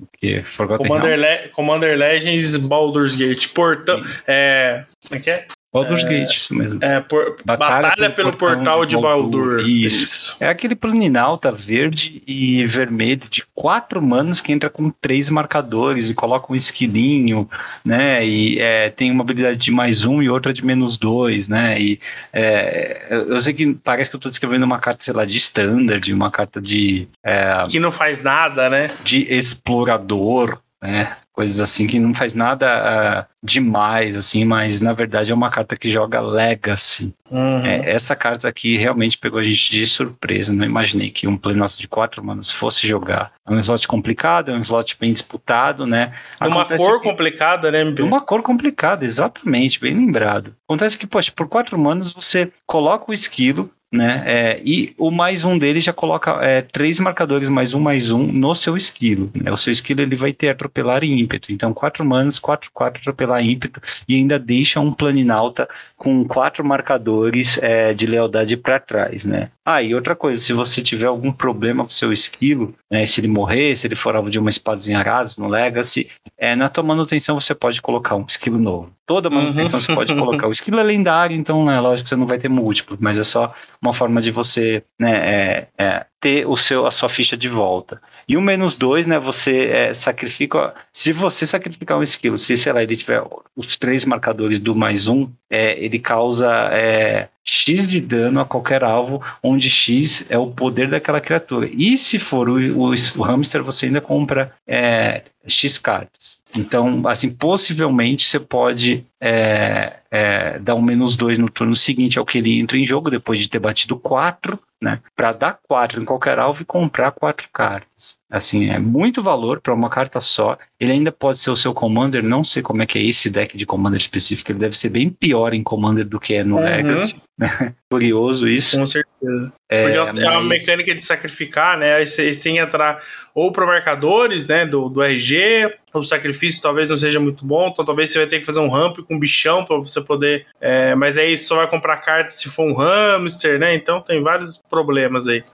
O 0.00 0.06
que? 0.18 0.44
Commander, 0.56 1.18
Le 1.18 1.48
Commander 1.48 1.98
Legends 1.98 2.56
Baldur's 2.56 3.16
Gate. 3.16 3.48
Portão. 3.48 4.02
É. 4.26 4.84
Como 5.08 5.18
é 5.18 5.22
que 5.22 5.30
é? 5.30 5.46
Baldur's 5.74 6.04
é, 6.04 6.08
Gate, 6.08 6.36
isso 6.36 6.54
mesmo. 6.54 6.78
É, 6.84 7.00
por, 7.00 7.36
Batalha, 7.44 7.88
Batalha, 7.88 8.10
pelo, 8.10 8.28
pelo 8.30 8.36
Portal, 8.36 8.78
portal, 8.78 8.86
de 8.86 8.96
Baldur. 8.96 9.56
Baldur. 9.56 9.68
Isso. 9.68 10.04
isso. 10.04 10.36
É 10.38 10.48
aquele 10.48 10.76
planinalta 10.76 11.50
verde 11.50 12.22
e 12.28 12.64
vermelho 12.68 13.22
de 13.28 13.42
quatro 13.52 14.00
manas 14.00 14.40
que 14.40 14.52
entra 14.52 14.70
com 14.70 14.88
três 14.88 15.28
marcadores 15.28 16.08
e 16.08 16.14
coloca 16.14 16.52
um 16.52 16.54
esquilinho, 16.54 17.50
né? 17.84 18.24
E 18.24 18.60
é, 18.60 18.88
tem 18.88 19.10
uma 19.10 19.24
habilidade 19.24 19.58
de 19.58 19.72
mais 19.72 20.04
um 20.04 20.22
e 20.22 20.30
outra 20.30 20.52
de 20.52 20.64
menos 20.64 20.96
dois, 20.96 21.48
né? 21.48 21.80
E 21.80 21.98
é, 22.32 23.08
eu 23.10 23.40
sei 23.40 23.52
que 23.52 23.74
parece 23.74 24.10
que 24.10 24.14
eu 24.14 24.20
tô 24.20 24.28
descrevendo 24.28 24.64
uma 24.64 24.78
carta, 24.78 25.02
sei 25.02 25.12
lá, 25.12 25.24
de 25.24 25.36
standard, 25.38 26.12
uma 26.12 26.30
carta 26.30 26.62
de. 26.62 27.08
É, 27.24 27.64
que 27.68 27.80
não 27.80 27.90
faz 27.90 28.22
nada, 28.22 28.70
né? 28.70 28.90
De 29.02 29.26
explorador, 29.28 30.60
né? 30.80 31.16
Coisas 31.34 31.58
assim 31.58 31.86
que 31.86 31.98
não 31.98 32.14
faz 32.14 32.32
nada 32.32 33.26
uh, 33.28 33.34
demais, 33.42 34.16
assim, 34.16 34.44
mas 34.44 34.80
na 34.80 34.92
verdade 34.92 35.32
é 35.32 35.34
uma 35.34 35.50
carta 35.50 35.76
que 35.76 35.90
joga 35.90 36.20
Legacy. 36.20 37.12
Uhum. 37.28 37.66
É, 37.66 37.90
essa 37.90 38.14
carta 38.14 38.48
aqui 38.48 38.76
realmente 38.76 39.18
pegou 39.18 39.40
a 39.40 39.42
gente 39.42 39.70
de 39.70 39.84
surpresa. 39.84 40.52
Não 40.52 40.64
imaginei 40.64 41.10
que 41.10 41.26
um 41.26 41.36
Plenos 41.36 41.76
de 41.76 41.88
quatro 41.88 42.24
manas 42.24 42.50
fosse 42.50 42.86
jogar. 42.86 43.32
É 43.46 43.52
um 43.52 43.58
slot 43.58 43.88
complicado, 43.88 44.52
é 44.52 44.54
um 44.54 44.60
slot 44.60 44.96
bem 44.98 45.12
disputado, 45.12 45.86
né? 45.86 46.14
Uma 46.40 46.62
Acontece 46.62 46.84
cor 46.84 47.00
que... 47.00 47.08
complicada, 47.08 47.70
né, 47.72 47.80
MP? 47.80 48.02
Uma 48.02 48.20
cor 48.20 48.40
complicada, 48.40 49.04
exatamente, 49.04 49.80
bem 49.80 49.94
lembrado. 49.94 50.54
Acontece 50.68 50.96
que, 50.96 51.06
poxa, 51.06 51.32
por 51.34 51.48
quatro 51.48 51.76
manas 51.76 52.12
você 52.12 52.52
coloca 52.64 53.10
o 53.10 53.14
esquilo, 53.14 53.68
né? 53.94 54.22
É, 54.26 54.60
e 54.64 54.92
o 54.98 55.10
mais 55.10 55.44
um 55.44 55.56
dele 55.56 55.80
já 55.80 55.92
coloca 55.92 56.32
é, 56.42 56.62
três 56.62 56.98
marcadores 56.98 57.48
mais 57.48 57.74
um 57.74 57.80
mais 57.80 58.10
um 58.10 58.26
no 58.26 58.54
seu 58.54 58.76
esquilo. 58.76 59.30
Né? 59.34 59.50
O 59.50 59.56
seu 59.56 59.72
esquilo 59.72 60.00
ele 60.00 60.16
vai 60.16 60.32
ter 60.32 60.48
atropelar 60.48 61.04
e 61.04 61.12
ímpeto. 61.12 61.52
Então, 61.52 61.72
quatro 61.72 62.04
manas, 62.04 62.38
quatro, 62.38 62.70
quatro 62.72 63.00
atropelar 63.00 63.42
e 63.42 63.52
ímpeto 63.52 63.80
e 64.08 64.16
ainda 64.16 64.38
deixa 64.38 64.80
um 64.80 64.92
planinalta 64.92 65.68
com 65.96 66.24
quatro 66.24 66.64
marcadores 66.64 67.58
é, 67.62 67.94
de 67.94 68.06
lealdade 68.06 68.56
para 68.56 68.80
trás, 68.80 69.24
né? 69.24 69.50
Ah, 69.64 69.82
e 69.82 69.94
outra 69.94 70.14
coisa, 70.14 70.42
se 70.42 70.52
você 70.52 70.82
tiver 70.82 71.06
algum 71.06 71.32
problema 71.32 71.84
com 71.84 71.88
o 71.88 71.92
seu 71.92 72.12
esquilo, 72.12 72.74
né, 72.90 73.06
se 73.06 73.20
ele 73.20 73.28
morrer, 73.28 73.74
se 73.74 73.86
ele 73.86 73.94
for 73.94 74.14
alvo 74.14 74.28
de 74.28 74.38
uma 74.38 74.50
espada 74.50 74.74
arado 74.94 75.30
no 75.38 75.48
Legacy, 75.48 76.08
é, 76.36 76.54
na 76.54 76.68
tua 76.68 76.84
manutenção 76.84 77.40
você 77.40 77.54
pode 77.54 77.80
colocar 77.80 78.16
um 78.16 78.26
esquilo 78.28 78.58
novo. 78.58 78.92
Toda 79.06 79.28
manutenção 79.28 79.78
uhum. 79.78 79.84
você 79.84 79.94
pode 79.94 80.14
colocar. 80.14 80.48
O 80.48 80.52
esquilo 80.52 80.80
é 80.80 80.82
lendário, 80.82 81.36
então, 81.36 81.64
né, 81.64 81.78
lógico 81.78 82.04
que 82.04 82.08
você 82.10 82.16
não 82.16 82.26
vai 82.26 82.38
ter 82.38 82.48
múltiplo, 82.48 82.96
mas 82.98 83.18
é 83.18 83.24
só 83.24 83.54
uma 83.80 83.92
forma 83.92 84.22
de 84.22 84.30
você 84.30 84.82
né, 84.98 85.12
é, 85.14 85.68
é, 85.76 86.06
ter 86.18 86.46
o 86.46 86.56
seu, 86.56 86.86
a 86.86 86.90
sua 86.90 87.10
ficha 87.10 87.36
de 87.36 87.48
volta. 87.48 88.00
E 88.26 88.34
o 88.34 88.40
menos 88.40 88.76
dois, 88.76 89.06
né? 89.06 89.18
Você 89.18 89.66
é, 89.66 89.92
sacrifica. 89.92 90.74
Se 90.90 91.12
você 91.12 91.46
sacrificar 91.46 91.98
um 91.98 92.02
esquilo, 92.02 92.38
se 92.38 92.56
sei 92.56 92.72
lá, 92.72 92.82
ele 92.82 92.96
tiver 92.96 93.22
os 93.54 93.76
três 93.76 94.06
marcadores 94.06 94.58
do 94.58 94.74
mais 94.74 95.06
um, 95.06 95.28
é, 95.50 95.78
ele 95.84 95.98
causa 95.98 96.50
é, 96.72 97.28
X 97.44 97.86
de 97.86 98.00
dano 98.00 98.40
a 98.40 98.46
qualquer 98.46 98.82
alvo, 98.82 99.22
onde 99.42 99.68
X 99.68 100.24
é 100.30 100.38
o 100.38 100.46
poder 100.46 100.88
daquela 100.88 101.20
criatura. 101.20 101.68
E 101.70 101.98
se 101.98 102.18
for 102.18 102.48
o, 102.48 102.56
o, 102.56 102.94
o 103.16 103.22
hamster, 103.22 103.62
você 103.62 103.84
ainda 103.86 104.00
compra 104.00 104.54
é, 104.66 105.24
X 105.46 105.78
cartas. 105.78 106.42
Então, 106.56 107.02
assim, 107.06 107.30
possivelmente 107.30 108.24
você 108.24 108.38
pode 108.38 109.04
é, 109.20 109.94
é, 110.10 110.58
dar 110.60 110.74
um 110.74 110.82
menos 110.82 111.16
dois 111.16 111.38
no 111.38 111.50
turno 111.50 111.74
seguinte 111.74 112.18
ao 112.18 112.24
que 112.24 112.38
ele 112.38 112.60
entra 112.60 112.78
em 112.78 112.86
jogo, 112.86 113.10
depois 113.10 113.40
de 113.40 113.48
ter 113.48 113.58
batido 113.58 113.96
quatro, 113.96 114.58
né? 114.84 115.00
Para 115.16 115.32
dar 115.32 115.58
quatro 115.66 116.00
em 116.00 116.04
qualquer 116.04 116.38
alvo 116.38 116.60
e 116.60 116.66
comprar 116.66 117.10
quatro 117.10 117.48
cartas. 117.52 118.18
Assim, 118.30 118.68
é 118.68 118.78
muito 118.78 119.22
valor 119.22 119.60
para 119.60 119.72
uma 119.72 119.88
carta 119.88 120.20
só. 120.20 120.58
Ele 120.78 120.92
ainda 120.92 121.10
pode 121.10 121.40
ser 121.40 121.50
o 121.50 121.56
seu 121.56 121.72
Commander, 121.72 122.22
não 122.22 122.44
sei 122.44 122.62
como 122.62 122.82
é 122.82 122.86
que 122.86 122.98
é 122.98 123.02
esse 123.02 123.30
deck 123.30 123.56
de 123.56 123.64
Commander 123.64 123.98
específico, 123.98 124.52
ele 124.52 124.58
deve 124.58 124.76
ser 124.76 124.90
bem 124.90 125.08
pior 125.08 125.54
em 125.54 125.62
Commander 125.62 126.06
do 126.06 126.20
que 126.20 126.34
é 126.34 126.44
no 126.44 126.56
uhum. 126.56 126.64
Legacy. 126.64 127.16
Curioso 127.90 128.48
isso. 128.48 128.78
Com 128.78 128.86
certeza. 128.86 129.52
É, 129.68 129.82
Porque 129.84 129.98
é 129.98 130.12
mas... 130.12 130.36
uma 130.36 130.42
mecânica 130.42 130.94
de 130.94 131.00
sacrificar, 131.00 131.78
né? 131.78 131.94
Aí 131.94 132.06
você 132.06 132.30
tem 132.32 132.54
que 132.54 132.60
entrar 132.60 133.00
ou 133.34 133.50
para 133.50 133.66
marcadores, 133.66 134.46
né, 134.46 134.66
do, 134.66 134.88
do 134.88 135.02
RG, 135.02 135.72
o 135.92 136.04
sacrifício 136.04 136.60
talvez 136.60 136.88
não 136.88 136.96
seja 136.96 137.20
muito 137.20 137.44
bom, 137.44 137.68
então 137.68 137.84
talvez 137.84 138.10
você 138.10 138.18
vai 138.18 138.26
ter 138.26 138.40
que 138.40 138.44
fazer 138.44 138.60
um 138.60 138.68
ramp 138.68 138.98
com 138.98 139.14
um 139.14 139.18
bichão 139.18 139.64
para 139.64 139.76
você 139.76 140.00
poder. 140.00 140.46
É, 140.60 140.94
mas 140.94 141.16
aí 141.18 141.36
você 141.36 141.44
só 141.44 141.56
vai 141.56 141.68
comprar 141.68 141.96
carta 141.98 142.30
se 142.30 142.48
for 142.48 142.64
um 142.64 142.74
hamster, 142.74 143.58
né? 143.58 143.74
Então 143.74 144.00
tem 144.00 144.22
vários 144.22 144.60
problemas 144.74 145.28
aí. 145.28 145.44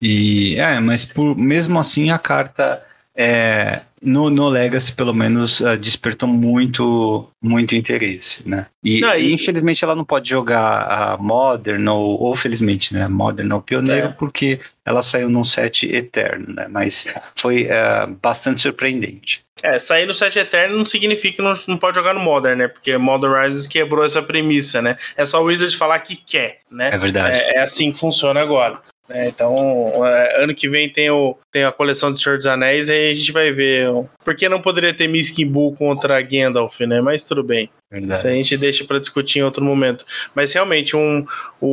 E 0.00 0.56
é, 0.56 0.80
mas 0.80 1.04
por, 1.04 1.36
mesmo 1.36 1.78
assim 1.78 2.10
a 2.10 2.18
carta 2.18 2.82
é, 3.14 3.82
no, 4.00 4.30
no 4.30 4.48
Legacy, 4.48 4.94
pelo 4.94 5.14
menos, 5.14 5.60
uh, 5.60 5.76
despertou 5.76 6.28
muito, 6.28 7.28
muito 7.40 7.76
interesse, 7.76 8.48
né? 8.48 8.66
E, 8.82 9.04
ah, 9.04 9.18
e, 9.18 9.32
infelizmente 9.32 9.84
ela 9.84 9.94
não 9.94 10.04
pode 10.04 10.28
jogar 10.28 10.82
a 10.90 11.16
Modern, 11.18 11.86
ou, 11.88 12.20
ou 12.20 12.34
felizmente, 12.34 12.94
né? 12.94 13.06
Modern 13.06 13.52
ou 13.52 13.60
Pioneiro, 13.60 14.08
é. 14.08 14.12
porque 14.12 14.60
ela 14.84 15.02
saiu 15.02 15.28
num 15.28 15.44
set 15.44 15.86
eterno, 15.94 16.54
né? 16.54 16.66
Mas 16.68 17.06
foi 17.36 17.66
uh, 17.66 18.08
bastante 18.20 18.62
surpreendente. 18.62 19.44
É, 19.62 19.78
sair 19.78 20.06
no 20.06 20.14
set 20.14 20.36
eterno 20.36 20.78
não 20.78 20.86
significa 20.86 21.36
que 21.36 21.42
não, 21.42 21.52
não 21.68 21.78
pode 21.78 21.96
jogar 21.96 22.14
no 22.14 22.20
Modern, 22.20 22.58
né? 22.58 22.68
Porque 22.68 22.96
Modern 22.96 23.34
Rises 23.44 23.68
quebrou 23.68 24.04
essa 24.04 24.20
premissa, 24.20 24.82
né? 24.82 24.96
É 25.16 25.24
só 25.24 25.40
o 25.40 25.44
Wizard 25.44 25.76
falar 25.76 26.00
que 26.00 26.16
quer, 26.16 26.58
né? 26.68 26.90
É 26.92 26.98
verdade. 26.98 27.36
É, 27.36 27.56
é 27.56 27.62
assim 27.62 27.92
que 27.92 27.98
funciona 27.98 28.40
agora. 28.40 28.80
É, 29.12 29.28
então, 29.28 30.06
é, 30.06 30.42
ano 30.42 30.54
que 30.54 30.68
vem 30.68 30.88
tem, 30.88 31.10
o, 31.10 31.36
tem 31.50 31.64
a 31.64 31.72
coleção 31.72 32.10
de 32.10 32.20
Senhor 32.20 32.38
dos 32.38 32.46
Anéis 32.46 32.88
e 32.88 32.92
aí 32.92 33.10
a 33.10 33.14
gente 33.14 33.30
vai 33.30 33.52
ver. 33.52 33.88
Por 34.24 34.34
que 34.34 34.48
não 34.48 34.60
poderia 34.60 34.94
ter 34.94 35.06
Miskin 35.06 35.46
Bull 35.46 35.76
contra 35.76 36.20
Gandalf, 36.22 36.80
né? 36.80 37.00
Mas 37.00 37.24
tudo 37.24 37.42
bem. 37.42 37.68
Verdade. 37.90 38.18
Isso 38.18 38.26
a 38.26 38.30
gente 38.30 38.56
deixa 38.56 38.84
para 38.84 38.98
discutir 38.98 39.40
em 39.40 39.42
outro 39.42 39.62
momento. 39.62 40.06
Mas 40.34 40.54
realmente, 40.54 40.96
um, 40.96 41.26
o, 41.60 41.66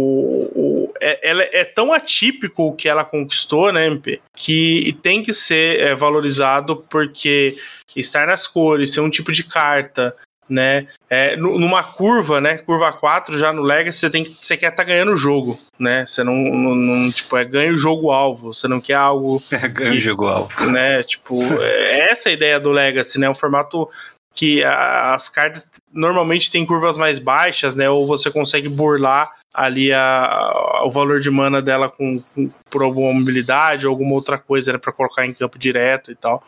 o, 0.53 0.93
é, 0.99 1.29
ela 1.29 1.43
é 1.43 1.63
tão 1.63 1.93
atípico 1.93 2.63
o 2.63 2.73
que 2.73 2.89
ela 2.89 3.05
conquistou, 3.05 3.71
né, 3.71 3.87
MP? 3.87 4.19
Que 4.35 4.97
tem 5.01 5.23
que 5.23 5.33
ser 5.33 5.79
é, 5.79 5.95
valorizado 5.95 6.75
porque 6.89 7.55
estar 7.95 8.27
nas 8.27 8.47
cores, 8.47 8.93
ser 8.93 8.99
um 8.99 9.09
tipo 9.09 9.31
de 9.31 9.45
carta, 9.45 10.13
né? 10.49 10.87
É, 11.09 11.35
numa 11.35 11.83
curva, 11.83 12.41
né? 12.41 12.57
Curva 12.57 12.91
4, 12.91 13.37
já 13.37 13.53
no 13.53 13.61
Legacy, 13.61 13.99
você, 13.99 14.09
tem, 14.09 14.23
você 14.23 14.57
quer 14.57 14.69
estar 14.69 14.83
tá 14.83 14.89
ganhando 14.89 15.13
o 15.13 15.17
jogo, 15.17 15.57
né? 15.77 16.05
Você 16.05 16.23
não, 16.23 16.33
não, 16.33 16.75
não, 16.75 17.11
tipo, 17.11 17.37
é 17.37 17.45
ganha 17.45 17.73
o 17.73 17.77
jogo 17.77 18.11
alvo, 18.11 18.53
você 18.53 18.67
não 18.67 18.81
quer 18.81 18.95
algo. 18.95 19.41
É 19.51 19.67
ganha 19.67 19.91
o 19.91 19.99
jogo 19.99 20.25
alvo. 20.27 20.71
Né? 20.71 21.03
Tipo, 21.03 21.41
é 21.61 22.11
essa 22.11 22.29
a 22.29 22.31
ideia 22.31 22.59
do 22.59 22.71
Legacy, 22.71 23.19
né? 23.19 23.29
Um 23.29 23.35
formato 23.35 23.89
que 24.33 24.63
as 24.63 25.27
cartas 25.27 25.67
normalmente 25.91 26.49
têm 26.49 26.65
curvas 26.65 26.97
mais 26.97 27.19
baixas, 27.19 27.75
né? 27.75 27.89
Ou 27.89 28.07
você 28.07 28.31
consegue 28.31 28.69
burlar 28.69 29.31
ali 29.53 29.91
a, 29.91 30.81
o 30.83 30.91
valor 30.91 31.19
de 31.19 31.29
mana 31.29 31.61
dela 31.61 31.89
com, 31.89 32.21
com 32.35 32.49
por 32.69 32.83
alguma 32.83 33.13
mobilidade 33.13 33.87
ou 33.87 33.91
alguma 33.91 34.13
outra 34.13 34.37
coisa 34.37 34.71
né, 34.71 34.77
para 34.77 34.93
colocar 34.93 35.25
em 35.25 35.33
campo 35.33 35.57
direto 35.57 36.11
e 36.11 36.15
tal. 36.15 36.43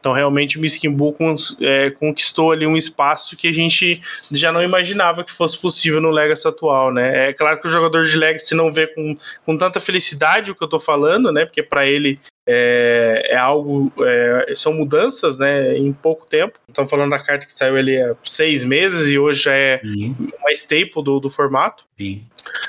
Então 0.00 0.12
realmente 0.12 0.56
o 0.56 0.60
Miskimbu 0.60 1.14
é, 1.60 1.90
conquistou 1.90 2.52
ali 2.52 2.66
um 2.66 2.76
espaço 2.76 3.36
que 3.36 3.48
a 3.48 3.52
gente 3.52 4.00
já 4.30 4.50
não 4.50 4.62
imaginava 4.62 5.24
que 5.24 5.32
fosse 5.32 5.58
possível 5.58 6.00
no 6.00 6.10
Legacy 6.10 6.48
atual, 6.48 6.92
né? 6.92 7.28
É 7.28 7.32
claro 7.32 7.60
que 7.60 7.66
o 7.66 7.70
jogador 7.70 8.06
de 8.06 8.16
Legacy 8.16 8.54
não 8.54 8.72
vê 8.72 8.86
com, 8.86 9.16
com 9.44 9.56
tanta 9.58 9.78
felicidade 9.78 10.50
o 10.50 10.54
que 10.54 10.64
eu 10.64 10.68
tô 10.68 10.80
falando, 10.80 11.30
né? 11.30 11.44
Porque 11.44 11.62
para 11.62 11.86
ele 11.86 12.18
é, 12.50 13.28
é 13.28 13.36
algo, 13.36 13.92
é, 14.00 14.54
são 14.56 14.72
mudanças, 14.72 15.36
né, 15.36 15.76
em 15.76 15.92
pouco 15.92 16.26
tempo. 16.26 16.58
Estamos 16.66 16.90
falando 16.90 17.10
da 17.10 17.18
carta 17.18 17.46
que 17.46 17.52
saiu 17.52 17.76
ali 17.76 18.00
há 18.00 18.16
seis 18.24 18.64
meses 18.64 19.12
e 19.12 19.18
hoje 19.18 19.42
já 19.42 19.52
é 19.52 19.78
Sim. 19.80 20.16
uma 20.18 20.50
staple 20.52 21.04
do, 21.04 21.20
do 21.20 21.28
formato. 21.28 21.84
Sim. 21.98 22.22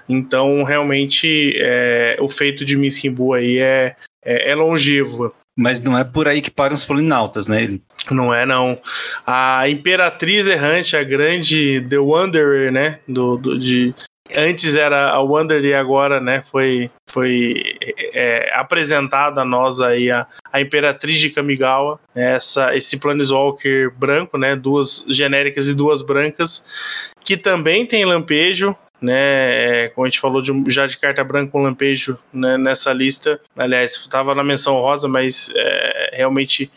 Então, 0.08 0.64
realmente, 0.64 1.54
é, 1.58 2.18
o 2.20 2.28
feito 2.28 2.66
de 2.66 2.76
Miskimbu 2.76 3.34
aí 3.34 3.60
é, 3.60 3.96
é, 4.24 4.52
é 4.52 4.56
longevo. 4.56 5.34
Mas 5.56 5.82
não 5.82 5.98
é 5.98 6.04
por 6.04 6.28
aí 6.28 6.42
que 6.42 6.52
param 6.52 6.76
os 6.76 6.86
polinautas, 6.86 7.48
né? 7.48 7.80
Não 8.10 8.34
é, 8.34 8.46
não. 8.46 8.80
A 9.28 9.68
Imperatriz 9.68 10.48
Errante, 10.48 10.96
a 10.96 11.04
grande 11.04 11.86
The 11.90 12.00
Wanderer, 12.00 12.72
né? 12.72 13.00
Do, 13.06 13.38
do, 13.38 13.60
de, 13.60 13.94
antes 14.36 14.76
era 14.76 15.12
a 15.12 15.20
Wonder 15.20 15.64
e 15.64 15.74
agora, 15.74 16.20
né, 16.20 16.42
foi, 16.42 16.90
foi 17.08 17.78
é, 18.14 18.52
apresentada 18.56 19.42
a 19.42 19.46
nós 19.46 19.80
aí 19.80 20.12
a, 20.12 20.28
a 20.52 20.62
Imperatriz 20.62 21.20
de 21.20 21.30
Kamigawa, 21.30 22.00
essa, 22.16 22.76
esse 22.76 22.98
Planeswalker 23.00 23.92
branco, 23.92 24.38
né, 24.38 24.56
duas 24.56 25.06
genéricas 25.08 25.68
e 25.68 25.76
duas 25.76 26.02
brancas, 26.02 27.12
que 27.24 27.38
também 27.38 27.86
tem 27.86 28.06
lampejo, 28.06 28.76
né, 29.02 29.86
é, 29.86 29.90
como 29.90 30.06
a 30.06 30.10
gente 30.10 30.20
falou 30.20 30.42
de, 30.42 30.52
já 30.68 30.86
de 30.86 30.98
carta 30.98 31.24
branca 31.24 31.52
com 31.52 31.64
lampejo 31.64 32.18
né, 32.34 32.58
nessa 32.58 32.92
lista, 32.92 33.40
aliás, 33.58 33.94
estava 33.94 34.36
na 34.36 34.44
menção 34.44 34.76
rosa, 34.76 35.08
mas 35.08 35.50
é, 35.56 36.18
realmente 36.18 36.72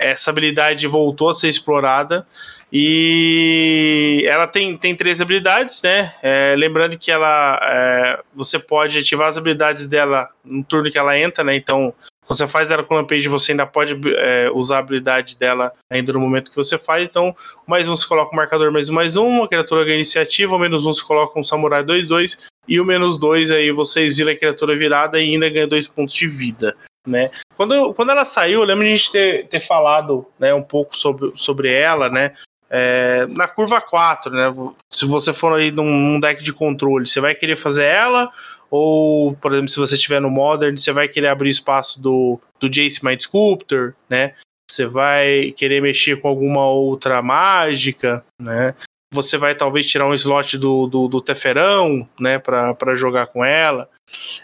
essa 0.00 0.30
habilidade 0.30 0.86
voltou 0.86 1.28
a 1.28 1.34
ser 1.34 1.48
explorada 1.48 2.26
e 2.72 4.24
ela 4.26 4.46
tem, 4.46 4.76
tem 4.76 4.94
três 4.94 5.20
habilidades, 5.20 5.82
né? 5.82 6.14
É, 6.22 6.54
lembrando 6.56 6.98
que 6.98 7.10
ela 7.10 7.60
é, 7.62 8.20
você 8.34 8.58
pode 8.58 8.98
ativar 8.98 9.28
as 9.28 9.36
habilidades 9.36 9.86
dela 9.86 10.28
no 10.42 10.64
turno 10.64 10.90
que 10.90 10.98
ela 10.98 11.18
entra, 11.18 11.44
né? 11.44 11.54
Então, 11.54 11.92
você 12.26 12.46
faz 12.46 12.70
ela 12.70 12.84
com 12.84 12.94
Lampage, 12.94 13.28
você 13.28 13.52
ainda 13.52 13.66
pode 13.66 13.98
é, 14.16 14.50
usar 14.54 14.76
a 14.76 14.78
habilidade 14.78 15.36
dela 15.36 15.72
ainda 15.90 16.12
no 16.12 16.20
momento 16.20 16.50
que 16.50 16.56
você 16.56 16.78
faz. 16.78 17.04
Então, 17.04 17.34
mais 17.66 17.88
um 17.88 17.94
você 17.94 18.06
coloca 18.06 18.32
o 18.32 18.36
marcador 18.36 18.72
mais 18.72 18.88
um, 18.88 18.94
mais 18.94 19.16
um, 19.16 19.42
a 19.42 19.48
criatura 19.48 19.84
ganha 19.84 19.96
iniciativa, 19.96 20.58
menos 20.58 20.86
um 20.86 20.92
você 20.92 21.04
coloca 21.04 21.38
um 21.38 21.44
samurai 21.44 21.82
2-2, 21.82 22.38
e 22.68 22.80
o 22.80 22.84
menos 22.84 23.18
dois 23.18 23.50
aí 23.50 23.72
você 23.72 24.02
exila 24.02 24.30
a 24.30 24.36
criatura 24.36 24.76
virada 24.76 25.20
e 25.20 25.34
ainda 25.34 25.50
ganha 25.50 25.66
dois 25.66 25.88
pontos 25.88 26.14
de 26.14 26.28
vida. 26.28 26.76
Né? 27.06 27.30
Quando, 27.56 27.94
quando 27.94 28.10
ela 28.10 28.24
saiu, 28.24 28.60
eu 28.60 28.66
lembro 28.66 28.84
de 28.84 28.92
a 28.92 28.94
gente 28.94 29.10
ter, 29.12 29.48
ter 29.48 29.60
falado 29.60 30.26
né, 30.38 30.52
um 30.52 30.62
pouco 30.62 30.96
sobre, 30.96 31.32
sobre 31.36 31.72
ela, 31.72 32.08
né? 32.10 32.34
É, 32.72 33.26
na 33.30 33.48
curva 33.48 33.80
4, 33.80 34.32
né? 34.32 34.52
Se 34.88 35.04
você 35.04 35.32
for 35.32 35.54
aí 35.54 35.72
num, 35.72 35.84
num, 35.84 36.20
deck 36.20 36.42
de 36.42 36.52
controle, 36.52 37.06
você 37.06 37.20
vai 37.20 37.34
querer 37.34 37.56
fazer 37.56 37.84
ela? 37.84 38.30
Ou, 38.70 39.34
por 39.34 39.52
exemplo, 39.52 39.68
se 39.68 39.78
você 39.78 39.96
estiver 39.96 40.20
no 40.20 40.30
Modern, 40.30 40.76
você 40.76 40.92
vai 40.92 41.08
querer 41.08 41.26
abrir 41.26 41.48
espaço 41.48 42.00
do, 42.00 42.38
do 42.60 42.68
Jace 42.68 43.04
Mind 43.04 43.20
Sculptor, 43.20 43.94
né? 44.08 44.34
Você 44.70 44.86
vai 44.86 45.52
querer 45.56 45.82
mexer 45.82 46.20
com 46.20 46.28
alguma 46.28 46.64
outra 46.64 47.20
mágica, 47.20 48.24
né? 48.38 48.76
Você 49.12 49.36
vai 49.36 49.56
talvez 49.56 49.88
tirar 49.88 50.06
um 50.06 50.14
slot 50.14 50.56
do, 50.56 50.86
do, 50.86 51.08
do 51.08 51.20
Teferão, 51.20 52.08
né? 52.20 52.38
Para 52.38 52.94
jogar 52.94 53.26
com 53.26 53.44
ela. 53.44 53.90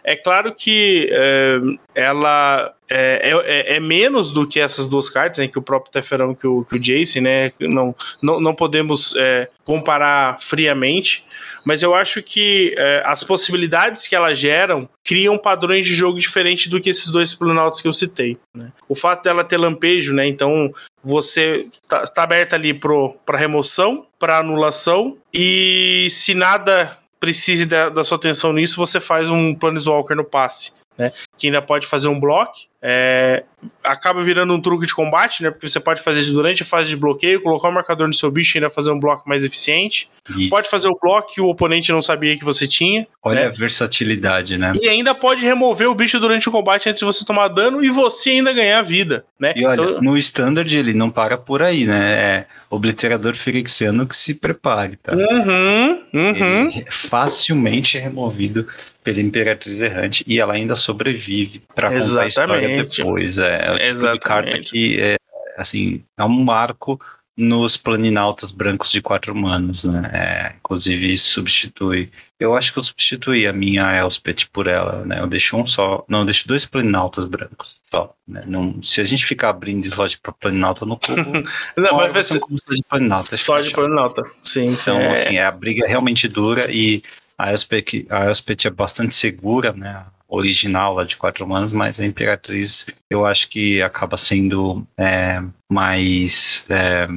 É 0.04 0.16
claro 0.16 0.54
que 0.54 1.08
é, 1.12 1.58
ela 1.94 2.74
é, 2.88 3.32
é, 3.44 3.76
é, 3.76 3.80
menos 3.80 4.32
do 4.32 4.46
que 4.46 4.60
essas 4.60 4.86
duas 4.86 5.10
cartas, 5.10 5.38
né, 5.38 5.48
que 5.48 5.58
o 5.58 5.62
próprio 5.62 5.92
Teferão 5.92 6.34
que 6.34 6.46
o, 6.46 6.64
que 6.64 6.76
o 6.76 6.78
Jace, 6.78 7.20
né? 7.20 7.52
Não, 7.60 7.94
não, 8.22 8.40
não 8.40 8.54
podemos 8.54 9.14
é, 9.16 9.48
comparar 9.64 10.40
friamente, 10.40 11.24
mas 11.64 11.82
eu 11.82 11.94
acho 11.94 12.22
que 12.22 12.74
é, 12.78 13.02
as 13.04 13.24
possibilidades 13.24 14.06
que 14.06 14.14
elas 14.14 14.38
geram 14.38 14.88
criam 15.04 15.36
padrões 15.36 15.84
de 15.84 15.94
jogo 15.94 16.18
diferentes 16.18 16.68
do 16.68 16.80
que 16.80 16.90
esses 16.90 17.10
dois 17.10 17.34
Planaltos 17.34 17.80
que 17.80 17.88
eu 17.88 17.92
citei. 17.92 18.38
Né? 18.54 18.70
O 18.88 18.94
fato 18.94 19.24
dela 19.24 19.44
ter 19.44 19.56
lampejo, 19.56 20.14
né? 20.14 20.26
Então 20.26 20.72
você 21.02 21.66
tá, 21.88 22.04
tá 22.04 22.22
aberta 22.22 22.54
ali 22.56 22.72
para 22.72 23.36
remoção, 23.36 24.06
para 24.18 24.38
anulação, 24.38 25.16
e 25.32 26.06
se 26.10 26.34
nada 26.34 26.96
precise 27.26 27.66
da, 27.66 27.88
da 27.88 28.04
sua 28.04 28.16
atenção 28.16 28.52
nisso, 28.52 28.76
você 28.76 29.00
faz 29.00 29.28
um 29.28 29.52
Planeswalker 29.52 30.16
no 30.16 30.24
passe. 30.24 30.72
Né, 30.98 31.12
que 31.36 31.48
ainda 31.48 31.60
pode 31.60 31.86
fazer 31.86 32.08
um 32.08 32.18
bloco, 32.18 32.54
é, 32.88 33.42
acaba 33.82 34.22
virando 34.22 34.54
um 34.54 34.60
truque 34.60 34.86
de 34.86 34.94
combate, 34.94 35.42
né? 35.42 35.50
Porque 35.50 35.68
você 35.68 35.80
pode 35.80 36.02
fazer 36.02 36.20
isso 36.20 36.32
durante 36.32 36.62
a 36.62 36.64
fase 36.64 36.88
de 36.88 36.96
bloqueio, 36.96 37.42
colocar 37.42 37.68
o 37.68 37.72
marcador 37.72 38.06
no 38.06 38.14
seu 38.14 38.30
bicho 38.30 38.56
e 38.56 38.58
ainda 38.58 38.70
fazer 38.70 38.92
um 38.92 39.00
bloco 39.00 39.28
mais 39.28 39.42
eficiente. 39.42 40.08
Isso. 40.30 40.50
Pode 40.50 40.68
fazer 40.68 40.86
o 40.86 40.96
bloco 41.00 41.34
que 41.34 41.40
o 41.40 41.48
oponente 41.48 41.90
não 41.90 42.00
sabia 42.00 42.38
que 42.38 42.44
você 42.44 42.66
tinha. 42.66 43.06
Olha 43.22 43.40
né? 43.40 43.46
a 43.46 43.50
versatilidade, 43.50 44.56
né? 44.56 44.70
E 44.80 44.88
ainda 44.88 45.14
pode 45.14 45.42
remover 45.42 45.88
o 45.88 45.94
bicho 45.96 46.20
durante 46.20 46.48
o 46.48 46.52
combate 46.52 46.88
antes 46.88 47.00
de 47.00 47.04
você 47.04 47.24
tomar 47.24 47.48
dano 47.48 47.82
e 47.82 47.90
você 47.90 48.30
ainda 48.30 48.52
ganhar 48.52 48.82
vida, 48.82 49.24
né? 49.38 49.52
E 49.56 49.66
olha, 49.66 49.82
então... 49.82 50.00
no 50.00 50.16
standard 50.16 50.76
ele 50.76 50.94
não 50.94 51.10
para 51.10 51.36
por 51.36 51.62
aí, 51.62 51.86
né? 51.86 52.24
É 52.24 52.46
obliterador 52.70 53.34
firexiano 53.34 54.06
que 54.06 54.16
se 54.16 54.34
prepare, 54.34 54.96
tá? 54.96 55.12
Uhum, 55.12 56.02
uhum. 56.12 56.70
Ele 56.70 56.84
é 56.86 56.90
facilmente 56.90 57.98
removido 57.98 58.66
pela 59.06 59.20
Imperatriz 59.20 59.80
Errante 59.80 60.24
e 60.26 60.40
ela 60.40 60.54
ainda 60.54 60.74
sobrevive 60.74 61.62
para 61.76 61.90
contar 61.90 62.22
a 62.22 62.26
história 62.26 62.84
depois. 62.84 63.38
É, 63.38 63.76
é 63.78 63.94
tipo 63.94 64.08
de 64.08 64.18
carta 64.18 64.58
que 64.58 65.00
é, 65.00 65.16
assim, 65.56 66.02
é 66.18 66.24
um 66.24 66.42
marco 66.42 67.00
nos 67.36 67.76
planinautas 67.76 68.50
brancos 68.50 68.90
de 68.90 69.00
quatro 69.00 69.32
manos, 69.32 69.84
né? 69.84 70.10
É, 70.12 70.54
inclusive 70.58 71.12
isso 71.12 71.28
substitui. 71.28 72.10
Eu 72.40 72.56
acho 72.56 72.72
que 72.72 72.80
eu 72.80 72.82
substituí 72.82 73.46
a 73.46 73.52
minha 73.52 73.96
Elspeth 73.96 74.48
por 74.52 74.66
ela, 74.66 75.04
né? 75.04 75.20
Eu 75.20 75.28
deixo 75.28 75.56
um 75.56 75.64
só. 75.64 76.04
Não, 76.08 76.20
eu 76.20 76.24
deixo 76.24 76.48
dois 76.48 76.64
planinautas 76.64 77.26
brancos 77.26 77.78
só. 77.88 78.12
Né? 78.26 78.42
Não, 78.44 78.82
se 78.82 79.00
a 79.00 79.04
gente 79.04 79.24
ficar 79.24 79.50
abrindo 79.50 79.84
slot 79.84 80.18
para 80.18 80.32
planinauta 80.32 80.84
no 80.84 80.98
cubo, 80.98 81.30
não, 81.78 82.10
vai 82.10 82.24
ser 82.24 82.40
como 82.40 82.56
de 82.56 82.82
planinauta. 82.88 83.36
Só 83.36 83.60
de 83.60 83.70
planinauta, 83.70 84.24
sim. 84.42 84.72
Então, 84.72 84.98
é... 84.98 85.12
assim, 85.12 85.38
a 85.38 85.52
briga 85.52 85.84
é 85.84 85.88
realmente 85.88 86.26
dura 86.26 86.72
e 86.72 87.04
a 87.38 87.50
Elspeth, 87.50 88.06
a 88.10 88.26
Elspeth 88.26 88.66
é 88.66 88.70
bastante 88.70 89.14
segura, 89.14 89.72
né? 89.72 90.04
original 90.28 90.94
lá 90.94 91.04
de 91.04 91.16
quatro 91.16 91.44
humanos, 91.44 91.72
mas 91.72 92.00
a 92.00 92.04
Imperatriz 92.04 92.86
eu 93.10 93.24
acho 93.24 93.48
que 93.48 93.80
acaba 93.80 94.16
sendo 94.16 94.86
é, 94.98 95.40
mais 95.70 96.66
é, 96.68 97.08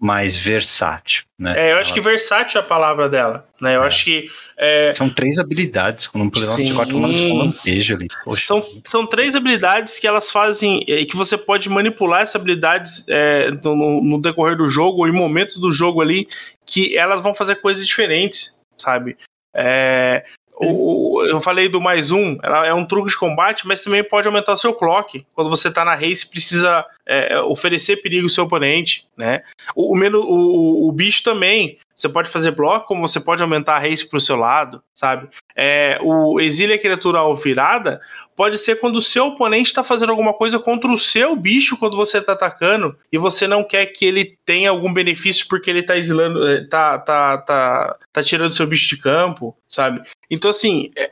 mais 0.00 0.36
versátil, 0.36 1.24
né? 1.36 1.54
É, 1.56 1.72
eu 1.72 1.78
acho 1.78 1.90
Ela... 1.90 1.94
que 1.94 2.00
versátil 2.00 2.60
é 2.60 2.64
a 2.64 2.66
palavra 2.66 3.08
dela, 3.08 3.48
né? 3.60 3.74
Eu 3.74 3.82
é. 3.82 3.86
acho 3.88 4.04
que 4.04 4.30
é... 4.56 4.94
são 4.94 5.10
três 5.10 5.38
habilidades 5.38 6.06
com 6.06 6.20
um 6.20 6.30
problema 6.30 6.56
de 6.56 6.72
quatro 6.72 6.96
humanos 6.96 7.20
com 7.20 7.38
lampejo 7.38 7.94
ali. 7.96 8.06
Poxa. 8.22 8.42
São, 8.42 8.64
são 8.84 9.06
três 9.06 9.34
habilidades 9.34 9.98
que 9.98 10.06
elas 10.06 10.30
fazem 10.30 10.84
e 10.86 11.04
que 11.04 11.16
você 11.16 11.36
pode 11.36 11.68
manipular 11.68 12.22
essas 12.22 12.36
habilidades 12.36 13.04
é, 13.08 13.50
no, 13.50 14.00
no 14.00 14.20
decorrer 14.20 14.56
do 14.56 14.68
jogo 14.68 14.98
ou 14.98 15.08
em 15.08 15.12
momentos 15.12 15.56
do 15.56 15.72
jogo 15.72 16.00
ali 16.00 16.28
que 16.64 16.96
elas 16.96 17.20
vão 17.20 17.34
fazer 17.34 17.56
coisas 17.56 17.84
diferentes, 17.84 18.56
sabe? 18.76 19.16
É, 19.54 20.24
o, 20.60 21.24
eu 21.24 21.40
falei 21.40 21.68
do 21.68 21.80
mais 21.80 22.10
um, 22.10 22.36
ela 22.42 22.66
é 22.66 22.74
um 22.74 22.84
truque 22.84 23.10
de 23.10 23.16
combate, 23.16 23.66
mas 23.66 23.80
também 23.80 24.02
pode 24.02 24.26
aumentar 24.26 24.52
o 24.52 24.56
seu 24.56 24.74
clock. 24.74 25.24
Quando 25.32 25.48
você 25.48 25.70
tá 25.70 25.84
na 25.84 25.94
race, 25.94 26.28
precisa 26.28 26.84
é, 27.06 27.38
oferecer 27.40 27.98
perigo 28.02 28.24
ao 28.24 28.28
seu 28.28 28.44
oponente, 28.44 29.06
né? 29.16 29.42
O, 29.76 29.96
o, 29.96 30.88
o, 30.88 30.92
bicho 30.92 31.22
também, 31.22 31.78
você 31.94 32.08
pode 32.08 32.28
fazer 32.28 32.50
bloco, 32.50 32.88
como 32.88 33.06
você 33.06 33.20
pode 33.20 33.40
aumentar 33.40 33.76
a 33.76 33.78
race 33.78 34.08
pro 34.08 34.18
seu 34.18 34.34
lado, 34.34 34.82
sabe? 34.92 35.28
É, 35.54 35.98
o 36.02 36.40
exílio 36.40 36.74
a 36.74 36.78
criatura 36.78 37.20
virada 37.36 38.00
pode 38.38 38.56
ser 38.56 38.76
quando 38.76 38.94
o 38.94 39.02
seu 39.02 39.26
oponente 39.26 39.66
está 39.66 39.82
fazendo 39.82 40.10
alguma 40.10 40.32
coisa 40.32 40.60
contra 40.60 40.88
o 40.88 40.96
seu 40.96 41.34
bicho 41.34 41.76
quando 41.76 41.96
você 41.96 42.18
está 42.18 42.34
atacando 42.34 42.96
e 43.10 43.18
você 43.18 43.48
não 43.48 43.64
quer 43.64 43.86
que 43.86 44.06
ele 44.06 44.38
tenha 44.44 44.70
algum 44.70 44.92
benefício 44.92 45.48
porque 45.48 45.68
ele 45.68 45.80
está 45.80 45.98
exilando, 45.98 46.46
eh, 46.46 46.64
tá, 46.68 47.00
tá, 47.00 47.38
tá, 47.38 47.96
tá 48.12 48.22
tirando 48.22 48.54
seu 48.54 48.64
bicho 48.64 48.88
de 48.88 49.02
campo, 49.02 49.58
sabe? 49.68 50.02
Então, 50.30 50.50
assim, 50.50 50.92
é, 50.96 51.10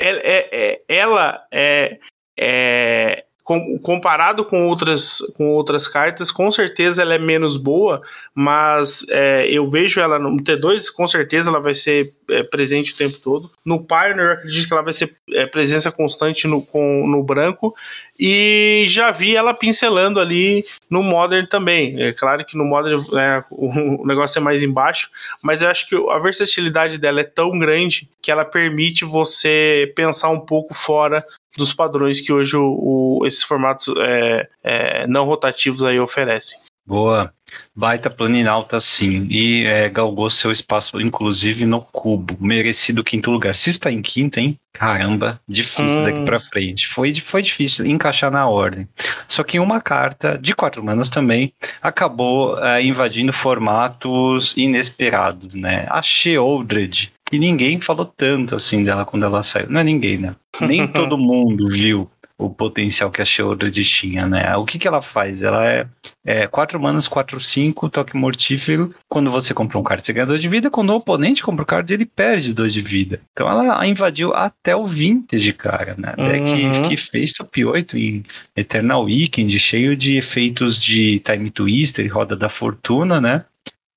é, 0.00 0.08
é, 0.08 0.48
é 0.50 0.82
ela 0.88 1.44
é, 1.52 1.98
é 2.40 3.24
comparado 3.44 4.44
com 4.44 4.66
outras, 4.66 5.18
com 5.36 5.50
outras 5.50 5.86
cartas, 5.86 6.30
com 6.30 6.50
certeza 6.50 7.02
ela 7.02 7.14
é 7.14 7.18
menos 7.18 7.56
boa, 7.56 8.00
mas 8.34 9.04
é, 9.10 9.46
eu 9.46 9.68
vejo 9.68 10.00
ela 10.00 10.18
no 10.18 10.36
T2, 10.38 10.86
com 10.90 11.06
certeza 11.06 11.50
ela 11.50 11.60
vai 11.60 11.74
ser 11.74 12.14
é, 12.32 12.42
presente 12.42 12.92
o 12.92 12.96
tempo 12.96 13.18
todo. 13.18 13.50
No 13.64 13.84
Pioneer, 13.84 14.18
eu 14.18 14.32
acredito 14.32 14.66
que 14.66 14.72
ela 14.72 14.82
vai 14.82 14.92
ser 14.92 15.14
é, 15.32 15.46
presença 15.46 15.90
constante 15.90 16.46
no, 16.46 16.64
com, 16.64 17.06
no 17.06 17.22
branco. 17.22 17.74
E 18.18 18.84
já 18.88 19.10
vi 19.10 19.36
ela 19.36 19.54
pincelando 19.54 20.20
ali 20.20 20.64
no 20.88 21.02
Modern 21.02 21.46
também. 21.46 22.00
É 22.00 22.12
claro 22.12 22.44
que 22.44 22.56
no 22.56 22.64
Modern 22.64 23.02
né, 23.12 23.44
o, 23.50 24.06
negócio 24.06 24.38
é 24.38 24.42
mais 24.42 24.62
embaixo, 24.62 25.10
mas 25.42 25.62
eu 25.62 25.68
acho 25.68 25.88
que 25.88 25.96
a 26.10 26.18
versatilidade 26.18 26.98
dela 26.98 27.20
é 27.20 27.24
tão 27.24 27.58
grande 27.58 28.08
que 28.20 28.30
ela 28.30 28.44
permite 28.44 29.04
você 29.04 29.92
pensar 29.96 30.28
um 30.28 30.40
pouco 30.40 30.74
fora 30.74 31.24
dos 31.56 31.72
padrões 31.72 32.20
que 32.20 32.32
hoje 32.32 32.56
o, 32.56 33.18
o, 33.20 33.26
esses 33.26 33.42
formatos 33.42 33.92
é, 33.98 34.48
é, 34.62 35.06
não 35.06 35.24
rotativos 35.24 35.84
aí 35.84 35.98
oferecem. 35.98 36.58
Boa. 36.86 37.32
Baita 37.74 38.10
planinalta, 38.10 38.78
sim. 38.80 39.26
E 39.30 39.64
é, 39.64 39.88
galgou 39.88 40.28
seu 40.28 40.52
espaço, 40.52 41.00
inclusive, 41.00 41.64
no 41.64 41.80
cubo. 41.80 42.36
Merecido 42.38 43.02
quinto 43.02 43.30
lugar. 43.30 43.56
Se 43.56 43.70
está 43.70 43.90
em 43.90 44.02
quinto, 44.02 44.38
hein? 44.38 44.58
Caramba, 44.74 45.40
difícil 45.48 46.00
hum. 46.00 46.02
daqui 46.02 46.24
para 46.24 46.38
frente. 46.38 46.86
Foi, 46.88 47.14
foi 47.14 47.40
difícil 47.40 47.86
encaixar 47.86 48.30
na 48.30 48.46
ordem. 48.46 48.86
Só 49.26 49.42
que 49.42 49.58
uma 49.58 49.80
carta 49.80 50.38
de 50.38 50.54
quatro 50.54 50.84
manas 50.84 51.08
também 51.08 51.52
acabou 51.80 52.62
é, 52.62 52.82
invadindo 52.82 53.32
formatos 53.32 54.54
inesperados, 54.56 55.54
né? 55.54 55.86
A 55.88 56.02
Sheoldred, 56.02 57.10
que 57.24 57.38
ninguém 57.38 57.80
falou 57.80 58.04
tanto 58.04 58.54
assim 58.54 58.84
dela 58.84 59.06
quando 59.06 59.24
ela 59.24 59.42
saiu. 59.42 59.70
Não 59.70 59.80
é 59.80 59.84
ninguém, 59.84 60.18
né? 60.18 60.36
Nem 60.60 60.86
todo 60.92 61.16
mundo 61.16 61.66
viu 61.68 62.10
o 62.44 62.50
potencial 62.50 63.10
que 63.10 63.22
a 63.22 63.24
Sheoldred 63.24 63.84
tinha, 63.84 64.26
né? 64.26 64.56
O 64.56 64.64
que, 64.64 64.78
que 64.78 64.88
ela 64.88 65.00
faz? 65.00 65.42
Ela 65.42 65.66
é, 65.68 65.86
é 66.24 66.46
4 66.46 66.80
manas, 66.80 67.06
4, 67.06 67.40
5, 67.40 67.88
toque 67.88 68.16
mortífero. 68.16 68.94
Quando 69.08 69.30
você 69.30 69.54
compra 69.54 69.78
um 69.78 69.82
card, 69.82 70.04
você 70.04 70.12
ganha 70.12 70.26
2 70.26 70.40
de 70.40 70.48
vida. 70.48 70.70
Quando 70.70 70.90
o 70.90 70.96
oponente 70.96 71.42
compra 71.42 71.62
o 71.62 71.66
card, 71.66 71.92
ele 71.92 72.06
perde 72.06 72.52
2 72.52 72.72
de 72.72 72.82
vida. 72.82 73.20
Então 73.32 73.48
ela 73.48 73.86
invadiu 73.86 74.34
até 74.34 74.74
o 74.74 74.86
Vintage, 74.86 75.52
cara, 75.52 75.94
né? 75.96 76.14
Uhum. 76.18 76.82
que 76.82 76.96
fez 76.96 77.32
top 77.32 77.64
8 77.64 77.96
em 77.96 78.24
Eternal 78.56 79.04
Weekend, 79.04 79.58
cheio 79.58 79.96
de 79.96 80.16
efeitos 80.16 80.78
de 80.78 81.20
Time 81.20 81.50
Twister, 81.50 82.12
Roda 82.12 82.36
da 82.36 82.48
Fortuna, 82.48 83.20
né? 83.20 83.44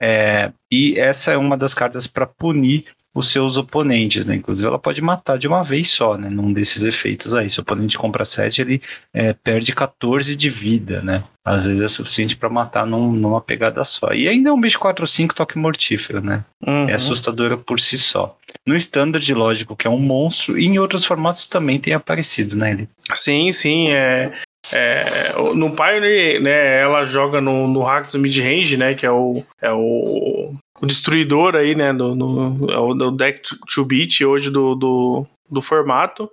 É, 0.01 0.51
e 0.71 0.99
essa 0.99 1.31
é 1.31 1.37
uma 1.37 1.57
das 1.57 1.73
cartas 1.73 2.05
para 2.05 2.25
punir 2.25 2.85
os 3.15 3.31
seus 3.31 3.55
oponentes, 3.55 4.25
né? 4.25 4.35
Inclusive, 4.35 4.67
ela 4.67 4.77
pode 4.77 5.01
matar 5.01 5.37
de 5.37 5.47
uma 5.47 5.63
vez 5.63 5.89
só, 5.89 6.17
né? 6.17 6.29
Num 6.29 6.51
desses 6.51 6.83
efeitos 6.83 7.33
aí. 7.33 7.49
Se 7.49 7.59
o 7.59 7.61
oponente 7.61 7.97
compra 7.97 8.25
7, 8.25 8.61
ele 8.61 8.81
é, 9.13 9.31
perde 9.31 9.73
14 9.73 10.35
de 10.35 10.49
vida, 10.49 11.01
né? 11.01 11.23
Às 11.45 11.65
vezes 11.65 11.81
é 11.81 11.87
suficiente 11.87 12.35
para 12.35 12.49
matar 12.49 12.85
num, 12.85 13.13
numa 13.13 13.39
pegada 13.39 13.83
só. 13.85 14.11
E 14.11 14.27
ainda 14.27 14.49
é 14.49 14.51
um 14.51 14.59
bicho 14.59 14.79
4-5 14.79 15.31
toque 15.33 15.57
mortífero, 15.57 16.19
né? 16.19 16.43
Uhum. 16.67 16.89
É 16.89 16.93
assustadora 16.93 17.55
por 17.55 17.79
si 17.79 17.97
só. 17.97 18.37
No 18.67 18.75
Standard, 18.75 19.33
lógico 19.33 19.77
que 19.77 19.87
é 19.87 19.89
um 19.89 19.99
monstro, 19.99 20.59
e 20.59 20.65
em 20.65 20.77
outros 20.77 21.05
formatos 21.05 21.45
também 21.45 21.79
tem 21.79 21.93
aparecido, 21.93 22.57
né? 22.57 22.71
Ele. 22.71 22.89
Sim, 23.13 23.49
sim. 23.53 23.91
É, 23.91 24.33
é, 24.73 25.33
no 25.53 25.71
Pioneer, 25.75 26.41
né, 26.41 26.81
ela 26.81 27.05
joga 27.05 27.39
no, 27.39 27.67
no 27.67 27.81
hack 27.81 28.11
do 28.11 28.19
mid-range, 28.19 28.75
né, 28.77 28.95
que 28.95 29.05
é 29.05 29.11
o, 29.11 29.43
é 29.61 29.71
o 29.71 30.55
o 30.81 30.85
destruidor 30.85 31.55
aí, 31.55 31.75
né, 31.75 31.93
do, 31.93 32.15
no, 32.15 32.71
é 32.71 32.77
o 32.77 33.11
deck 33.11 33.41
2-bit 33.65 34.25
hoje 34.25 34.49
do, 34.49 34.75
do, 34.75 35.25
do 35.49 35.61
formato. 35.61 36.29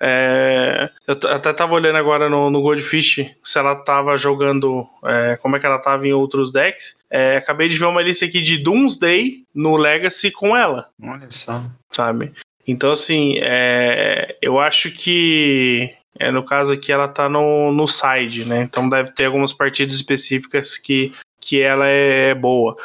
É, 0.00 0.90
eu 1.06 1.14
até 1.30 1.52
tava 1.54 1.74
olhando 1.74 1.96
agora 1.96 2.28
no, 2.28 2.50
no 2.50 2.60
Goldfish 2.60 3.30
se 3.42 3.58
ela 3.58 3.74
tava 3.74 4.18
jogando, 4.18 4.86
é, 5.04 5.38
como 5.40 5.56
é 5.56 5.60
que 5.60 5.64
ela 5.64 5.78
tava 5.78 6.06
em 6.06 6.12
outros 6.12 6.52
decks. 6.52 6.96
É, 7.10 7.38
acabei 7.38 7.68
de 7.68 7.78
ver 7.78 7.86
uma 7.86 8.02
lista 8.02 8.26
aqui 8.26 8.42
de 8.42 8.58
Doomsday 8.58 9.44
no 9.54 9.76
Legacy 9.76 10.30
com 10.30 10.56
ela. 10.56 10.90
Olha 11.02 11.28
só. 11.30 11.62
Sabe? 11.90 12.32
Então, 12.66 12.92
assim, 12.92 13.36
é, 13.38 14.36
eu 14.42 14.60
acho 14.60 14.90
que 14.90 15.94
é, 16.18 16.30
no 16.30 16.44
caso 16.44 16.72
aqui 16.72 16.90
ela 16.92 17.08
tá 17.08 17.28
no, 17.28 17.72
no 17.72 17.86
side, 17.86 18.44
né? 18.44 18.62
Então 18.62 18.88
deve 18.88 19.12
ter 19.12 19.26
algumas 19.26 19.52
partidas 19.52 19.94
específicas 19.94 20.76
que, 20.76 21.12
que 21.40 21.60
ela 21.60 21.86
é 21.86 22.34
boa. 22.34 22.76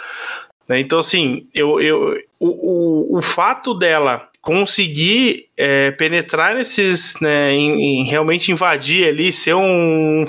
Né? 0.71 0.79
Então, 0.79 0.99
assim, 0.99 1.49
eu, 1.53 1.81
eu, 1.81 2.17
o, 2.39 3.15
o, 3.15 3.17
o 3.17 3.21
fato 3.21 3.73
dela 3.73 4.29
conseguir 4.41 5.49
é, 5.57 5.91
penetrar 5.91 6.55
nesses, 6.55 7.19
né, 7.19 7.51
em, 7.51 7.99
em, 7.99 8.05
realmente 8.05 8.53
invadir 8.53 9.05
ali, 9.05 9.33
ser 9.33 9.53
um, 9.53 10.21
um 10.21 10.25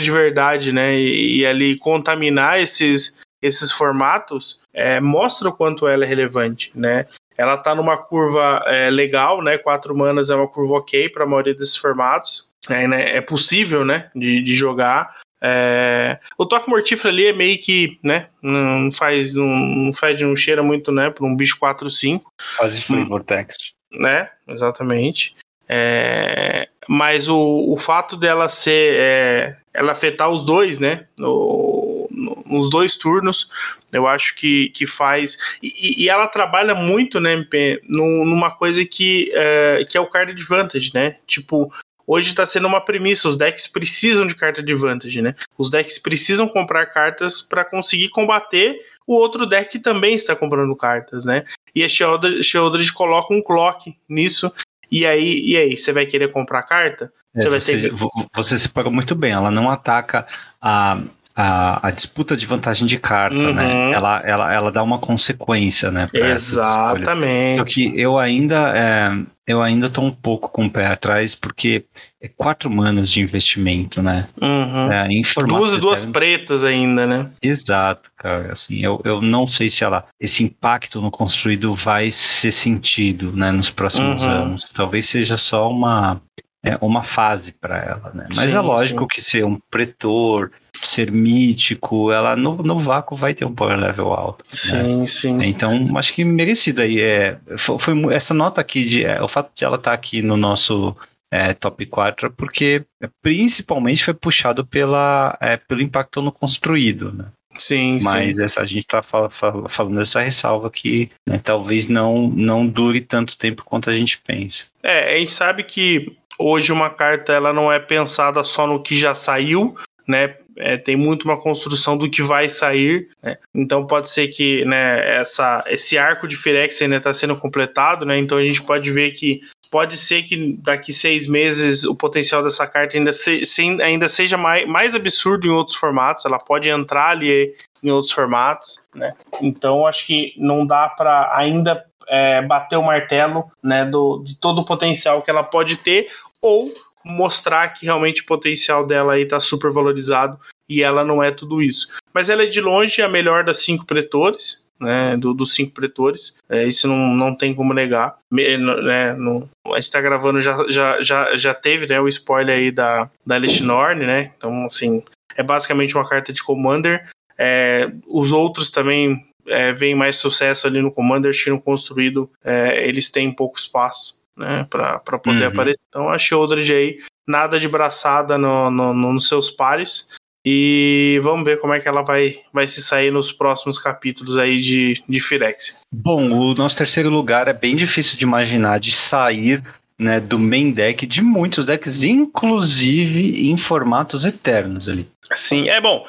de 0.00 0.10
verdade, 0.10 0.72
né, 0.72 0.96
e, 0.96 1.40
e, 1.40 1.46
ali 1.46 1.76
contaminar 1.76 2.58
esses, 2.58 3.18
esses 3.42 3.70
formatos, 3.70 4.62
é, 4.72 4.98
mostra 5.02 5.50
o 5.50 5.52
quanto 5.52 5.86
ela 5.86 6.04
é 6.04 6.08
relevante, 6.08 6.72
né. 6.74 7.04
Ela 7.36 7.58
tá 7.58 7.74
numa 7.74 7.98
curva 7.98 8.62
é, 8.66 8.88
legal, 8.88 9.42
né, 9.42 9.58
quatro 9.58 9.94
manas 9.94 10.30
é 10.30 10.34
uma 10.34 10.48
curva 10.48 10.76
ok 10.76 11.10
para 11.10 11.24
a 11.24 11.26
maioria 11.26 11.54
desses 11.54 11.76
formatos, 11.76 12.48
é, 12.70 12.88
né, 12.88 13.16
é 13.16 13.20
possível, 13.20 13.84
né, 13.84 14.08
de, 14.16 14.42
de 14.42 14.54
jogar, 14.54 15.14
é, 15.46 16.18
o 16.38 16.46
toque 16.46 16.70
mortífero 16.70 17.10
ali 17.10 17.26
é 17.26 17.32
meio 17.34 17.58
que, 17.58 17.98
né? 18.02 18.28
Não 18.40 18.90
faz, 18.90 19.34
não, 19.34 19.46
não 19.46 19.92
fede, 19.92 20.24
não 20.24 20.34
cheira 20.34 20.62
muito, 20.62 20.90
né? 20.90 21.10
Para 21.10 21.26
um 21.26 21.36
bicho 21.36 21.58
4 21.58 21.90
5. 21.90 22.32
Quase 22.56 22.80
flavor 22.80 23.22
text. 23.22 23.74
Né? 23.92 24.30
Exatamente. 24.48 25.36
É, 25.68 26.66
mas 26.88 27.28
o, 27.28 27.66
o 27.68 27.76
fato 27.76 28.16
dela 28.16 28.48
ser. 28.48 28.96
É, 28.96 29.56
ela 29.74 29.92
afetar 29.92 30.30
os 30.30 30.46
dois, 30.46 30.78
né? 30.78 31.06
No, 31.14 32.08
no, 32.10 32.42
nos 32.46 32.70
dois 32.70 32.96
turnos, 32.96 33.50
eu 33.92 34.06
acho 34.06 34.34
que, 34.36 34.70
que 34.70 34.86
faz. 34.86 35.36
E, 35.62 36.04
e 36.04 36.08
ela 36.08 36.26
trabalha 36.26 36.74
muito, 36.74 37.20
né, 37.20 37.34
MP, 37.34 37.82
numa 37.86 38.50
coisa 38.50 38.84
que, 38.86 39.30
é, 39.34 39.84
que 39.88 39.98
é 39.98 40.00
o 40.00 40.06
card 40.06 40.32
advantage, 40.32 40.90
né? 40.94 41.16
Tipo, 41.26 41.70
hoje 42.06 42.30
está 42.30 42.46
sendo 42.46 42.66
uma 42.66 42.80
premissa. 42.80 43.28
Os 43.28 43.36
decks 43.36 43.66
precisam 43.66 44.26
de 44.26 44.34
carta 44.34 44.62
de 44.62 44.74
vantage, 44.74 45.22
né? 45.22 45.34
Os 45.56 45.70
decks 45.70 45.98
precisam 45.98 46.48
comprar 46.48 46.86
cartas 46.86 47.42
para 47.42 47.64
conseguir 47.64 48.08
combater 48.08 48.78
o 49.06 49.14
outro 49.14 49.46
deck 49.46 49.70
que 49.70 49.78
também 49.78 50.14
está 50.14 50.34
comprando 50.34 50.74
cartas, 50.76 51.24
né? 51.24 51.44
E 51.74 51.84
a 51.84 51.88
Sheoldred 51.88 52.92
coloca 52.92 53.34
um 53.34 53.42
clock 53.42 53.96
nisso. 54.08 54.52
E 54.90 55.04
aí, 55.04 55.40
e 55.44 55.56
aí, 55.56 55.76
você 55.76 55.92
vai 55.92 56.06
querer 56.06 56.30
comprar 56.30 56.62
carta? 56.62 57.12
É, 57.34 57.40
você, 57.40 57.48
vai 57.48 57.60
ter 57.60 57.90
que... 57.90 57.96
você 58.32 58.56
separou 58.56 58.92
muito 58.92 59.14
bem. 59.14 59.32
Ela 59.32 59.50
não 59.50 59.70
ataca 59.70 60.26
a 60.60 61.02
a, 61.34 61.88
a, 61.88 61.90
disputa 61.90 62.36
de 62.36 62.46
vantagem 62.46 62.86
de 62.86 62.98
carta, 62.98 63.36
né? 63.36 63.48
uhum. 63.48 63.54
né? 63.54 63.92
Ela, 63.92 64.22
ela, 64.24 64.54
ela 64.54 64.72
dá 64.72 64.82
uma 64.82 64.98
consequência, 64.98 65.90
né? 65.90 66.06
Exatamente. 66.12 67.56
Só 67.56 67.64
que 67.64 68.00
eu 68.00 68.18
ainda, 68.18 68.72
é, 68.76 69.26
eu 69.44 69.60
ainda 69.60 69.90
tô 69.90 70.00
um 70.00 70.12
pouco 70.12 70.48
com 70.48 70.66
o 70.66 70.70
pé 70.70 70.86
atrás, 70.86 71.34
porque 71.34 71.84
é 72.20 72.28
quatro 72.28 72.70
manas 72.70 73.10
de 73.10 73.20
investimento, 73.20 74.00
né? 74.00 74.28
Uhum. 74.40 74.92
É, 74.92 75.08
duas 75.46 75.80
duas 75.80 76.04
pretas 76.04 76.62
ainda, 76.62 77.04
né? 77.04 77.28
Exato, 77.42 78.10
cara. 78.16 78.52
Assim, 78.52 78.78
eu, 78.78 79.00
eu 79.04 79.20
não 79.20 79.44
sei 79.46 79.68
se 79.68 79.82
ela, 79.82 80.06
esse 80.20 80.44
impacto 80.44 81.00
no 81.00 81.10
construído 81.10 81.74
vai 81.74 82.12
ser 82.12 82.52
sentido, 82.52 83.32
né? 83.32 83.50
Nos 83.50 83.70
próximos 83.70 84.24
uhum. 84.24 84.30
anos. 84.30 84.70
Talvez 84.72 85.06
seja 85.06 85.36
só 85.36 85.68
uma 85.68 86.20
é 86.64 86.78
uma 86.80 87.02
fase 87.02 87.52
para 87.52 87.78
ela, 87.78 88.10
né? 88.14 88.26
Mas 88.34 88.50
sim, 88.50 88.56
é 88.56 88.60
lógico 88.60 89.02
sim. 89.02 89.08
que 89.08 89.20
ser 89.20 89.44
um 89.44 89.60
pretor, 89.70 90.50
ser 90.72 91.12
mítico, 91.12 92.10
ela 92.10 92.34
no, 92.34 92.56
no 92.56 92.78
vácuo 92.78 93.16
vai 93.16 93.34
ter 93.34 93.44
um 93.44 93.54
power 93.54 93.78
level 93.78 94.12
alto. 94.12 94.44
Sim, 94.48 95.02
né? 95.02 95.06
sim. 95.06 95.38
Então, 95.44 95.96
acho 95.96 96.14
que 96.14 96.24
merecido 96.24 96.80
aí. 96.80 97.00
É, 97.00 97.38
foi, 97.58 97.78
foi 97.78 98.14
essa 98.14 98.32
nota 98.32 98.60
aqui, 98.60 98.84
de, 98.84 99.04
é, 99.04 99.22
o 99.22 99.28
fato 99.28 99.50
de 99.54 99.64
ela 99.64 99.76
estar 99.76 99.90
tá 99.90 99.94
aqui 99.94 100.22
no 100.22 100.36
nosso 100.36 100.96
é, 101.30 101.52
top 101.52 101.84
4 101.84 102.28
é 102.28 102.30
porque 102.30 102.84
principalmente 103.20 104.04
foi 104.04 104.14
puxado 104.14 104.64
pela, 104.64 105.36
é, 105.40 105.56
pelo 105.56 105.82
impacto 105.82 106.22
no 106.22 106.32
construído, 106.32 107.12
né? 107.12 107.26
Sim, 107.56 107.98
Mas 108.02 108.36
sim. 108.36 108.42
Essa, 108.42 108.62
a 108.62 108.66
gente 108.66 108.80
está 108.80 109.02
fal 109.02 109.30
fal 109.30 109.68
falando 109.68 109.98
dessa 109.98 110.20
ressalva 110.20 110.70
que 110.70 111.10
né, 111.28 111.40
talvez 111.42 111.88
não, 111.88 112.28
não 112.28 112.66
dure 112.66 113.00
tanto 113.00 113.38
tempo 113.38 113.64
quanto 113.64 113.90
a 113.90 113.96
gente 113.96 114.20
pensa. 114.20 114.66
É, 114.82 115.14
a 115.14 115.18
gente 115.18 115.32
sabe 115.32 115.62
que 115.62 116.16
hoje 116.38 116.72
uma 116.72 116.90
carta 116.90 117.32
ela 117.32 117.52
não 117.52 117.70
é 117.72 117.78
pensada 117.78 118.42
só 118.44 118.66
no 118.66 118.82
que 118.82 118.96
já 118.96 119.14
saiu, 119.14 119.74
né? 120.06 120.36
É, 120.56 120.76
tem 120.76 120.94
muito 120.94 121.24
uma 121.24 121.36
construção 121.36 121.96
do 121.98 122.08
que 122.08 122.22
vai 122.22 122.48
sair, 122.48 123.08
né? 123.20 123.36
então 123.52 123.84
pode 123.88 124.08
ser 124.08 124.28
que 124.28 124.64
né, 124.64 125.20
essa, 125.20 125.64
esse 125.66 125.98
arco 125.98 126.28
de 126.28 126.36
Firex 126.36 126.80
ainda 126.80 126.98
está 126.98 127.12
sendo 127.12 127.36
completado, 127.36 128.06
né? 128.06 128.16
então 128.18 128.38
a 128.38 128.44
gente 128.44 128.62
pode 128.62 128.88
ver 128.92 129.10
que 129.10 129.40
pode 129.74 129.96
ser 129.96 130.22
que 130.22 130.56
daqui 130.60 130.92
seis 130.92 131.26
meses 131.26 131.82
o 131.82 131.96
potencial 131.96 132.40
dessa 132.44 132.64
carta 132.64 132.96
ainda, 132.96 133.10
se, 133.10 133.44
se, 133.44 133.62
ainda 133.82 134.08
seja 134.08 134.36
mais, 134.36 134.64
mais 134.68 134.94
absurdo 134.94 135.48
em 135.48 135.50
outros 135.50 135.76
formatos, 135.76 136.24
ela 136.24 136.38
pode 136.38 136.68
entrar 136.68 137.08
ali 137.08 137.52
em 137.82 137.90
outros 137.90 138.12
formatos, 138.12 138.80
né? 138.94 139.14
Então 139.42 139.84
acho 139.84 140.06
que 140.06 140.32
não 140.38 140.64
dá 140.64 140.88
para 140.88 141.36
ainda 141.36 141.84
é, 142.08 142.42
bater 142.42 142.76
o 142.76 142.82
martelo 142.82 143.50
né, 143.62 143.84
do, 143.84 144.22
de 144.24 144.34
todo 144.36 144.60
o 144.60 144.64
potencial 144.64 145.22
que 145.22 145.30
ela 145.30 145.42
pode 145.42 145.76
ter, 145.76 146.08
ou 146.40 146.72
mostrar 147.04 147.68
que 147.68 147.84
realmente 147.84 148.22
o 148.22 148.26
potencial 148.26 148.86
dela 148.86 149.14
aí 149.14 149.22
está 149.22 149.38
super 149.38 149.70
valorizado 149.70 150.38
e 150.68 150.82
ela 150.82 151.04
não 151.04 151.22
é 151.22 151.30
tudo 151.30 151.62
isso. 151.62 151.88
Mas 152.12 152.28
ela 152.28 152.44
é 152.44 152.46
de 152.46 152.60
longe 152.60 153.02
a 153.02 153.08
melhor 153.08 153.44
das 153.44 153.58
cinco 153.58 153.84
pretores, 153.84 154.64
né, 154.80 155.16
do, 155.16 155.34
dos 155.34 155.54
cinco 155.54 155.72
pretores. 155.72 156.38
É, 156.48 156.66
isso 156.66 156.88
não, 156.88 157.14
não 157.14 157.36
tem 157.36 157.54
como 157.54 157.74
negar. 157.74 158.16
Me, 158.30 158.56
né, 158.56 159.12
no, 159.14 159.48
a 159.68 159.80
gente 159.80 159.90
tá 159.90 160.00
gravando, 160.00 160.40
já, 160.40 160.64
já, 160.68 161.02
já, 161.02 161.36
já 161.36 161.54
teve 161.54 161.86
né, 161.86 162.00
o 162.00 162.08
spoiler 162.08 162.56
aí 162.56 162.70
da, 162.70 163.10
da 163.26 163.38
Norn, 163.62 164.06
né? 164.06 164.32
Então, 164.36 164.64
assim, 164.64 165.02
é 165.36 165.42
basicamente 165.42 165.94
uma 165.94 166.08
carta 166.08 166.32
de 166.32 166.42
Commander. 166.42 167.08
É, 167.36 167.90
os 168.06 168.32
outros 168.32 168.70
também 168.70 169.26
é, 169.46 169.72
veem 169.72 169.94
mais 169.94 170.16
sucesso 170.16 170.66
ali 170.66 170.80
no 170.80 170.92
Commander, 170.92 171.32
tiram 171.32 171.58
construído, 171.58 172.30
é, 172.44 172.86
eles 172.86 173.10
têm 173.10 173.32
pouco 173.32 173.58
espaço 173.58 174.16
né, 174.36 174.66
para 174.68 175.18
poder 175.18 175.42
uhum. 175.42 175.48
aparecer. 175.48 175.80
Então 175.88 176.08
a 176.08 176.18
Shieldred 176.18 176.72
aí, 176.72 176.98
nada 177.26 177.58
de 177.58 177.68
braçada 177.68 178.36
no, 178.38 178.70
no, 178.70 178.94
no, 178.94 179.12
nos 179.12 179.28
seus 179.28 179.50
pares. 179.50 180.08
E 180.46 181.18
vamos 181.22 181.42
ver 181.42 181.58
como 181.58 181.72
é 181.72 181.80
que 181.80 181.88
ela 181.88 182.02
vai, 182.02 182.36
vai 182.52 182.66
se 182.66 182.82
sair 182.82 183.10
nos 183.10 183.32
próximos 183.32 183.78
capítulos 183.78 184.36
aí 184.36 184.58
de, 184.58 185.02
de 185.08 185.18
Firexia. 185.18 185.76
Bom, 185.90 186.30
o 186.32 186.54
nosso 186.54 186.76
terceiro 186.76 187.08
lugar 187.08 187.48
é 187.48 187.54
bem 187.54 187.74
difícil 187.74 188.18
de 188.18 188.24
imaginar 188.24 188.78
de 188.78 188.92
sair 188.92 189.64
né, 189.98 190.20
do 190.20 190.38
main 190.38 190.70
deck 190.70 191.06
de 191.06 191.22
muitos 191.22 191.64
decks, 191.64 192.02
inclusive 192.02 193.48
em 193.48 193.56
formatos 193.56 194.26
eternos 194.26 194.86
ali. 194.86 195.08
Sim, 195.34 195.70
é 195.70 195.80
bom 195.80 196.04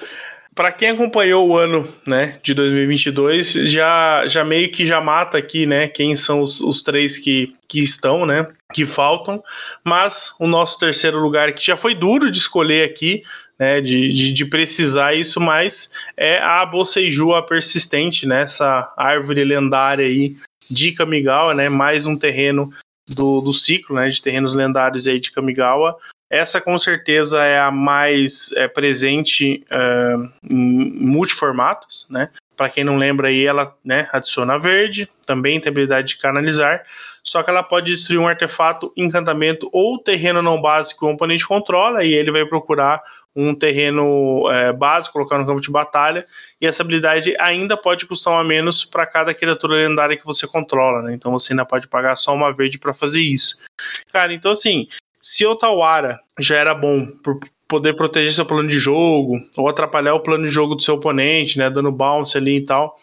para 0.55 0.71
quem 0.71 0.89
acompanhou 0.89 1.49
o 1.49 1.57
ano, 1.57 1.85
né, 2.07 2.39
de 2.41 2.53
2022, 2.53 3.51
já, 3.69 4.25
já 4.25 4.45
meio 4.45 4.71
que 4.71 4.85
já 4.85 5.01
mata 5.01 5.37
aqui, 5.37 5.65
né, 5.65 5.89
quem 5.89 6.15
são 6.15 6.41
os, 6.41 6.61
os 6.61 6.81
três 6.81 7.19
que, 7.19 7.53
que 7.67 7.83
estão, 7.83 8.25
né, 8.25 8.47
que 8.73 8.85
faltam. 8.85 9.43
Mas 9.83 10.33
o 10.39 10.47
nosso 10.47 10.79
terceiro 10.79 11.19
lugar, 11.19 11.51
que 11.51 11.65
já 11.65 11.75
foi 11.75 11.93
duro 11.93 12.31
de 12.31 12.37
escolher 12.37 12.89
aqui, 12.89 13.21
né, 13.59 13.81
de, 13.81 14.13
de, 14.13 14.31
de, 14.31 14.45
precisar 14.45 15.13
isso, 15.13 15.41
mas 15.41 15.91
é 16.15 16.39
a 16.39 16.65
Boseiju, 16.65 17.33
a 17.33 17.43
persistente, 17.43 18.25
né, 18.25 18.43
essa 18.43 18.93
árvore 18.95 19.43
lendária 19.43 20.05
aí 20.05 20.37
de 20.71 20.93
Kamigawa, 20.93 21.53
né, 21.53 21.67
mais 21.67 22.05
um 22.05 22.17
terreno 22.17 22.71
do, 23.09 23.41
do 23.41 23.51
ciclo, 23.51 23.97
né, 23.97 24.07
de 24.07 24.21
terrenos 24.21 24.55
lendários 24.55 25.05
aí 25.05 25.19
de 25.19 25.31
Kamigawa, 25.31 25.97
essa 26.36 26.59
com 26.59 26.77
certeza 26.77 27.43
é 27.43 27.59
a 27.59 27.71
mais 27.71 28.51
é, 28.53 28.67
presente 28.67 29.63
uh, 29.71 30.31
em 30.43 30.91
multiformatos, 30.99 32.07
né? 32.09 32.29
Para 32.57 32.69
quem 32.69 32.83
não 32.83 32.97
lembra 32.97 33.27
aí, 33.27 33.45
ela 33.45 33.75
né, 33.83 34.07
adiciona 34.13 34.57
verde, 34.57 35.09
também 35.25 35.59
tem 35.59 35.69
habilidade 35.69 36.09
de 36.09 36.17
canalizar, 36.17 36.83
só 37.21 37.43
que 37.43 37.49
ela 37.49 37.63
pode 37.63 37.91
destruir 37.91 38.17
um 38.17 38.27
artefato, 38.27 38.93
encantamento 38.95 39.69
ou 39.73 39.99
terreno 39.99 40.41
não 40.41 40.61
básico 40.61 41.01
que 41.01 41.05
o 41.05 41.09
oponente 41.09 41.45
controla, 41.45 42.03
e 42.03 42.13
ele 42.13 42.31
vai 42.31 42.45
procurar 42.45 43.01
um 43.36 43.53
terreno 43.53 44.49
é, 44.49 44.71
básico, 44.71 45.13
colocar 45.13 45.38
no 45.38 45.45
campo 45.45 45.59
de 45.59 45.69
batalha, 45.69 46.25
e 46.61 46.65
essa 46.65 46.81
habilidade 46.81 47.36
ainda 47.38 47.75
pode 47.75 48.05
custar 48.05 48.33
um 48.33 48.38
a 48.38 48.43
menos 48.43 48.86
para 48.86 49.05
cada 49.05 49.33
criatura 49.33 49.75
lendária 49.75 50.15
que 50.15 50.25
você 50.25 50.47
controla, 50.47 51.01
né? 51.01 51.13
Então 51.13 51.31
você 51.31 51.51
ainda 51.51 51.65
pode 51.65 51.88
pagar 51.89 52.15
só 52.15 52.33
uma 52.33 52.53
verde 52.53 52.77
para 52.77 52.93
fazer 52.93 53.21
isso. 53.21 53.57
Cara, 54.13 54.33
então 54.33 54.51
assim, 54.51 54.88
se 55.26 55.43
o 55.43 55.55
Tawara 55.55 56.19
já 56.39 56.55
era 56.55 56.76
bom 56.76 57.07
por 57.23 57.39
poder 57.67 57.95
proteger 57.95 58.32
seu 58.32 58.45
plano 58.45 58.69
de 58.69 58.80
jogo, 58.80 59.43
ou 59.57 59.67
atrapalhar 59.67 60.13
o 60.13 60.19
plano 60.19 60.45
de 60.45 60.53
jogo 60.53 60.76
do 60.76 60.84
seu 60.84 60.93
oponente, 60.93 61.57
né, 61.57 61.67
dando 61.67 61.91
bounce 61.91 62.38
ali 62.38 62.57
e 62.57 62.63
tal, 62.63 62.95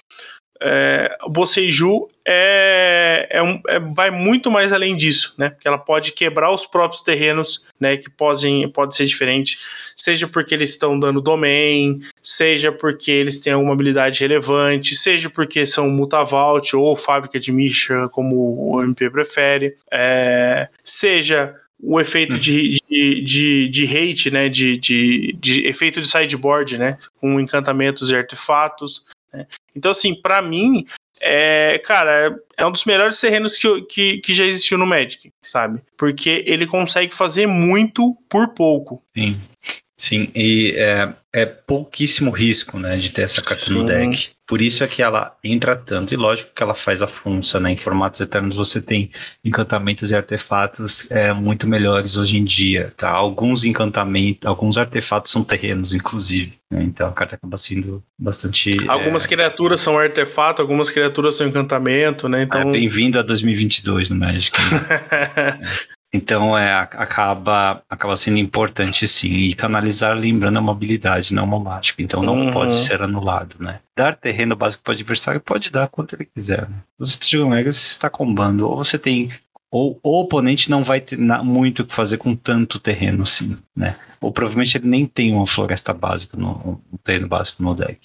é, 0.60 1.16
o 1.24 1.28
Boseiju 1.28 2.06
é, 2.24 3.26
é, 3.28 3.42
um, 3.42 3.60
é, 3.66 3.80
vai 3.80 4.12
muito 4.12 4.52
mais 4.52 4.72
além 4.72 4.94
disso, 4.94 5.34
né? 5.36 5.50
Porque 5.50 5.66
ela 5.66 5.78
pode 5.78 6.12
quebrar 6.12 6.54
os 6.54 6.64
próprios 6.64 7.02
terrenos, 7.02 7.66
né? 7.80 7.96
Que 7.96 8.08
podem, 8.08 8.68
pode 8.68 8.94
ser 8.94 9.06
diferente, 9.06 9.58
seja 9.96 10.28
porque 10.28 10.54
eles 10.54 10.70
estão 10.70 10.96
dando 10.96 11.20
domain, 11.20 11.98
seja 12.22 12.70
porque 12.70 13.10
eles 13.10 13.40
têm 13.40 13.54
alguma 13.54 13.72
habilidade 13.72 14.20
relevante, 14.20 14.94
seja 14.94 15.28
porque 15.28 15.66
são 15.66 15.90
mutavault 15.90 16.76
ou 16.76 16.94
fábrica 16.94 17.40
de 17.40 17.50
Misha, 17.50 18.08
como 18.10 18.72
o 18.72 18.80
MP 18.84 19.10
prefere, 19.10 19.74
é, 19.92 20.68
seja 20.84 21.56
o 21.82 22.00
efeito 22.00 22.38
de, 22.38 22.78
de, 22.88 23.20
de, 23.20 23.68
de, 23.68 23.84
hate, 23.86 24.30
né? 24.30 24.48
De, 24.48 24.76
de, 24.76 25.36
de 25.38 25.66
efeito 25.66 26.00
de 26.00 26.08
sideboard, 26.08 26.78
né? 26.78 26.96
Com 27.20 27.40
encantamentos 27.40 28.10
e 28.10 28.16
artefatos. 28.16 29.04
Né? 29.32 29.46
Então, 29.74 29.90
assim, 29.90 30.14
para 30.14 30.40
mim, 30.40 30.86
é, 31.20 31.80
cara, 31.84 32.36
é 32.56 32.64
um 32.64 32.70
dos 32.70 32.84
melhores 32.84 33.20
terrenos 33.20 33.58
que, 33.58 33.82
que, 33.82 34.18
que 34.18 34.32
já 34.32 34.44
existiu 34.44 34.78
no 34.78 34.86
Magic, 34.86 35.32
sabe? 35.42 35.80
Porque 35.96 36.44
ele 36.46 36.66
consegue 36.66 37.14
fazer 37.14 37.46
muito 37.46 38.16
por 38.28 38.54
pouco. 38.54 39.02
Sim. 39.16 39.40
Sim, 39.96 40.32
e 40.34 40.74
é, 40.76 41.12
é 41.32 41.46
pouquíssimo 41.46 42.32
risco, 42.32 42.76
né, 42.76 42.96
de 42.96 43.12
ter 43.12 43.22
essa 43.22 43.40
carta 43.40 43.66
Sim. 43.66 43.74
no 43.74 43.86
deck. 43.86 44.30
Por 44.52 44.60
isso 44.60 44.84
é 44.84 44.86
que 44.86 45.02
ela 45.02 45.34
entra 45.42 45.74
tanto, 45.74 46.12
e 46.12 46.16
lógico 46.18 46.50
que 46.54 46.62
ela 46.62 46.74
faz 46.74 47.00
a 47.00 47.06
função, 47.06 47.58
né? 47.58 47.72
Em 47.72 47.76
formatos 47.78 48.20
eternos 48.20 48.54
você 48.54 48.82
tem 48.82 49.10
encantamentos 49.42 50.10
e 50.10 50.14
artefatos 50.14 51.10
é, 51.10 51.32
muito 51.32 51.66
melhores 51.66 52.18
hoje 52.18 52.36
em 52.36 52.44
dia, 52.44 52.92
tá? 52.94 53.08
Alguns 53.08 53.64
encantamentos, 53.64 54.46
alguns 54.46 54.76
artefatos 54.76 55.32
são 55.32 55.42
terrenos, 55.42 55.94
inclusive. 55.94 56.52
Né? 56.70 56.82
Então 56.82 57.08
a 57.08 57.12
carta 57.12 57.36
acaba 57.36 57.56
sendo 57.56 58.04
bastante. 58.18 58.76
Algumas 58.88 59.24
é... 59.24 59.28
criaturas 59.28 59.80
são 59.80 59.98
artefato, 59.98 60.60
algumas 60.60 60.90
criaturas 60.90 61.34
são 61.34 61.48
encantamento, 61.48 62.28
né? 62.28 62.42
Então... 62.42 62.60
É, 62.60 62.72
Bem-vindo 62.72 63.18
a 63.18 63.22
2022 63.22 64.10
no 64.10 64.16
Magic. 64.16 64.54
Né? 64.60 65.60
Então 66.12 66.56
é, 66.56 66.74
acaba, 66.74 67.82
acaba 67.88 68.16
sendo 68.16 68.36
importante 68.36 69.08
sim. 69.08 69.32
E 69.32 69.54
canalizar, 69.54 70.14
lembrando, 70.14 70.58
é 70.58 70.60
uma 70.60 70.72
habilidade, 70.72 71.34
não 71.34 71.44
uma 71.44 71.58
mágica. 71.58 72.02
Então 72.02 72.22
não 72.22 72.46
uhum. 72.46 72.52
pode 72.52 72.78
ser 72.78 73.00
anulado, 73.00 73.56
né? 73.58 73.80
Dar 73.96 74.14
terreno 74.14 74.54
básico 74.54 74.82
para 74.82 74.90
o 74.90 74.94
adversário 74.94 75.40
pode 75.40 75.70
dar 75.70 75.88
quanto 75.88 76.14
ele 76.14 76.26
quiser. 76.26 76.68
Né? 76.68 76.76
Você 76.98 77.14
Steel 77.14 77.48
Legacy 77.48 77.78
está 77.78 78.10
combando. 78.10 78.68
Ou 78.68 78.76
você 78.76 78.98
tem. 78.98 79.30
Ou, 79.70 79.98
ou, 80.02 80.16
o 80.16 80.20
oponente 80.24 80.70
não 80.70 80.84
vai 80.84 81.00
ter 81.00 81.16
muito 81.18 81.80
o 81.80 81.86
que 81.86 81.94
fazer 81.94 82.18
com 82.18 82.36
tanto 82.36 82.78
terreno 82.78 83.22
assim, 83.22 83.56
né? 83.74 83.96
Ou 84.20 84.30
provavelmente 84.30 84.76
ele 84.76 84.86
nem 84.86 85.06
tem 85.06 85.32
uma 85.32 85.46
floresta 85.46 85.94
básica, 85.94 86.36
no, 86.36 86.78
um 86.92 86.96
terreno 87.02 87.26
básico 87.26 87.62
no 87.62 87.74
deck. 87.74 87.98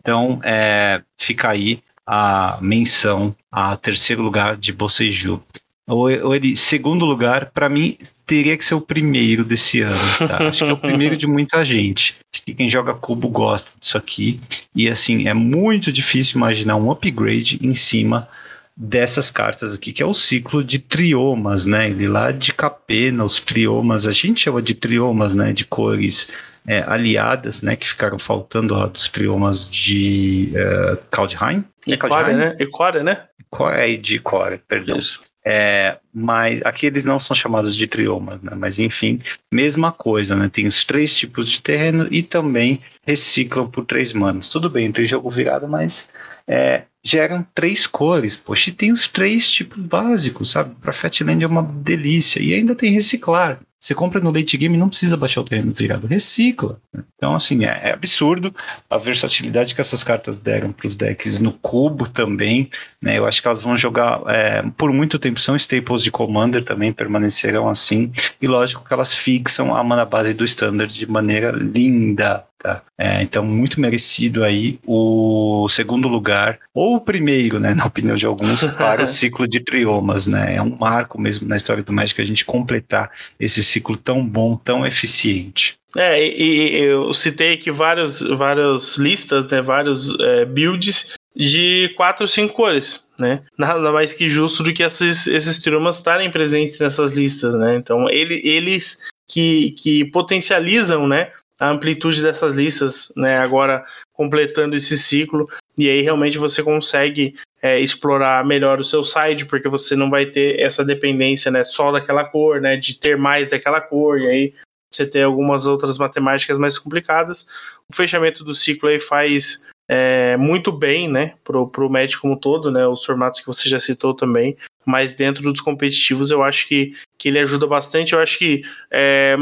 Então, 0.00 0.40
é, 0.42 1.02
fica 1.18 1.50
aí 1.50 1.82
a 2.06 2.58
menção 2.60 3.36
a 3.52 3.76
terceiro 3.76 4.22
lugar 4.22 4.56
de 4.56 4.72
Boseiju. 4.72 5.42
Ou, 5.90 6.34
ele, 6.34 6.54
segundo 6.54 7.04
lugar, 7.04 7.50
para 7.52 7.68
mim, 7.68 7.98
teria 8.26 8.56
que 8.56 8.64
ser 8.64 8.74
o 8.74 8.80
primeiro 8.80 9.44
desse 9.44 9.80
ano, 9.80 9.98
tá? 10.18 10.38
Acho 10.48 10.64
que 10.64 10.70
é 10.70 10.72
o 10.72 10.76
primeiro 10.76 11.16
de 11.16 11.26
muita 11.26 11.64
gente. 11.64 12.16
Acho 12.32 12.42
que 12.44 12.54
quem 12.54 12.70
joga 12.70 12.94
cubo 12.94 13.28
gosta 13.28 13.72
disso 13.78 13.98
aqui. 13.98 14.40
E 14.74 14.88
assim, 14.88 15.26
é 15.26 15.34
muito 15.34 15.92
difícil 15.92 16.36
imaginar 16.36 16.76
um 16.76 16.90
upgrade 16.90 17.58
em 17.60 17.74
cima 17.74 18.28
dessas 18.76 19.30
cartas 19.30 19.74
aqui, 19.74 19.92
que 19.92 20.02
é 20.02 20.06
o 20.06 20.14
ciclo 20.14 20.62
de 20.62 20.78
triomas, 20.78 21.66
né? 21.66 21.90
Ele 21.90 22.06
lá 22.06 22.30
de 22.30 22.52
Capena, 22.52 23.24
os 23.24 23.40
triomas, 23.40 24.06
a 24.06 24.12
gente 24.12 24.42
chama 24.42 24.62
de 24.62 24.74
triomas, 24.74 25.34
né? 25.34 25.52
De 25.52 25.64
cores 25.64 26.30
é, 26.66 26.82
aliadas, 26.86 27.62
né? 27.62 27.74
Que 27.74 27.88
ficaram 27.88 28.18
faltando 28.18 28.74
ó, 28.74 28.86
dos 28.86 29.08
triomas 29.08 29.68
de 29.68 30.52
uh, 30.54 30.96
Kaldheim. 31.10 31.64
É 31.86 31.94
né? 32.36 32.56
Equória, 32.60 33.02
né? 33.02 33.24
É 33.72 33.96
de 33.96 34.18
Core, 34.20 34.58
perdão. 34.68 34.96
Isso. 34.96 35.20
É, 35.44 35.98
mas 36.12 36.60
aqui 36.64 36.86
eles 36.86 37.04
não 37.04 37.18
são 37.18 37.34
chamados 37.34 37.74
de 37.74 37.86
triomas, 37.86 38.42
né? 38.42 38.52
Mas 38.54 38.78
enfim, 38.78 39.20
mesma 39.52 39.90
coisa, 39.90 40.36
né? 40.36 40.50
Tem 40.52 40.66
os 40.66 40.84
três 40.84 41.14
tipos 41.14 41.48
de 41.48 41.62
terreno 41.62 42.06
e 42.10 42.22
também 42.22 42.80
reciclam 43.06 43.68
por 43.68 43.86
três 43.86 44.12
manos. 44.12 44.48
Tudo 44.48 44.68
bem, 44.68 44.92
tem 44.92 45.06
jogo 45.06 45.30
virado, 45.30 45.66
mas 45.66 46.08
é, 46.46 46.82
geram 47.02 47.46
três 47.54 47.86
cores. 47.86 48.36
Poxa, 48.36 48.70
e 48.70 48.72
tem 48.72 48.92
os 48.92 49.08
três 49.08 49.50
tipos 49.50 49.82
básicos, 49.82 50.50
sabe? 50.50 50.74
Para 50.80 50.92
Fatland 50.92 51.42
é 51.42 51.46
uma 51.46 51.62
delícia. 51.62 52.40
E 52.42 52.52
ainda 52.54 52.74
tem 52.74 52.92
reciclar. 52.92 53.60
Você 53.80 53.94
compra 53.94 54.20
no 54.20 54.30
late 54.30 54.58
game 54.58 54.74
e 54.74 54.78
não 54.78 54.90
precisa 54.90 55.16
baixar 55.16 55.40
o 55.40 55.44
terreno 55.44 55.72
virado, 55.72 56.06
recicla. 56.06 56.78
Então, 57.16 57.34
assim, 57.34 57.64
é, 57.64 57.80
é, 57.84 57.92
absurdo 57.92 58.54
a 58.90 58.98
versatilidade 58.98 59.74
que 59.74 59.80
essas 59.80 60.04
cartas 60.04 60.36
deram 60.36 60.70
para 60.70 60.86
os 60.86 60.94
decks 60.94 61.38
no 61.38 61.50
cubo 61.50 62.06
também. 62.06 62.70
Né? 63.00 63.16
Eu 63.16 63.26
acho 63.26 63.40
que 63.40 63.48
elas 63.48 63.62
vão 63.62 63.78
jogar 63.78 64.20
é, 64.26 64.62
por 64.76 64.92
muito 64.92 65.18
tempo, 65.18 65.40
são 65.40 65.56
staples 65.56 66.04
de 66.04 66.10
Commander 66.10 66.62
também, 66.62 66.92
permanecerão 66.92 67.70
assim. 67.70 68.12
E 68.40 68.46
lógico 68.46 68.84
que 68.86 68.92
elas 68.92 69.14
fixam 69.14 69.74
a 69.74 69.82
mana 69.82 70.04
base 70.04 70.34
do 70.34 70.44
Standard 70.44 70.94
de 70.94 71.10
maneira 71.10 71.50
linda. 71.50 72.44
Tá? 72.62 72.82
É, 72.98 73.22
então, 73.22 73.42
muito 73.42 73.80
merecido 73.80 74.44
aí 74.44 74.78
o 74.86 75.66
segundo 75.70 76.06
lugar, 76.08 76.58
ou 76.74 76.96
o 76.96 77.00
primeiro, 77.00 77.58
né, 77.58 77.72
na 77.72 77.86
opinião 77.86 78.14
de 78.16 78.26
alguns, 78.26 78.64
para 78.76 79.02
o 79.02 79.06
ciclo 79.06 79.48
de 79.48 79.60
triomas. 79.60 80.26
Né? 80.26 80.56
É 80.56 80.62
um 80.62 80.76
marco 80.76 81.18
mesmo 81.18 81.48
na 81.48 81.56
história 81.56 81.82
do 81.82 81.92
Magic 81.92 82.20
a 82.20 82.26
gente 82.26 82.44
completar 82.44 83.10
esse 83.38 83.64
ciclo 83.64 83.96
tão 83.96 84.22
bom, 84.24 84.56
tão 84.56 84.86
eficiente. 84.86 85.78
É, 85.96 86.22
e, 86.22 86.76
e 86.76 86.84
eu 86.84 87.14
citei 87.14 87.54
aqui 87.54 87.70
vários, 87.70 88.20
várias 88.20 88.98
listas, 88.98 89.48
né, 89.48 89.62
vários 89.62 90.14
é, 90.20 90.44
builds 90.44 91.14
de 91.34 91.92
quatro 91.96 92.24
ou 92.24 92.28
cinco 92.28 92.54
cores, 92.54 93.08
né? 93.18 93.40
Nada 93.56 93.90
mais 93.90 94.12
que 94.12 94.28
justo 94.28 94.62
do 94.62 94.72
que 94.72 94.82
esses, 94.82 95.26
esses 95.26 95.58
triomas 95.58 95.96
estarem 95.96 96.30
presentes 96.30 96.78
nessas 96.78 97.12
listas, 97.12 97.54
né? 97.54 97.76
Então, 97.76 98.10
ele, 98.10 98.40
eles 98.44 98.98
que, 99.28 99.70
que 99.72 100.04
potencializam, 100.06 101.06
né, 101.06 101.30
a 101.60 101.70
amplitude 101.70 102.22
dessas 102.22 102.54
listas, 102.54 103.12
né? 103.14 103.36
Agora 103.36 103.84
completando 104.12 104.74
esse 104.74 104.98
ciclo. 104.98 105.48
E 105.78 105.88
aí 105.88 106.00
realmente 106.00 106.38
você 106.38 106.62
consegue 106.62 107.34
é, 107.62 107.78
explorar 107.78 108.44
melhor 108.44 108.80
o 108.80 108.84
seu 108.84 109.04
side, 109.04 109.44
porque 109.44 109.68
você 109.68 109.94
não 109.94 110.10
vai 110.10 110.26
ter 110.26 110.58
essa 110.58 110.84
dependência 110.84 111.50
né, 111.50 111.62
só 111.62 111.92
daquela 111.92 112.24
cor, 112.24 112.60
né, 112.60 112.76
de 112.76 112.98
ter 112.98 113.16
mais 113.16 113.50
daquela 113.50 113.80
cor, 113.80 114.20
e 114.20 114.26
aí 114.26 114.54
você 114.90 115.06
tem 115.06 115.22
algumas 115.22 115.66
outras 115.66 115.98
matemáticas 115.98 116.58
mais 116.58 116.78
complicadas. 116.78 117.46
O 117.88 117.94
fechamento 117.94 118.42
do 118.42 118.54
ciclo 118.54 118.88
aí 118.88 119.00
faz 119.00 119.64
é, 119.88 120.36
muito 120.36 120.72
bem 120.72 121.08
né, 121.08 121.34
pro 121.44 121.90
match 121.90 122.16
como 122.16 122.38
todo, 122.38 122.70
né, 122.70 122.86
os 122.86 123.04
formatos 123.04 123.40
que 123.40 123.46
você 123.46 123.68
já 123.68 123.78
citou 123.78 124.14
também, 124.14 124.56
mas 124.84 125.12
dentro 125.12 125.42
dos 125.42 125.60
competitivos 125.60 126.30
eu 126.30 126.42
acho 126.42 126.66
que, 126.66 126.92
que 127.18 127.28
ele 127.28 127.38
ajuda 127.38 127.66
bastante. 127.66 128.12
Eu 128.12 128.20
acho 128.20 128.38
que 128.38 128.62
é, 128.90 129.36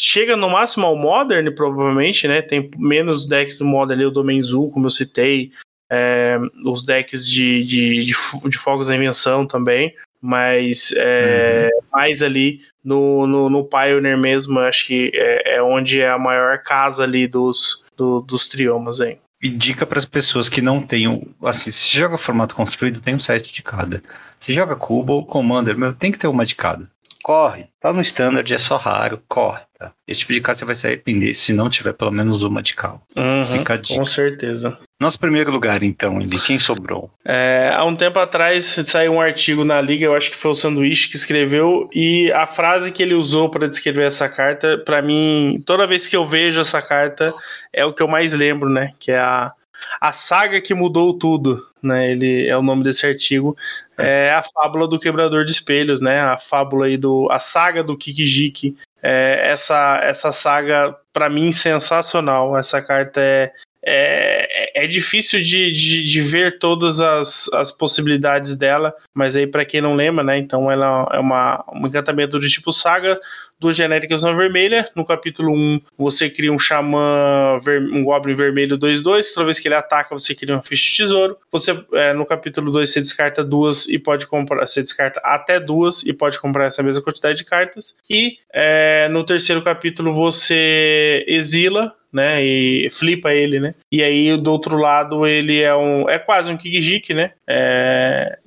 chega 0.00 0.36
no 0.36 0.50
máximo 0.50 0.86
ao 0.86 0.96
Modern, 0.96 1.52
provavelmente, 1.54 2.26
né? 2.28 2.42
Tem 2.42 2.70
menos 2.76 3.26
decks 3.26 3.58
do 3.58 3.64
Modern 3.64 4.00
ali, 4.00 4.06
o 4.06 4.10
Domenzu, 4.10 4.70
como 4.70 4.86
eu 4.86 4.90
citei, 4.90 5.52
é, 5.90 6.38
os 6.64 6.82
decks 6.82 7.26
de, 7.26 7.64
de, 7.64 8.04
de, 8.04 8.14
de 8.48 8.58
fogos 8.58 8.88
da 8.88 8.96
invenção 8.96 9.46
também, 9.46 9.94
mas 10.20 10.92
é, 10.96 11.70
uhum. 11.72 11.80
mais 11.92 12.22
ali 12.22 12.60
no, 12.84 13.26
no, 13.26 13.50
no, 13.50 13.64
Pioneer 13.64 14.18
mesmo, 14.18 14.58
acho 14.60 14.86
que 14.86 15.10
é, 15.14 15.56
é, 15.56 15.62
onde 15.62 16.00
é 16.00 16.10
a 16.10 16.18
maior 16.18 16.58
casa 16.58 17.04
ali 17.04 17.26
dos, 17.26 17.86
do, 17.96 18.20
dos 18.20 18.48
triomas 18.48 19.00
aí. 19.00 19.18
E 19.40 19.48
dica 19.48 19.86
para 19.86 19.98
as 19.98 20.04
pessoas 20.04 20.48
que 20.48 20.60
não 20.60 20.82
tenham, 20.82 21.22
assim, 21.44 21.70
se 21.70 21.96
joga 21.96 22.18
formato 22.18 22.56
construído, 22.56 23.00
tem 23.00 23.14
um 23.14 23.20
set 23.20 23.52
de 23.52 23.62
cada. 23.62 24.02
Se 24.38 24.52
joga 24.52 24.74
Cubo 24.74 25.12
ou 25.12 25.26
Commander, 25.26 25.78
meu, 25.78 25.94
tem 25.94 26.10
que 26.10 26.18
ter 26.18 26.26
uma 26.26 26.44
de 26.44 26.56
cada. 26.56 26.90
Corre, 27.22 27.66
tá 27.80 27.92
no 27.92 28.00
standard, 28.00 28.52
é 28.52 28.58
só 28.58 28.76
raro, 28.76 29.22
corre. 29.28 29.60
Tá? 29.78 29.92
Esse 30.08 30.20
tipo 30.20 30.32
de 30.32 30.40
carta 30.40 30.58
você 30.58 30.64
vai 30.64 30.74
se 30.74 30.86
arrepender 30.88 31.34
se 31.34 31.52
não 31.52 31.70
tiver 31.70 31.92
pelo 31.92 32.10
menos 32.10 32.42
uma 32.42 32.60
de 32.60 32.74
cal. 32.74 33.00
Uhum, 33.14 33.64
com 33.96 34.04
certeza. 34.04 34.76
Nosso 35.00 35.20
primeiro 35.20 35.52
lugar, 35.52 35.84
então, 35.84 36.18
de 36.18 36.40
quem 36.40 36.58
sobrou? 36.58 37.08
É, 37.24 37.72
há 37.72 37.84
um 37.84 37.94
tempo 37.94 38.18
atrás 38.18 38.64
saiu 38.64 39.12
um 39.12 39.20
artigo 39.20 39.64
na 39.64 39.80
Liga, 39.80 40.04
eu 40.04 40.16
acho 40.16 40.30
que 40.32 40.36
foi 40.36 40.50
o 40.50 40.54
Sanduíche 40.54 41.08
que 41.08 41.14
escreveu, 41.14 41.88
e 41.94 42.32
a 42.32 42.44
frase 42.44 42.90
que 42.90 43.00
ele 43.00 43.14
usou 43.14 43.48
para 43.48 43.68
descrever 43.68 44.02
essa 44.02 44.28
carta, 44.28 44.78
para 44.78 45.00
mim, 45.00 45.62
toda 45.64 45.86
vez 45.86 46.08
que 46.08 46.16
eu 46.16 46.26
vejo 46.26 46.60
essa 46.60 46.82
carta, 46.82 47.32
é 47.72 47.84
o 47.84 47.92
que 47.92 48.02
eu 48.02 48.08
mais 48.08 48.34
lembro, 48.34 48.68
né? 48.68 48.92
Que 48.98 49.12
é 49.12 49.18
a, 49.18 49.52
a 50.00 50.10
saga 50.10 50.60
que 50.60 50.74
mudou 50.74 51.16
tudo, 51.16 51.64
né? 51.80 52.10
Ele 52.10 52.48
é 52.48 52.56
o 52.56 52.62
nome 52.62 52.82
desse 52.82 53.06
artigo. 53.06 53.56
É 53.96 54.32
a 54.32 54.42
fábula 54.42 54.88
do 54.88 54.98
quebrador 54.98 55.44
de 55.44 55.52
espelhos, 55.52 56.00
né? 56.00 56.20
A 56.20 56.36
fábula 56.36 56.86
aí 56.86 56.96
do. 56.96 57.28
A 57.30 57.38
saga 57.38 57.82
do 57.82 57.96
Kikijiki, 57.96 58.76
é, 59.02 59.50
essa, 59.50 60.00
essa 60.02 60.32
saga, 60.32 60.96
para 61.12 61.28
mim, 61.28 61.52
sensacional. 61.52 62.56
Essa 62.56 62.82
carta 62.82 63.20
é, 63.20 63.52
é, 63.84 64.84
é 64.84 64.86
difícil 64.86 65.40
de, 65.40 65.72
de, 65.72 66.06
de, 66.06 66.20
ver 66.20 66.58
todas 66.58 67.00
as, 67.00 67.48
as 67.54 67.70
possibilidades 67.70 68.56
dela, 68.56 68.94
mas 69.14 69.36
aí, 69.36 69.46
para 69.46 69.64
quem 69.64 69.80
não 69.80 69.94
lembra, 69.94 70.24
né? 70.24 70.38
Então, 70.38 70.70
ela 70.70 71.08
é 71.12 71.18
uma, 71.18 71.64
um 71.72 71.86
encantamento 71.86 72.38
do 72.38 72.48
tipo 72.48 72.72
saga 72.72 73.18
genérico 73.60 73.72
Genéricas 73.72 74.22
Vermelha. 74.22 74.88
No 74.94 75.04
capítulo 75.04 75.52
1, 75.52 75.80
você 75.96 76.30
cria 76.30 76.52
um 76.52 76.58
xamã, 76.58 77.60
um 77.92 78.04
Goblin 78.04 78.34
vermelho 78.34 78.78
2-2. 78.78 79.32
Toda 79.34 79.46
vez 79.46 79.58
que 79.58 79.68
ele 79.68 79.74
ataca, 79.74 80.16
você 80.16 80.34
cria 80.34 80.54
uma 80.54 80.62
ficha 80.62 80.90
de 80.90 80.96
tesouro. 80.96 81.36
Você, 81.50 81.84
é, 81.92 82.12
no 82.12 82.24
capítulo 82.24 82.70
2, 82.70 82.88
você 82.88 83.00
descarta 83.00 83.42
duas 83.42 83.88
e 83.88 83.98
pode 83.98 84.26
comprar. 84.26 84.66
Você 84.66 84.82
descarta 84.82 85.20
até 85.24 85.58
duas 85.58 86.02
e 86.04 86.12
pode 86.12 86.38
comprar 86.38 86.66
essa 86.66 86.82
mesma 86.82 87.02
quantidade 87.02 87.38
de 87.38 87.44
cartas. 87.44 87.96
E 88.08 88.38
é, 88.52 89.08
no 89.08 89.24
terceiro 89.24 89.62
capítulo, 89.62 90.14
você 90.14 91.24
exila 91.26 91.94
né? 92.12 92.42
E 92.42 92.88
flipa 92.90 93.32
ele, 93.32 93.60
né? 93.60 93.74
E 93.92 94.02
aí 94.02 94.36
do 94.36 94.50
outro 94.50 94.76
lado 94.76 95.26
ele 95.26 95.60
é 95.60 95.74
um 95.74 96.08
é 96.08 96.18
quase 96.18 96.50
um 96.50 96.56
Kikijik, 96.56 97.12
né? 97.12 97.32
É, 97.46 98.38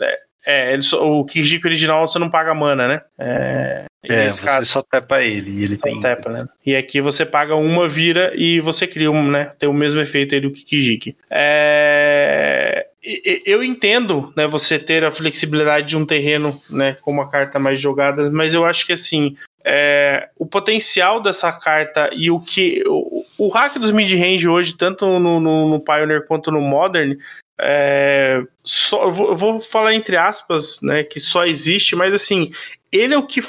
é, 0.46 0.74
ele, 0.74 0.84
o 0.94 1.24
Kikijik 1.24 1.66
original 1.66 2.08
você 2.08 2.18
não 2.18 2.30
paga 2.30 2.54
mana, 2.54 2.88
né? 2.88 3.02
É, 3.20 3.86
é, 4.04 4.30
você 4.30 4.42
caso, 4.42 4.66
só 4.66 4.82
tepa 4.82 5.22
ele 5.22 5.52
e 5.52 5.64
ele 5.64 5.78
tem. 5.78 6.00
Tepa, 6.00 6.30
né? 6.30 6.48
E 6.66 6.76
aqui 6.76 7.00
você 7.00 7.26
paga 7.26 7.56
uma, 7.56 7.88
vira 7.88 8.34
e 8.36 8.60
você 8.60 8.88
cria 8.88 9.12
um, 9.12 9.30
né? 9.30 9.52
Tem 9.60 9.70
o 9.70 9.74
mesmo 9.74 10.02
efeito 10.02 10.34
aí 10.34 10.42
do 10.42 10.52
Kikijiki. 10.52 11.16
É... 11.30 12.88
Eu 13.46 13.64
entendo, 13.64 14.32
né, 14.38 14.46
você 14.46 14.78
ter 14.78 15.04
a 15.04 15.12
flexibilidade 15.12 15.88
de 15.88 15.98
um 15.98 16.06
terreno, 16.06 16.56
né, 16.70 16.96
com 17.02 17.10
uma 17.10 17.28
carta 17.28 17.58
mais 17.58 17.82
jogada, 17.82 18.30
mas 18.30 18.54
eu 18.54 18.64
acho 18.64 18.86
que 18.86 18.94
assim, 18.94 19.36
é, 19.64 20.30
o 20.38 20.46
potencial 20.46 21.22
dessa 21.22 21.52
carta 21.52 22.10
e 22.14 22.30
o 22.32 22.40
que 22.40 22.84
o, 22.88 23.24
o 23.38 23.48
hack 23.50 23.78
dos 23.78 23.92
mid-range 23.92 24.48
hoje, 24.48 24.76
tanto 24.76 25.06
no, 25.06 25.40
no, 25.40 25.70
no, 25.70 25.80
Pioneer 25.80 26.26
quanto 26.26 26.52
no 26.52 26.62
Modern, 26.62 27.18
é, 27.60 28.42
só, 28.64 29.10
vou, 29.10 29.36
vou 29.36 29.62
falar 29.62 29.94
entre 29.94 30.18
aspas, 30.18 30.82
né, 30.82 31.04
que 31.04 31.20
só 31.20 31.46
existe, 31.46 31.96
mas 31.96 32.14
assim, 32.14 32.52
ele 32.92 33.14
é 33.14 33.18
o 33.18 33.26
que 33.26 33.40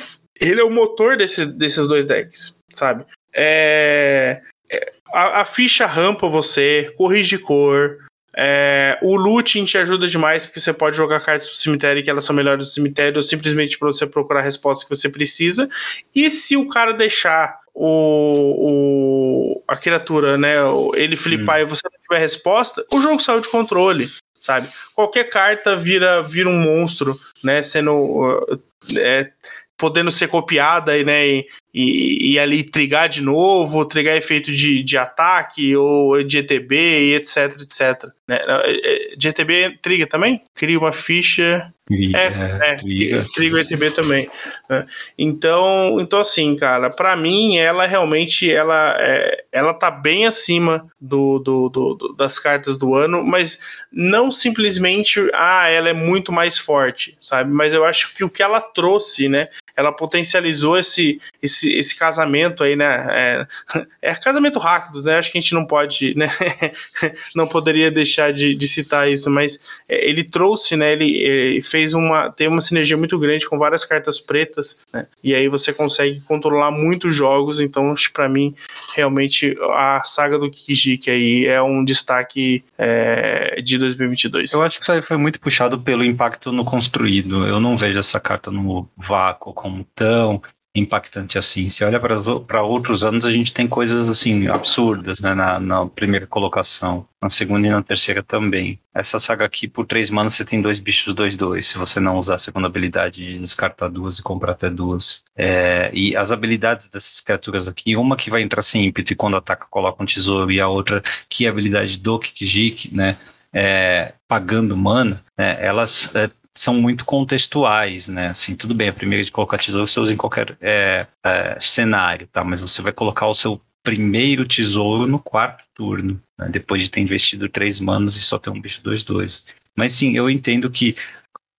ele 0.40 0.60
é 0.60 0.64
o 0.64 0.70
motor 0.70 1.16
desse, 1.16 1.46
desses 1.46 1.86
dois 1.86 2.04
decks, 2.04 2.56
sabe? 2.70 3.04
É, 3.34 4.42
é, 4.70 4.92
a, 5.12 5.42
a, 5.42 5.44
ficha 5.44 5.86
rampa 5.86 6.28
você, 6.28 6.92
corrige 6.96 7.38
cor. 7.38 7.98
É, 8.34 8.98
o 9.02 9.14
looting 9.14 9.64
te 9.64 9.76
ajuda 9.76 10.06
demais 10.08 10.46
porque 10.46 10.60
você 10.60 10.72
pode 10.72 10.96
jogar 10.96 11.20
cartas 11.20 11.48
pro 11.48 11.58
cemitério 11.58 12.02
que 12.02 12.08
elas 12.08 12.24
são 12.24 12.34
melhores 12.34 12.66
do 12.66 12.70
cemitério 12.70 13.18
ou 13.18 13.22
simplesmente 13.22 13.78
para 13.78 13.86
você 13.86 14.06
procurar 14.06 14.40
a 14.40 14.44
resposta 14.44 14.86
que 14.86 14.94
você 14.94 15.08
precisa. 15.08 15.68
E 16.14 16.30
se 16.30 16.56
o 16.56 16.68
cara 16.68 16.92
deixar 16.92 17.60
o, 17.74 19.56
o 19.58 19.62
a 19.68 19.76
criatura, 19.76 20.38
né, 20.38 20.54
ele 20.94 21.16
flipar 21.16 21.58
hum. 21.58 21.62
e 21.62 21.64
você 21.66 21.82
não 21.84 22.00
tiver 22.00 22.18
resposta, 22.18 22.84
o 22.92 23.00
jogo 23.00 23.20
saiu 23.20 23.40
de 23.40 23.48
controle, 23.48 24.10
sabe? 24.38 24.68
Qualquer 24.94 25.24
carta 25.24 25.76
vira 25.76 26.22
vira 26.22 26.48
um 26.48 26.60
monstro, 26.60 27.18
né, 27.42 27.62
sendo 27.62 28.60
é, 28.98 29.30
podendo 29.76 30.10
ser 30.10 30.28
copiada 30.28 31.02
né, 31.02 31.26
e, 31.26 31.48
e, 31.74 32.32
e, 32.32 32.38
ali 32.38 32.62
trigar 32.62 33.08
de 33.08 33.22
novo, 33.22 33.84
trigar 33.86 34.14
efeito 34.14 34.52
de, 34.52 34.82
de 34.82 34.98
ataque 34.98 35.74
ou 35.74 36.22
de 36.22 36.38
ETB 36.38 36.74
e 36.74 37.14
etc, 37.14 37.60
etc. 37.62 38.10
Né? 38.28 38.38
É, 38.46 39.12
é, 39.12 39.16
de 39.16 39.28
ETB 39.28 39.78
triga 39.80 40.06
também? 40.06 40.42
Cria 40.54 40.78
uma 40.78 40.92
ficha. 40.92 41.72
Triga, 41.86 42.18
é, 42.18 42.58
é, 42.62 42.76
triga. 42.76 43.24
triga 43.34 43.56
o 43.56 43.58
ETB 43.58 43.90
também. 43.90 44.30
Né? 44.68 44.86
Então, 45.18 45.98
então, 45.98 46.20
assim, 46.20 46.54
cara, 46.56 46.90
para 46.90 47.16
mim, 47.16 47.56
ela 47.56 47.86
realmente 47.86 48.50
ela, 48.52 48.94
é, 48.98 49.44
ela 49.50 49.72
tá 49.72 49.90
bem 49.90 50.26
acima 50.26 50.86
do, 51.00 51.38
do, 51.38 51.68
do, 51.70 51.94
do, 51.94 52.14
das 52.14 52.38
cartas 52.38 52.76
do 52.78 52.94
ano, 52.94 53.24
mas 53.24 53.58
não 53.90 54.30
simplesmente, 54.30 55.20
ah, 55.32 55.68
ela 55.68 55.88
é 55.88 55.94
muito 55.94 56.30
mais 56.30 56.58
forte, 56.58 57.16
sabe? 57.20 57.50
Mas 57.50 57.72
eu 57.72 57.84
acho 57.84 58.14
que 58.14 58.24
o 58.24 58.30
que 58.30 58.42
ela 58.42 58.60
trouxe, 58.60 59.28
né? 59.28 59.48
Ela 59.76 59.92
potencializou 59.92 60.78
esse, 60.78 61.20
esse, 61.42 61.72
esse 61.72 61.96
casamento 61.96 62.62
aí, 62.62 62.76
né? 62.76 63.06
É, 63.10 63.46
é 64.10 64.14
casamento 64.14 64.58
rápido, 64.58 65.02
né? 65.02 65.18
Acho 65.18 65.30
que 65.30 65.38
a 65.38 65.40
gente 65.40 65.54
não 65.54 65.64
pode, 65.64 66.16
né? 66.16 66.28
não 67.34 67.46
poderia 67.46 67.90
deixar 67.90 68.32
de, 68.32 68.54
de 68.54 68.68
citar 68.68 69.10
isso, 69.10 69.30
mas 69.30 69.60
é, 69.88 70.08
ele 70.08 70.24
trouxe, 70.24 70.76
né? 70.76 70.92
Ele, 70.92 71.16
ele, 71.16 71.62
fez 71.62 71.94
uma. 71.94 72.30
tem 72.30 72.48
uma 72.48 72.60
sinergia 72.60 72.96
muito 72.96 73.18
grande 73.18 73.48
com 73.48 73.58
várias 73.58 73.84
cartas 73.84 74.20
pretas, 74.20 74.80
né? 74.92 75.06
E 75.22 75.34
aí 75.34 75.48
você 75.48 75.72
consegue 75.72 76.20
controlar 76.22 76.70
muitos 76.70 77.14
jogos. 77.14 77.60
Então, 77.60 77.94
para 78.12 78.28
mim, 78.28 78.54
realmente, 78.94 79.56
a 79.74 80.02
saga 80.04 80.38
do 80.38 80.50
Kikijiki 80.50 81.10
aí 81.10 81.46
é 81.46 81.62
um 81.62 81.84
destaque 81.84 82.64
é, 82.76 83.60
de 83.62 83.78
2022. 83.78 84.52
Eu 84.52 84.62
acho 84.62 84.78
que 84.78 84.84
isso 84.84 84.92
aí 84.92 85.02
foi 85.02 85.16
muito 85.16 85.40
puxado 85.40 85.78
pelo 85.78 86.04
impacto 86.04 86.52
no 86.52 86.64
construído. 86.64 87.46
Eu 87.46 87.60
não 87.60 87.76
vejo 87.76 87.98
essa 87.98 88.20
carta 88.20 88.50
no 88.50 88.88
vácuo 88.96 89.52
como 89.62 89.84
tão 89.94 90.42
impactante 90.74 91.38
assim. 91.38 91.68
Se 91.68 91.84
olha 91.84 92.00
para 92.00 92.62
outros 92.62 93.04
anos, 93.04 93.26
a 93.26 93.32
gente 93.32 93.52
tem 93.52 93.68
coisas 93.68 94.08
assim 94.08 94.48
absurdas 94.48 95.20
né, 95.20 95.34
na, 95.34 95.60
na, 95.60 95.86
primeira 95.86 96.26
colocação, 96.26 97.06
na 97.20 97.28
segunda 97.28 97.66
e 97.66 97.70
na 97.70 97.82
terceira 97.82 98.22
também. 98.22 98.80
Essa 98.94 99.18
saga 99.18 99.44
aqui, 99.44 99.68
por 99.68 99.86
três 99.86 100.08
manas, 100.08 100.32
você 100.32 100.44
tem 100.44 100.62
dois 100.62 100.80
bichos 100.80 101.14
2-2, 101.14 101.62
se 101.62 101.78
você 101.78 102.00
não 102.00 102.18
usar 102.18 102.36
a 102.36 102.38
segunda 102.38 102.66
habilidade 102.68 103.16
de 103.16 103.38
descartar 103.38 103.88
duas 103.88 104.18
e 104.18 104.22
comprar 104.22 104.52
até 104.52 104.70
duas. 104.70 105.22
É, 105.36 105.90
e 105.92 106.16
as 106.16 106.32
habilidades 106.32 106.88
dessas 106.88 107.20
criaturas 107.20 107.68
aqui, 107.68 107.94
uma 107.94 108.16
que 108.16 108.30
vai 108.30 108.42
entrar 108.42 108.62
sem 108.62 108.86
ímpeto 108.86 109.12
e 109.12 109.16
quando 109.16 109.36
ataca 109.36 109.66
coloca 109.68 110.02
um 110.02 110.06
tesouro, 110.06 110.50
e 110.50 110.60
a 110.60 110.68
outra 110.68 111.02
que 111.28 111.44
é 111.44 111.48
a 111.48 111.52
habilidade 111.52 111.98
do 111.98 112.18
Kikijik, 112.18 112.94
né? 112.94 113.18
É, 113.54 114.14
pagando 114.26 114.74
mana, 114.74 115.22
né, 115.36 115.58
elas 115.62 116.14
é, 116.16 116.30
são 116.52 116.74
muito 116.74 117.04
contextuais, 117.04 118.08
né? 118.08 118.28
Assim, 118.28 118.54
tudo 118.54 118.74
bem, 118.74 118.88
a 118.88 118.92
primeira 118.92 119.24
de 119.24 119.32
colocar 119.32 119.58
tesouro 119.58 119.86
você 119.86 119.98
usa 119.98 120.12
em 120.12 120.16
qualquer 120.16 120.56
é, 120.60 121.06
é, 121.24 121.56
cenário, 121.58 122.28
tá? 122.28 122.44
Mas 122.44 122.60
você 122.60 122.82
vai 122.82 122.92
colocar 122.92 123.26
o 123.26 123.34
seu 123.34 123.60
primeiro 123.82 124.46
tesouro 124.46 125.06
no 125.06 125.18
quarto 125.18 125.64
turno, 125.74 126.22
né? 126.38 126.48
depois 126.48 126.82
de 126.82 126.90
ter 126.90 127.00
investido 127.00 127.48
três 127.48 127.80
manas 127.80 128.16
e 128.16 128.20
só 128.20 128.38
ter 128.38 128.50
um 128.50 128.60
bicho 128.60 128.82
2-2. 128.82 129.44
Mas 129.76 129.92
sim, 129.92 130.16
eu 130.16 130.30
entendo 130.30 130.70
que 130.70 130.94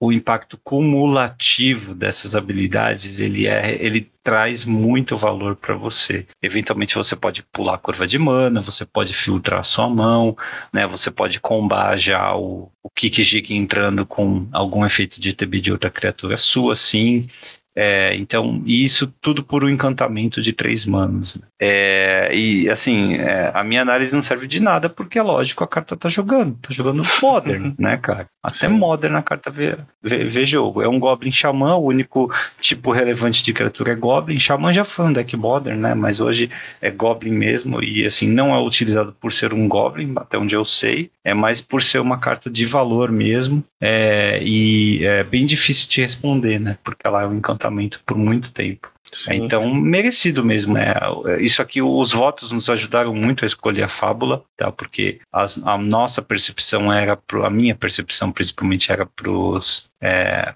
o 0.03 0.11
impacto 0.11 0.57
cumulativo 0.57 1.95
dessas 1.95 2.35
habilidades 2.35 3.19
ele 3.19 3.47
é 3.47 3.81
ele 3.81 4.11
traz 4.21 4.65
muito 4.65 5.17
valor 5.17 5.55
para 5.55 5.75
você. 5.75 6.25
Eventualmente 6.41 6.95
você 6.95 7.15
pode 7.15 7.43
pular 7.43 7.75
a 7.75 7.77
curva 7.77 8.05
de 8.05 8.17
mana, 8.17 8.61
você 8.61 8.85
pode 8.85 9.13
filtrar 9.13 9.61
a 9.61 9.63
sua 9.63 9.89
mão, 9.89 10.35
né? 10.73 10.85
Você 10.87 11.09
pode 11.09 11.39
combar 11.39 11.97
já 11.97 12.35
o, 12.35 12.69
o 12.81 12.89
Kick 12.89 13.23
Jig 13.23 13.53
entrando 13.53 14.05
com 14.05 14.47
algum 14.51 14.85
efeito 14.85 15.21
de 15.21 15.33
TB 15.33 15.61
de 15.61 15.71
outra 15.71 15.89
criatura 15.89 16.35
sua, 16.37 16.75
sim. 16.75 17.27
É, 17.75 18.15
então, 18.17 18.61
isso 18.65 19.11
tudo 19.19 19.43
por 19.43 19.63
um 19.63 19.69
encantamento 19.69 20.41
de 20.41 20.53
três 20.53 20.85
manos. 20.85 21.35
Né? 21.35 21.47
É, 21.59 22.29
e 22.33 22.69
assim, 22.69 23.15
é, 23.15 23.51
a 23.53 23.63
minha 23.63 23.81
análise 23.81 24.13
não 24.13 24.21
serve 24.21 24.45
de 24.47 24.59
nada, 24.59 24.89
porque 24.89 25.17
é 25.17 25.23
lógico, 25.23 25.63
a 25.63 25.67
carta 25.67 25.97
tá 25.97 26.07
jogando, 26.07 26.55
tá 26.61 26.73
jogando 26.73 27.03
Modern, 27.21 27.73
né, 27.79 27.97
cara? 27.97 28.27
Até 28.43 28.67
Sim. 28.67 28.73
Modern 28.73 29.15
a 29.15 29.23
carta 29.23 29.49
vê, 29.49 29.77
vê, 30.01 30.25
vê, 30.25 30.45
jogo. 30.45 30.81
É 30.81 30.87
um 30.87 30.99
Goblin 30.99 31.31
Xamã, 31.31 31.75
o 31.75 31.85
único 31.85 32.31
tipo 32.59 32.91
relevante 32.91 33.43
de 33.43 33.53
criatura 33.53 33.93
é 33.93 33.95
Goblin. 33.95 34.39
Xamã 34.39 34.71
já 34.71 34.83
foi 34.83 35.05
um 35.05 35.13
deck 35.13 35.35
Modern, 35.35 35.79
né? 35.79 35.95
Mas 35.95 36.19
hoje 36.19 36.51
é 36.81 36.91
Goblin 36.91 37.31
mesmo, 37.31 37.81
e 37.81 38.05
assim, 38.05 38.27
não 38.27 38.53
é 38.53 38.59
utilizado 38.61 39.15
por 39.19 39.31
ser 39.31 39.53
um 39.53 39.67
Goblin, 39.67 40.13
até 40.17 40.37
onde 40.37 40.55
eu 40.55 40.65
sei, 40.65 41.09
é 41.23 41.33
mais 41.33 41.61
por 41.61 41.81
ser 41.81 41.99
uma 41.99 42.19
carta 42.19 42.49
de 42.49 42.65
valor 42.65 43.11
mesmo, 43.11 43.63
é, 43.81 44.39
e 44.43 45.05
é 45.05 45.23
bem 45.23 45.45
difícil 45.45 45.87
de 45.89 46.01
responder, 46.01 46.59
né? 46.59 46.77
Porque 46.83 47.07
ela 47.07 47.23
é 47.23 47.25
um 47.25 47.35
encantamento 47.35 47.62
por 48.05 48.17
muito 48.17 48.51
tempo. 48.51 48.92
Sim. 49.11 49.45
Então, 49.45 49.73
merecido 49.73 50.43
mesmo. 50.43 50.77
É, 50.77 50.95
isso 51.39 51.61
aqui, 51.61 51.81
os 51.81 52.13
votos 52.13 52.51
nos 52.51 52.69
ajudaram 52.69 53.13
muito 53.13 53.43
a 53.43 53.47
escolher 53.47 53.83
a 53.83 53.87
fábula, 53.87 54.43
tá? 54.57 54.71
porque 54.71 55.19
as, 55.31 55.61
a 55.65 55.77
nossa 55.77 56.21
percepção 56.21 56.91
era, 56.91 57.15
pro, 57.15 57.45
a 57.45 57.49
minha 57.49 57.75
percepção 57.75 58.31
principalmente 58.31 58.91
era 58.91 59.05
para 59.05 59.29
os 59.29 59.89
é, 60.01 60.53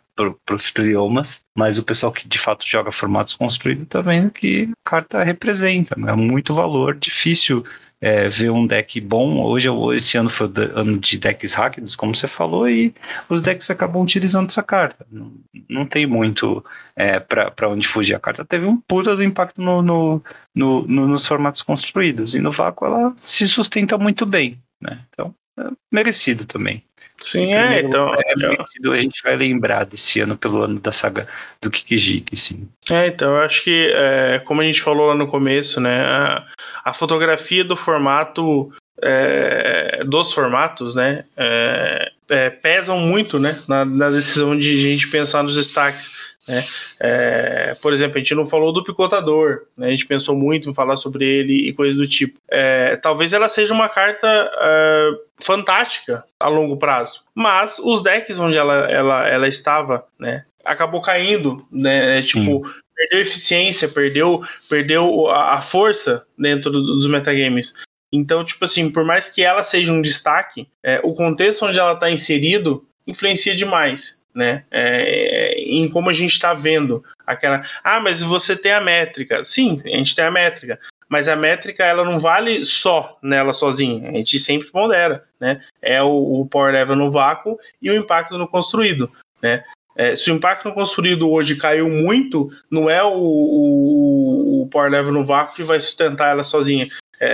os 0.51 0.71
triomas, 0.71 1.43
mas 1.55 1.77
o 1.77 1.83
pessoal 1.83 2.11
que 2.11 2.27
de 2.27 2.39
fato 2.39 2.65
joga 2.65 2.91
formatos 2.91 3.35
construídos 3.35 3.83
está 3.83 4.01
vendo 4.01 4.31
que 4.31 4.69
a 4.85 4.89
carta 4.89 5.23
representa, 5.23 5.95
é 5.95 6.15
muito 6.15 6.53
valor, 6.53 6.95
difícil 6.95 7.63
é, 7.99 8.29
ver 8.29 8.51
um 8.51 8.67
deck 8.67 8.99
bom. 9.01 9.43
Hoje, 9.43 9.69
esse 9.95 10.17
ano 10.17 10.29
foi 10.29 10.51
ano 10.73 10.97
de 10.97 11.17
decks 11.17 11.53
rápidos, 11.53 11.95
como 11.95 12.13
você 12.13 12.27
falou, 12.27 12.69
e 12.69 12.93
os 13.27 13.41
decks 13.41 13.69
acabam 13.69 14.03
utilizando 14.03 14.49
essa 14.49 14.61
carta. 14.61 15.05
Não, 15.11 15.33
não 15.67 15.85
tem 15.85 16.05
muito 16.05 16.63
é, 16.95 17.19
para 17.19 17.69
onde 17.69 17.87
fugir. 17.87 18.15
A 18.15 18.19
carta 18.19 18.36
teve 18.45 18.65
um 18.65 18.77
puta 18.77 19.15
do 19.15 19.23
impacto 19.23 19.61
no, 19.61 19.81
no, 19.81 20.23
no, 20.53 20.87
no, 20.87 21.07
nos 21.07 21.25
formatos 21.25 21.61
construídos, 21.61 22.35
e 22.35 22.39
no 22.39 22.51
vácuo 22.51 22.85
ela 22.85 23.13
se 23.15 23.47
sustenta 23.47 23.97
muito 23.97 24.25
bem. 24.25 24.59
Né? 24.81 24.99
Então, 25.09 25.33
é 25.59 25.69
merecido 25.91 26.45
também. 26.45 26.83
Sim, 27.19 27.53
é, 27.53 27.81
então. 27.81 28.13
É, 28.13 28.35
merecido, 28.35 28.91
a 28.91 29.01
gente 29.01 29.23
vai 29.23 29.35
lembrar 29.35 29.85
desse 29.85 30.19
ano 30.19 30.37
pelo 30.37 30.61
ano 30.61 30.79
da 30.79 30.91
saga 30.91 31.27
do 31.61 31.71
Kikijiki, 31.71 32.37
sim. 32.37 32.69
É, 32.91 33.07
então, 33.07 33.31
eu 33.31 33.41
acho 33.41 33.63
que, 33.63 33.91
é, 33.93 34.39
como 34.45 34.61
a 34.61 34.63
gente 34.63 34.81
falou 34.81 35.07
lá 35.07 35.15
no 35.15 35.27
começo, 35.27 35.81
né, 35.81 36.01
a, 36.01 36.45
a 36.85 36.93
fotografia 36.93 37.63
do 37.63 37.75
formato, 37.75 38.71
é, 39.01 40.03
dos 40.05 40.31
formatos, 40.31 40.93
né, 40.93 41.25
é, 41.35 42.11
é, 42.29 42.49
pesam 42.51 42.99
muito, 42.99 43.39
né, 43.39 43.59
na, 43.67 43.83
na 43.83 44.09
decisão 44.11 44.57
de 44.57 44.71
a 44.71 44.89
gente 44.89 45.09
pensar 45.09 45.41
nos 45.41 45.55
destaques. 45.55 46.36
Né? 46.47 46.63
É, 46.99 47.75
por 47.81 47.91
exemplo, 47.91 48.17
a 48.17 48.19
gente 48.19 48.33
não 48.33 48.45
falou 48.45 48.71
do 48.71 48.83
picotador, 48.83 49.63
né? 49.75 49.87
a 49.87 49.89
gente 49.89 50.05
pensou 50.05 50.35
muito 50.35 50.69
em 50.69 50.73
falar 50.73 50.95
sobre 50.95 51.25
ele 51.25 51.67
e 51.67 51.73
coisas 51.73 51.97
do 51.97 52.07
tipo. 52.07 52.39
É, 52.49 52.95
talvez 52.95 53.33
ela 53.33 53.49
seja 53.49 53.73
uma 53.73 53.89
carta 53.89 54.27
é, 54.27 55.11
fantástica 55.43 56.23
a 56.39 56.47
longo 56.47 56.77
prazo, 56.77 57.23
mas 57.35 57.79
os 57.79 58.01
decks 58.01 58.39
onde 58.39 58.57
ela, 58.57 58.89
ela, 58.89 59.27
ela 59.27 59.47
estava, 59.47 60.05
né, 60.17 60.45
acabou 60.63 61.01
caindo, 61.01 61.65
né? 61.71 62.21
Tipo, 62.21 62.65
Sim. 62.65 62.73
perdeu 62.95 63.19
eficiência, 63.19 63.87
perdeu, 63.87 64.43
perdeu 64.69 65.29
a, 65.29 65.61
força 65.61 66.25
dentro 66.37 66.71
dos 66.71 67.07
metagames. 67.07 67.73
Então, 68.11 68.43
tipo 68.43 68.63
assim, 68.63 68.89
por 68.89 69.03
mais 69.03 69.29
que 69.29 69.43
ela 69.43 69.63
seja 69.63 69.91
um 69.91 70.01
destaque, 70.01 70.67
é, 70.83 71.01
o 71.03 71.13
contexto 71.13 71.65
onde 71.65 71.79
ela 71.79 71.93
está 71.93 72.09
inserido 72.09 72.85
influencia 73.05 73.55
demais 73.55 74.21
né? 74.37 74.63
É, 74.69 75.59
em 75.59 75.89
como 75.89 76.11
a 76.11 76.13
gente 76.13 76.33
está 76.33 76.53
vendo 76.53 77.03
aquela. 77.25 77.63
Ah, 77.83 77.99
mas 77.99 78.21
você 78.21 78.55
tem 78.55 78.71
a 78.71 78.79
métrica. 78.79 79.43
Sim, 79.43 79.81
a 79.83 79.97
gente 79.97 80.15
tem 80.15 80.23
a 80.23 80.31
métrica. 80.31 80.79
Mas 81.09 81.27
a 81.27 81.35
métrica 81.35 81.83
ela 81.83 82.05
não 82.05 82.19
vale 82.19 82.63
só 82.63 83.17
nela 83.23 83.51
sozinha. 83.51 84.11
A 84.11 84.13
gente 84.13 84.37
sempre 84.37 84.69
pondera, 84.69 85.23
né? 85.39 85.61
É 85.81 86.03
o, 86.03 86.41
o 86.41 86.45
power 86.45 86.71
level 86.71 86.95
no 86.95 87.09
vácuo 87.09 87.57
e 87.81 87.89
o 87.89 87.95
impacto 87.95 88.37
no 88.37 88.47
construído, 88.47 89.09
né? 89.41 89.63
É, 89.95 90.15
se 90.15 90.29
o 90.29 90.35
impacto 90.35 90.67
no 90.67 90.75
construído 90.75 91.31
hoje 91.31 91.55
caiu 91.55 91.89
muito, 91.89 92.47
não 92.69 92.87
é 92.87 93.03
o, 93.03 93.17
o, 93.17 94.61
o 94.61 94.67
power 94.67 94.91
level 94.91 95.11
no 95.11 95.25
vácuo 95.25 95.55
que 95.55 95.63
vai 95.63 95.79
sustentar 95.79 96.29
ela 96.29 96.43
sozinha. 96.43 96.87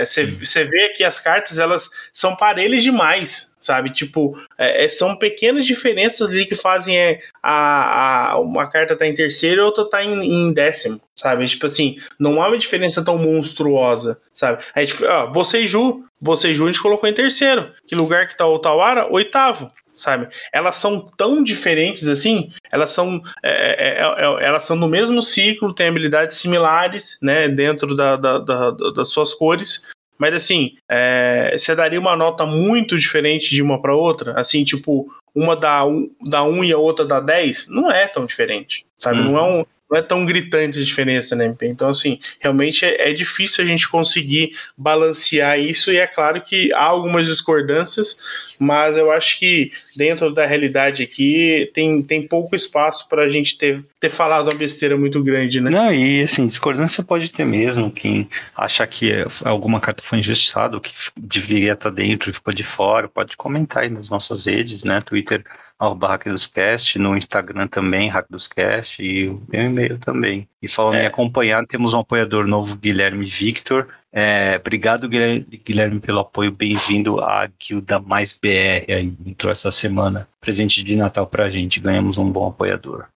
Você 0.06 0.22
é, 0.62 0.64
vê 0.64 0.88
que 0.96 1.04
as 1.04 1.20
cartas 1.20 1.58
elas 1.58 1.90
são 2.14 2.34
parelhas 2.34 2.82
demais, 2.82 3.53
sabe? 3.64 3.88
Tipo, 3.88 4.38
é, 4.58 4.84
é, 4.84 4.88
são 4.90 5.16
pequenas 5.16 5.64
diferenças 5.64 6.30
ali 6.30 6.44
que 6.44 6.54
fazem 6.54 6.98
é, 6.98 7.20
a, 7.42 8.32
a, 8.32 8.38
uma 8.38 8.68
carta 8.68 8.94
tá 8.94 9.06
em 9.06 9.14
terceiro 9.14 9.62
e 9.62 9.64
outra 9.64 9.88
tá 9.88 10.04
em, 10.04 10.22
em, 10.22 10.52
décimo, 10.52 11.00
sabe? 11.14 11.46
Tipo 11.46 11.64
assim, 11.64 11.96
não 12.18 12.42
há 12.42 12.48
uma 12.48 12.58
diferença 12.58 13.02
tão 13.02 13.16
monstruosa, 13.16 14.20
sabe? 14.34 14.62
A 14.74 14.84
gente, 14.84 15.02
ó, 15.02 15.28
Boceju, 15.28 16.04
Boceju 16.20 16.64
a 16.64 16.66
gente 16.66 16.82
colocou 16.82 17.08
em 17.08 17.14
terceiro. 17.14 17.72
Que 17.86 17.94
lugar 17.94 18.28
que 18.28 18.36
tá 18.36 18.46
o 18.46 18.58
Tawara? 18.58 19.10
Oitavo 19.10 19.72
sabe? 19.96 20.28
Elas 20.52 20.76
são 20.76 21.06
tão 21.16 21.42
diferentes 21.42 22.08
assim, 22.08 22.50
elas 22.70 22.90
são, 22.90 23.20
é, 23.42 23.50
é, 23.50 24.00
é, 24.00 24.02
é, 24.02 24.46
elas 24.46 24.64
são 24.64 24.76
no 24.76 24.88
mesmo 24.88 25.22
ciclo, 25.22 25.72
têm 25.72 25.88
habilidades 25.88 26.36
similares, 26.36 27.16
né, 27.22 27.48
dentro 27.48 27.94
da, 27.94 28.16
da, 28.16 28.38
da, 28.38 28.70
das 28.70 29.08
suas 29.10 29.32
cores, 29.32 29.86
mas 30.18 30.34
assim, 30.34 30.74
é, 30.88 31.54
você 31.56 31.74
daria 31.74 32.00
uma 32.00 32.16
nota 32.16 32.46
muito 32.46 32.98
diferente 32.98 33.54
de 33.54 33.62
uma 33.62 33.80
para 33.80 33.94
outra, 33.94 34.38
assim, 34.38 34.64
tipo, 34.64 35.08
uma 35.34 35.56
dá 35.56 35.84
um, 35.84 36.10
dá 36.20 36.42
um 36.44 36.62
e 36.62 36.72
a 36.72 36.78
outra 36.78 37.04
dá 37.04 37.20
10, 37.20 37.68
não 37.68 37.90
é 37.90 38.06
tão 38.06 38.24
diferente, 38.24 38.86
sabe? 38.96 39.20
Não 39.20 39.36
é 39.36 39.42
uhum. 39.42 39.60
um, 39.60 39.64
não 39.90 39.98
é 39.98 40.02
tão 40.02 40.24
gritante 40.24 40.78
a 40.78 40.82
diferença, 40.82 41.36
né, 41.36 41.44
MP? 41.44 41.66
Então, 41.66 41.90
assim, 41.90 42.18
realmente 42.40 42.84
é, 42.84 43.10
é, 43.10 43.12
difícil 43.12 43.62
a 43.62 43.66
gente 43.66 43.88
conseguir 43.88 44.52
balancear 44.76 45.58
isso, 45.58 45.92
e 45.92 45.98
é 45.98 46.06
claro 46.06 46.40
que 46.40 46.72
há 46.72 46.84
algumas 46.84 47.26
discordâncias, 47.26 48.56
mas 48.58 48.96
eu 48.96 49.12
acho 49.12 49.38
que 49.38 49.70
dentro 49.96 50.32
da 50.32 50.46
realidade 50.46 51.02
aqui 51.02 51.70
tem, 51.74 52.02
tem 52.02 52.26
pouco 52.26 52.56
espaço 52.56 53.08
para 53.08 53.24
a 53.24 53.28
gente 53.28 53.56
ter, 53.58 53.84
ter 54.00 54.08
falado 54.08 54.50
uma 54.50 54.58
besteira 54.58 54.96
muito 54.96 55.22
grande, 55.22 55.60
né? 55.60 55.70
Não, 55.70 55.92
e 55.92 56.22
assim, 56.22 56.46
discordância 56.46 57.02
pode 57.02 57.30
ter 57.30 57.44
mesmo. 57.44 57.90
Quem 57.90 58.28
achar 58.56 58.86
que 58.86 59.12
alguma 59.44 59.80
carta 59.80 60.02
foi 60.04 60.18
injustiçada, 60.18 60.80
que 60.80 60.92
deveria 61.16 61.74
estar 61.74 61.90
dentro 61.90 62.30
e 62.30 62.32
ficou 62.32 62.52
de 62.52 62.64
fora, 62.64 63.08
pode 63.08 63.36
comentar 63.36 63.82
aí 63.84 63.90
nas 63.90 64.10
nossas 64.10 64.46
redes, 64.46 64.82
né? 64.82 64.98
Twitter 65.00 65.44
arroba 65.84 66.08
Hack 66.08 66.26
dos 66.26 66.46
Cast, 66.46 66.98
no 66.98 67.16
Instagram 67.16 67.66
também, 67.66 68.08
Hack 68.08 68.26
dos 68.30 68.46
Cast, 68.46 69.02
e 69.02 69.28
o 69.28 69.42
meu 69.48 69.62
e-mail 69.62 69.98
também. 69.98 70.48
E 70.60 70.68
falando 70.68 70.96
é. 70.96 71.04
em 71.04 71.06
acompanhar, 71.06 71.66
temos 71.66 71.92
um 71.92 72.00
apoiador 72.00 72.46
novo, 72.46 72.76
Guilherme 72.76 73.26
Victor. 73.26 73.88
É, 74.12 74.58
obrigado, 74.60 75.08
Guilherme, 75.08 75.98
pelo 76.00 76.20
apoio. 76.20 76.52
Bem-vindo 76.52 77.20
à 77.20 77.48
Guilda 77.58 77.98
Mais 77.98 78.32
BR. 78.32 78.84
Aí, 78.88 79.12
entrou 79.26 79.50
essa 79.50 79.70
semana. 79.70 80.28
Presente 80.40 80.84
de 80.84 80.94
Natal 80.94 81.26
pra 81.26 81.50
gente. 81.50 81.80
Ganhamos 81.80 82.16
um 82.16 82.30
bom 82.30 82.48
apoiador. 82.48 83.06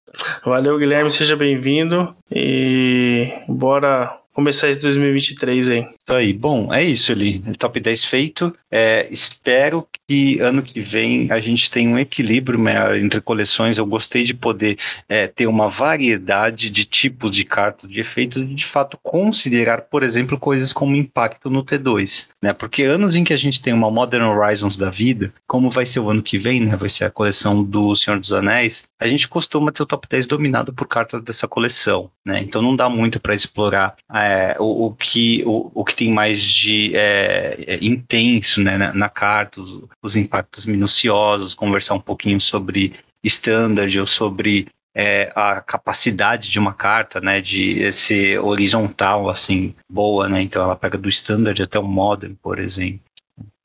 Valeu, 0.44 0.76
Guilherme. 0.76 1.10
Seja 1.10 1.36
bem-vindo. 1.36 2.16
E 2.30 3.32
bora 3.48 4.18
começar 4.38 4.68
esse 4.68 4.78
2023 4.78 5.68
aí. 5.68 5.80
Isso 5.80 6.14
aí. 6.14 6.32
Bom, 6.32 6.72
é 6.72 6.84
isso 6.84 7.10
ali. 7.10 7.40
Top 7.58 7.80
10 7.80 8.04
feito. 8.04 8.54
É, 8.70 9.08
espero 9.10 9.84
que 10.06 10.38
ano 10.38 10.62
que 10.62 10.80
vem 10.80 11.28
a 11.32 11.40
gente 11.40 11.68
tenha 11.68 11.90
um 11.90 11.98
equilíbrio 11.98 12.56
né, 12.56 13.00
entre 13.00 13.20
coleções. 13.20 13.78
Eu 13.78 13.84
gostei 13.84 14.22
de 14.22 14.34
poder 14.34 14.78
é, 15.08 15.26
ter 15.26 15.48
uma 15.48 15.68
variedade 15.68 16.70
de 16.70 16.84
tipos 16.84 17.34
de 17.34 17.44
cartas, 17.44 17.90
de 17.90 17.98
efeitos, 17.98 18.40
e 18.40 18.54
de 18.54 18.64
fato 18.64 18.96
considerar, 19.02 19.82
por 19.82 20.04
exemplo, 20.04 20.38
coisas 20.38 20.72
como 20.72 20.94
impacto 20.94 21.50
no 21.50 21.64
T2. 21.64 22.28
Né? 22.40 22.52
Porque 22.52 22.84
anos 22.84 23.16
em 23.16 23.24
que 23.24 23.32
a 23.32 23.36
gente 23.36 23.60
tem 23.60 23.72
uma 23.72 23.90
Modern 23.90 24.22
Horizons 24.24 24.76
da 24.76 24.88
vida, 24.88 25.32
como 25.48 25.68
vai 25.68 25.84
ser 25.84 25.98
o 25.98 26.10
ano 26.10 26.22
que 26.22 26.38
vem, 26.38 26.60
né? 26.60 26.76
vai 26.76 26.88
ser 26.88 27.06
a 27.06 27.10
coleção 27.10 27.64
do 27.64 27.92
Senhor 27.96 28.20
dos 28.20 28.32
Anéis, 28.32 28.86
a 29.00 29.08
gente 29.08 29.26
costuma 29.26 29.72
ter 29.72 29.82
o 29.82 29.86
top 29.86 30.06
10 30.08 30.28
dominado 30.28 30.72
por 30.72 30.86
cartas 30.86 31.22
dessa 31.22 31.48
coleção. 31.48 32.08
Né? 32.24 32.40
Então 32.40 32.60
não 32.60 32.76
dá 32.76 32.88
muito 32.88 33.18
para 33.18 33.34
explorar. 33.34 33.96
É, 34.12 34.27
é, 34.28 34.56
o, 34.58 34.86
o, 34.86 34.94
que, 34.94 35.42
o, 35.46 35.70
o 35.74 35.84
que 35.84 35.94
tem 35.94 36.12
mais 36.12 36.42
de 36.42 36.94
é, 36.94 37.64
é, 37.66 37.78
intenso 37.84 38.62
né, 38.62 38.76
na, 38.76 38.92
na 38.92 39.08
carta, 39.08 39.60
os, 39.60 39.84
os, 40.02 40.16
impactos 40.16 40.66
minuciosos, 40.66 41.54
conversar 41.54 41.94
um 41.94 42.00
pouquinho 42.00 42.38
sobre 42.38 42.92
standard 43.24 43.98
ou 43.98 44.06
sobre 44.06 44.68
é, 44.94 45.32
a 45.34 45.62
capacidade 45.62 46.50
de 46.50 46.58
uma 46.58 46.74
carta, 46.74 47.20
né, 47.20 47.40
de 47.40 47.90
ser 47.90 48.38
horizontal, 48.40 49.30
assim, 49.30 49.74
boa, 49.90 50.28
né, 50.28 50.42
então 50.42 50.62
ela 50.62 50.76
pega 50.76 50.98
do 50.98 51.08
standard 51.08 51.62
até 51.62 51.78
o 51.78 51.84
modern, 51.84 52.34
por 52.42 52.58
exemplo. 52.58 53.00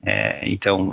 É, 0.06 0.48
então, 0.48 0.92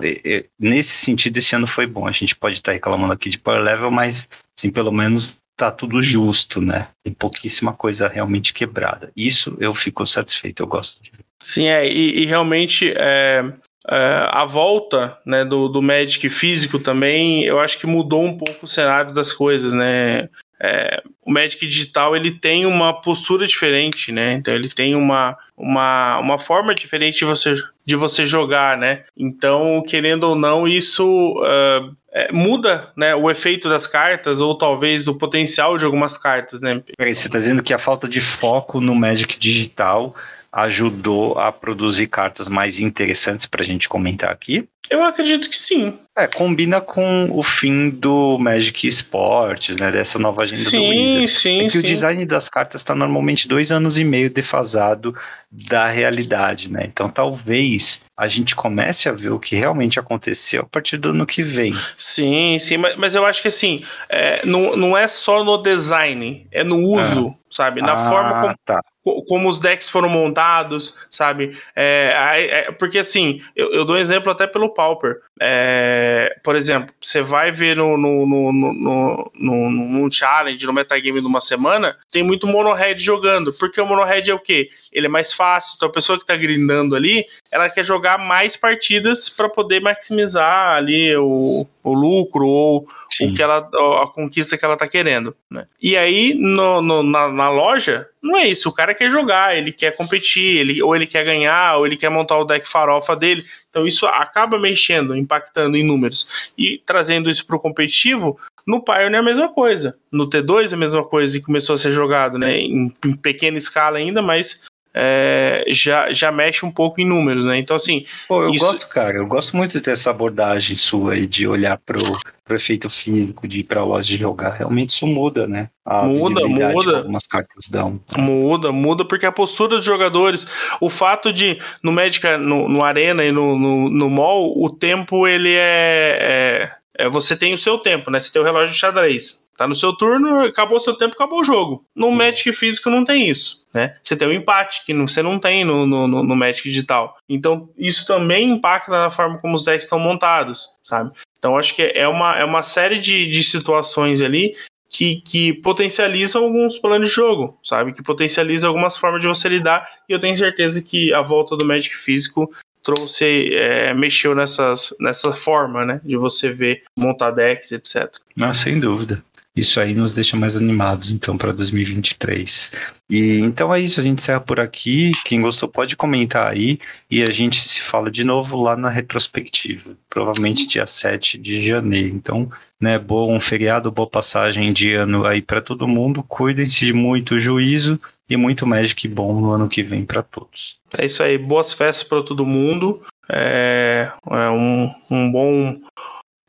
nesse 0.60 0.96
sentido, 0.96 1.38
esse 1.38 1.54
ano 1.56 1.68
foi 1.68 1.86
bom. 1.86 2.08
A 2.08 2.12
gente 2.12 2.36
pode 2.36 2.56
estar 2.56 2.72
reclamando 2.72 3.12
aqui 3.12 3.30
de 3.30 3.38
Power 3.38 3.62
Level, 3.62 3.92
mas 3.92 4.28
assim, 4.58 4.72
pelo 4.72 4.92
menos 4.92 5.41
tá 5.62 5.70
tudo 5.70 6.02
justo, 6.02 6.60
né? 6.60 6.88
Tem 7.04 7.14
pouquíssima 7.14 7.72
coisa 7.72 8.08
realmente 8.08 8.52
quebrada. 8.52 9.12
Isso 9.16 9.56
eu 9.60 9.76
fico 9.76 10.04
satisfeito, 10.08 10.64
eu 10.64 10.68
gosto 10.68 11.02
de 11.04 11.12
ver. 11.12 11.24
Sim, 11.40 11.68
é, 11.68 11.88
e, 11.88 12.24
e 12.24 12.26
realmente 12.26 12.92
é, 12.98 13.46
é, 13.88 14.28
a 14.28 14.44
volta 14.46 15.18
né, 15.24 15.46
do, 15.46 15.68
do 15.68 15.82
Magic 15.82 16.28
físico 16.30 16.80
também, 16.80 17.44
eu 17.44 17.60
acho 17.60 17.78
que 17.78 17.86
mudou 17.86 18.26
um 18.26 18.36
pouco 18.36 18.66
o 18.66 18.68
cenário 18.68 19.14
das 19.14 19.32
coisas, 19.34 19.72
né? 19.72 20.30
É, 20.64 21.02
o 21.24 21.32
Magic 21.32 21.66
digital 21.66 22.16
ele 22.16 22.32
tem 22.32 22.66
uma 22.66 23.00
postura 23.00 23.46
diferente, 23.46 24.12
né? 24.12 24.34
Então 24.34 24.54
ele 24.54 24.70
tem 24.70 24.96
uma, 24.96 25.38
uma, 25.56 26.20
uma 26.20 26.40
forma 26.40 26.74
diferente 26.74 27.20
de 27.20 27.26
você, 27.26 27.56
de 27.86 27.96
você 27.96 28.26
jogar, 28.26 28.78
né? 28.78 29.04
Então, 29.18 29.84
querendo 29.88 30.24
ou 30.24 30.36
não, 30.36 30.68
isso 30.68 31.06
uh, 31.40 31.96
é, 32.14 32.32
muda 32.32 32.90
né, 32.96 33.16
o 33.16 33.30
efeito 33.30 33.70
das 33.70 33.88
cartas 33.88 34.42
ou 34.42 34.58
talvez 34.58 35.08
o 35.08 35.18
potencial 35.18 35.78
de 35.78 35.86
algumas 35.86 36.18
cartas, 36.18 36.62
né? 36.62 36.82
Você 37.00 37.28
está 37.28 37.38
dizendo 37.38 37.64
que 37.64 37.74
a 37.74 37.80
falta 37.80 38.08
de 38.08 38.20
foco 38.20 38.82
no 38.82 38.94
Magic 38.94 39.40
digital 39.40 40.14
ajudou 40.52 41.40
a 41.40 41.52
produzir 41.52 42.08
cartas 42.08 42.50
mais 42.50 42.80
interessantes 42.80 43.46
para 43.46 43.62
a 43.62 43.66
gente 43.66 43.88
comentar 43.88 44.30
aqui? 44.30 44.68
Eu 44.90 45.04
acredito 45.04 45.50
que 45.50 45.58
sim. 45.58 45.98
É, 46.18 46.28
combina 46.28 46.82
com 46.82 47.30
o 47.32 47.42
fim 47.42 47.90
do 47.90 48.38
Magic 48.38 48.86
Sports, 48.86 49.78
né? 49.78 49.92
Dessa 49.92 50.20
nova 50.20 50.44
agenda 50.44 50.70
sim, 50.70 50.78
do 50.78 50.90
Wizard. 50.90 51.28
Sim, 51.30 51.60
é 51.62 51.64
que 51.64 51.70
sim. 51.70 51.80
o 51.80 51.84
design 51.84 52.26
das 52.26 52.50
cartas 52.50 52.82
está 52.82 52.94
normalmente 52.94 53.48
dois 53.48 53.72
anos 53.72 53.98
e 53.98 54.04
meio 54.04 54.30
defasado 54.30 55.16
da 55.50 55.88
realidade, 55.88 56.70
né? 56.70 56.84
Então 56.86 57.08
talvez 57.08 58.04
a 58.18 58.28
gente 58.28 58.56
comece 58.56 59.08
a 59.08 59.14
ver 59.14 59.32
o 59.32 59.40
que 59.40 59.56
realmente 59.56 60.00
aconteceu 60.00 60.64
a 60.64 60.66
partir 60.66 60.98
do 60.98 61.10
ano 61.10 61.26
que 61.26 61.44
vem. 61.44 61.74
Sim, 61.98 62.58
sim, 62.60 62.76
mas, 62.76 62.98
mas 62.98 63.16
eu 63.16 63.26
acho 63.26 63.42
que 63.42 63.48
assim, 63.48 63.82
é, 64.10 64.46
não, 64.46 64.76
não 64.76 64.98
é 64.98 65.08
só 65.08 65.46
no 65.46 65.58
design, 65.58 66.46
é 66.52 66.64
no 66.64 66.78
uso, 66.78 67.30
ah. 67.30 67.46
sabe? 67.50 67.82
Na 67.82 67.94
ah, 67.94 68.10
forma 68.10 68.42
como, 68.42 68.56
tá 68.66 68.82
como 69.28 69.50
os 69.50 69.60
decks 69.60 69.90
foram 69.90 70.10
montados, 70.10 70.96
sabe? 71.10 71.58
É, 71.76 72.68
é, 72.68 72.72
porque 72.72 73.00
assim, 73.00 73.42
eu, 73.56 73.72
eu, 73.74 73.86
dou 73.86 73.96
um 73.96 74.00
exemplo 74.00 74.32
até 74.32 74.46
pelo 74.46 74.74
Pauper. 74.74 75.18
É, 75.40 76.01
por 76.44 76.56
exemplo, 76.56 76.94
você 77.00 77.22
vai 77.22 77.52
ver 77.52 77.78
no, 77.78 77.98
no, 77.98 78.26
no, 78.26 78.52
no, 78.54 79.32
no, 79.36 79.72
no 79.72 80.12
challenge, 80.12 80.66
no 80.66 80.74
metagame 80.74 81.20
de 81.20 81.28
uma 81.28 81.42
semana, 81.42 81.98
tem 82.12 82.24
muito 82.24 82.48
mono-red 82.48 83.00
jogando. 83.00 83.52
Porque 83.54 83.80
o 83.80 83.86
mono-red 83.86 84.30
é 84.30 84.34
o 84.34 84.40
quê? 84.40 84.70
Ele 84.92 85.08
é 85.08 85.10
mais 85.10 85.34
fácil. 85.34 85.74
Então 85.76 85.90
a 85.90 85.92
pessoa 85.92 86.20
que 86.20 86.26
tá 86.26 86.36
grindando 86.36 86.96
ali, 86.96 87.26
ela 87.52 87.70
quer 87.70 87.84
jogar 87.84 88.18
mais 88.18 88.56
partidas 88.56 89.30
para 89.30 89.50
poder 89.50 89.82
maximizar 89.82 90.76
ali 90.76 91.16
o, 91.16 91.66
o 91.84 91.94
lucro 91.94 92.48
ou 92.48 92.88
o 93.22 93.34
que 93.34 93.42
ela, 93.42 93.58
a 93.58 94.08
conquista 94.08 94.58
que 94.58 94.64
ela 94.66 94.78
tá 94.78 94.88
querendo. 94.88 95.36
Né? 95.50 95.66
E 95.82 95.98
aí, 95.98 96.34
no, 96.34 96.82
no 96.82 97.04
na, 97.04 97.30
na, 97.30 97.50
loja, 97.50 98.08
não 98.22 98.38
é 98.38 98.48
isso. 98.48 98.70
O 98.70 98.74
cara 98.74 98.94
quer 98.94 99.10
jogar, 99.10 99.58
ele 99.58 99.72
quer 99.72 99.96
competir, 99.96 100.58
ele, 100.58 100.82
ou 100.82 100.96
ele 100.96 101.08
quer 101.08 101.24
ganhar, 101.24 101.78
ou 101.78 101.86
ele 101.86 101.98
quer 101.98 102.10
montar 102.10 102.38
o 102.38 102.46
deck 102.46 102.68
farofa 102.68 103.16
dele. 103.16 103.44
Então 103.70 103.88
isso 103.88 104.06
acaba 104.06 104.60
mexendo, 104.60 105.16
impactando 105.16 105.78
em 105.78 105.84
números. 105.84 106.54
E 106.58 106.82
trazendo 106.86 107.30
isso 107.30 107.46
para 107.46 107.56
o 107.56 107.60
competitivo, 107.60 108.38
no 108.68 108.84
Pioneer 108.84 109.16
é 109.16 109.18
a 109.18 109.24
mesma 109.24 109.50
coisa. 109.50 109.98
No 110.12 110.30
T2 110.30 110.72
é 110.72 110.76
a 110.76 110.78
mesma 110.78 111.04
coisa 111.04 111.38
e 111.38 111.42
começou 111.42 111.76
a 111.76 111.78
ser 111.78 111.92
jogado, 111.92 112.38
né? 112.38 112.58
Em, 112.58 112.94
em 113.06 113.16
pequena 113.16 113.58
escala 113.58 113.98
ainda, 113.98 114.22
mas 114.22 114.70
é, 114.94 115.64
já, 115.70 116.12
já 116.12 116.32
mexe 116.32 116.66
um 116.66 116.72
pouco 116.72 117.00
em 117.00 117.06
números, 117.06 117.46
né? 117.46 117.58
Então, 117.58 117.76
assim. 117.76 118.06
Pô, 118.28 118.44
eu 118.44 118.50
isso... 118.50 118.66
gosto, 118.66 118.88
cara, 118.88 119.18
eu 119.18 119.26
gosto 119.26 119.56
muito 119.56 119.80
dessa 119.80 120.10
abordagem 120.10 120.76
sua 120.76 121.14
aí 121.14 121.26
de 121.26 121.48
olhar 121.48 121.78
pro, 121.78 122.02
pro 122.44 122.56
efeito 122.56 122.90
físico, 122.90 123.48
de 123.48 123.60
ir 123.60 123.64
pra 123.64 123.84
loja 123.84 124.10
de 124.10 124.18
jogar. 124.18 124.52
Realmente 124.52 124.90
isso 124.90 125.08
muda, 125.08 125.48
né? 125.48 125.70
A 125.86 126.04
muda, 126.04 126.46
muda. 126.48 126.98
algumas 126.98 127.26
cartas 127.26 127.68
dão. 127.70 128.00
Muda, 128.18 128.72
muda, 128.72 129.06
porque 129.06 129.26
a 129.26 129.32
postura 129.32 129.78
dos 129.78 129.86
jogadores, 129.86 130.46
o 130.82 130.90
fato 130.90 131.32
de 131.32 131.58
no 131.82 131.92
Magic, 131.92 132.26
no, 132.38 132.68
no 132.68 132.84
Arena 132.84 133.24
e 133.24 133.32
no, 133.32 133.58
no, 133.58 133.90
no 133.90 134.10
Mall, 134.10 134.54
o 134.62 134.70
tempo 134.70 135.26
ele 135.26 135.54
é, 135.54 136.70
é, 136.98 137.06
é. 137.06 137.10
Você 137.10 137.38
tem 137.38 137.54
o 137.54 137.58
seu 137.58 137.78
tempo, 137.78 138.12
né? 138.12 138.20
Você 138.20 138.32
tem 138.32 138.42
o 138.42 138.46
relógio 138.46 138.74
de 138.74 138.80
xadrez. 138.80 139.41
Tá 139.58 139.68
no 139.68 139.76
seu 139.76 139.94
turno, 139.94 140.46
acabou 140.46 140.78
o 140.78 140.82
seu 140.82 140.96
tempo, 140.96 141.14
acabou 141.14 141.42
o 141.42 141.44
jogo. 141.44 141.86
No 141.96 142.08
uhum. 142.08 142.16
Magic 142.16 142.52
físico 142.54 142.90
não 142.90 143.06
tem 143.06 143.30
isso, 143.30 143.68
né? 143.74 143.96
Você 144.02 144.16
tem 144.16 144.28
um 144.28 144.32
empate 144.32 144.84
que 144.86 144.94
você 144.94 145.22
não 145.22 145.40
tem 145.40 145.64
no, 145.64 145.86
no, 145.86 146.08
no 146.08 146.36
Magic 146.36 146.68
digital. 146.68 147.16
Então, 147.30 147.70
isso 147.78 148.06
também 148.06 148.50
impacta 148.50 148.92
na 148.92 149.12
forma 149.12 149.38
como 149.40 149.56
os 149.56 149.66
decks 149.66 149.86
estão 149.86 150.00
montados, 150.00 150.68
sabe? 150.84 151.12
Então, 151.38 151.58
acho 151.58 151.76
que 151.76 151.82
é 151.82 152.08
uma, 152.08 152.38
é 152.38 152.46
uma 152.46 152.64
série 152.64 153.00
de, 153.00 153.28
de 153.28 153.44
situações 153.44 154.22
ali 154.22 154.56
que, 154.92 155.22
que 155.22 155.54
potencializam 155.54 156.44
alguns 156.44 156.78
planos 156.78 157.10
de 157.10 157.16
jogo, 157.16 157.58
sabe? 157.64 157.94
Que 157.94 158.04
potencializa 158.04 158.68
algumas 158.68 158.98
formas 158.98 159.22
de 159.22 159.28
você 159.28 159.48
lidar. 159.48 159.88
E 160.08 160.12
eu 160.12 160.20
tenho 160.20 160.36
certeza 160.36 160.82
que 160.82 161.14
a 161.14 161.22
volta 161.22 161.56
do 161.56 161.66
Magic 161.66 161.96
físico 161.96 162.52
trouxe, 162.84 163.54
é, 163.56 163.94
mexeu 163.94 164.36
nessas, 164.36 164.96
nessa 165.00 165.32
forma, 165.32 165.86
né? 165.86 166.02
De 166.04 166.18
você 166.18 166.52
ver, 166.52 166.84
montar 166.98 167.32
decks, 167.32 167.72
etc. 167.72 168.14
Não, 168.36 168.54
sem 168.54 168.80
dúvida. 168.80 169.24
Isso 169.56 169.82
aí 169.82 169.94
nos 169.94 170.14
deixa 170.14 170.38
mais 170.38 170.56
animados, 170.56 171.12
então, 171.12 171.38
para 171.38 171.52
2023. 171.52 172.72
E 173.10 173.40
então 173.40 173.74
é 173.74 173.82
isso, 173.82 174.00
a 174.00 174.04
gente 174.04 174.20
encerra 174.20 174.40
por 174.40 174.62
aqui. 174.62 175.12
Quem 175.26 175.42
gostou 175.42 175.68
pode 175.68 175.98
comentar 175.98 176.52
aí 176.52 176.80
e 177.10 177.22
a 177.22 177.30
gente 177.32 177.68
se 177.68 177.82
fala 177.82 178.10
de 178.10 178.24
novo 178.24 178.62
lá 178.62 178.78
na 178.78 178.90
retrospectiva, 178.90 179.98
provavelmente 180.10 180.68
dia 180.68 180.88
7 180.88 181.38
de 181.38 181.62
janeiro. 181.62 182.16
Então, 182.16 182.50
né, 182.80 182.98
bom 182.98 183.38
feriado, 183.42 183.92
boa 183.92 184.10
passagem 184.10 184.72
de 184.72 184.94
ano 184.94 185.26
aí 185.26 185.42
para 185.42 185.62
todo 185.62 185.88
mundo. 185.88 186.24
Cuidem-se 186.24 186.86
de 186.86 186.94
muito 186.94 187.38
juízo 187.38 188.00
e 188.30 188.38
muito 188.38 188.66
Magic 188.66 189.06
bom 189.10 189.38
no 189.42 189.52
ano 189.52 189.68
que 189.68 189.84
vem 189.84 190.06
para 190.06 190.24
todos. 190.24 190.78
É 190.98 191.06
isso 191.06 191.22
aí, 191.22 191.38
boas 191.38 191.74
festas 191.74 192.08
para 192.08 192.24
todo 192.24 192.46
mundo. 192.46 193.02
É, 193.30 194.10
é 194.30 194.50
um, 194.50 194.94
um 195.10 195.32
bom 195.32 195.78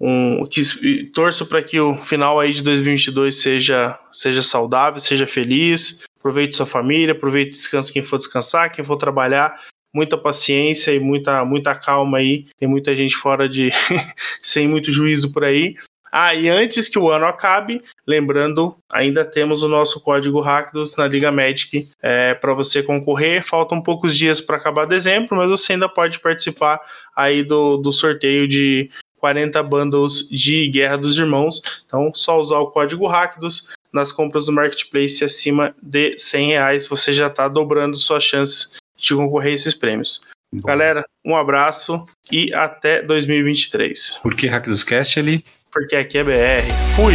um, 0.04 0.44
que, 0.46 1.04
torço 1.14 1.46
para 1.46 1.62
que 1.62 1.78
o 1.78 1.94
final 1.94 2.40
aí 2.40 2.52
de 2.52 2.60
2022 2.60 3.40
seja, 3.40 3.96
seja 4.12 4.42
saudável, 4.42 4.98
seja 4.98 5.28
feliz. 5.28 6.02
Aproveite 6.18 6.56
sua 6.56 6.66
família, 6.66 7.12
aproveite 7.12 7.50
descanso 7.50 7.92
quem 7.92 8.02
for 8.02 8.18
descansar, 8.18 8.72
quem 8.72 8.84
for 8.84 8.96
trabalhar. 8.96 9.60
Muita 9.94 10.18
paciência 10.18 10.92
e 10.92 10.98
muita, 10.98 11.44
muita 11.44 11.72
calma 11.76 12.18
aí. 12.18 12.46
Tem 12.58 12.68
muita 12.68 12.96
gente 12.96 13.14
fora 13.14 13.48
de. 13.48 13.70
sem 14.42 14.66
muito 14.66 14.90
juízo 14.90 15.32
por 15.32 15.44
aí. 15.44 15.76
Ah, 16.10 16.34
e 16.34 16.48
antes 16.48 16.88
que 16.88 16.98
o 16.98 17.08
ano 17.08 17.24
acabe, 17.24 17.80
lembrando, 18.06 18.76
ainda 18.90 19.24
temos 19.24 19.62
o 19.62 19.68
nosso 19.68 19.98
código 20.02 20.40
Hackdos 20.40 20.94
na 20.96 21.06
Liga 21.06 21.32
Magic 21.32 21.88
é, 22.02 22.34
para 22.34 22.52
você 22.52 22.82
concorrer. 22.82 23.46
Faltam 23.46 23.80
poucos 23.80 24.14
dias 24.16 24.40
para 24.40 24.56
acabar 24.56 24.84
dezembro, 24.84 25.36
mas 25.36 25.50
você 25.50 25.72
ainda 25.72 25.88
pode 25.88 26.18
participar 26.18 26.80
aí 27.16 27.42
do, 27.42 27.78
do 27.78 27.92
sorteio 27.92 28.46
de 28.46 28.90
40 29.22 29.62
bundles 29.62 30.28
de 30.28 30.66
Guerra 30.68 30.98
dos 30.98 31.16
Irmãos. 31.16 31.62
Então, 31.86 32.10
só 32.12 32.40
usar 32.40 32.58
o 32.58 32.72
código 32.72 33.06
Rakdos 33.06 33.68
nas 33.92 34.10
compras 34.10 34.46
do 34.46 34.52
Marketplace 34.52 35.24
acima 35.24 35.74
de 35.80 36.18
100 36.18 36.48
reais, 36.48 36.88
você 36.88 37.12
já 37.12 37.28
está 37.28 37.46
dobrando 37.46 37.96
suas 37.96 38.24
chances 38.24 38.72
de 38.98 39.14
concorrer 39.14 39.52
a 39.52 39.54
esses 39.54 39.74
prêmios. 39.74 40.22
Bom. 40.52 40.66
Galera, 40.66 41.04
um 41.24 41.36
abraço 41.36 42.04
e 42.30 42.52
até 42.52 43.00
2023. 43.00 44.18
Por 44.22 44.34
que 44.34 44.48
Hack 44.48 44.66
dos 44.66 44.82
Cast 44.82 45.20
ali? 45.20 45.44
Porque 45.70 45.94
aqui 45.94 46.18
é 46.18 46.24
BR. 46.24 46.72
Fui! 46.96 47.14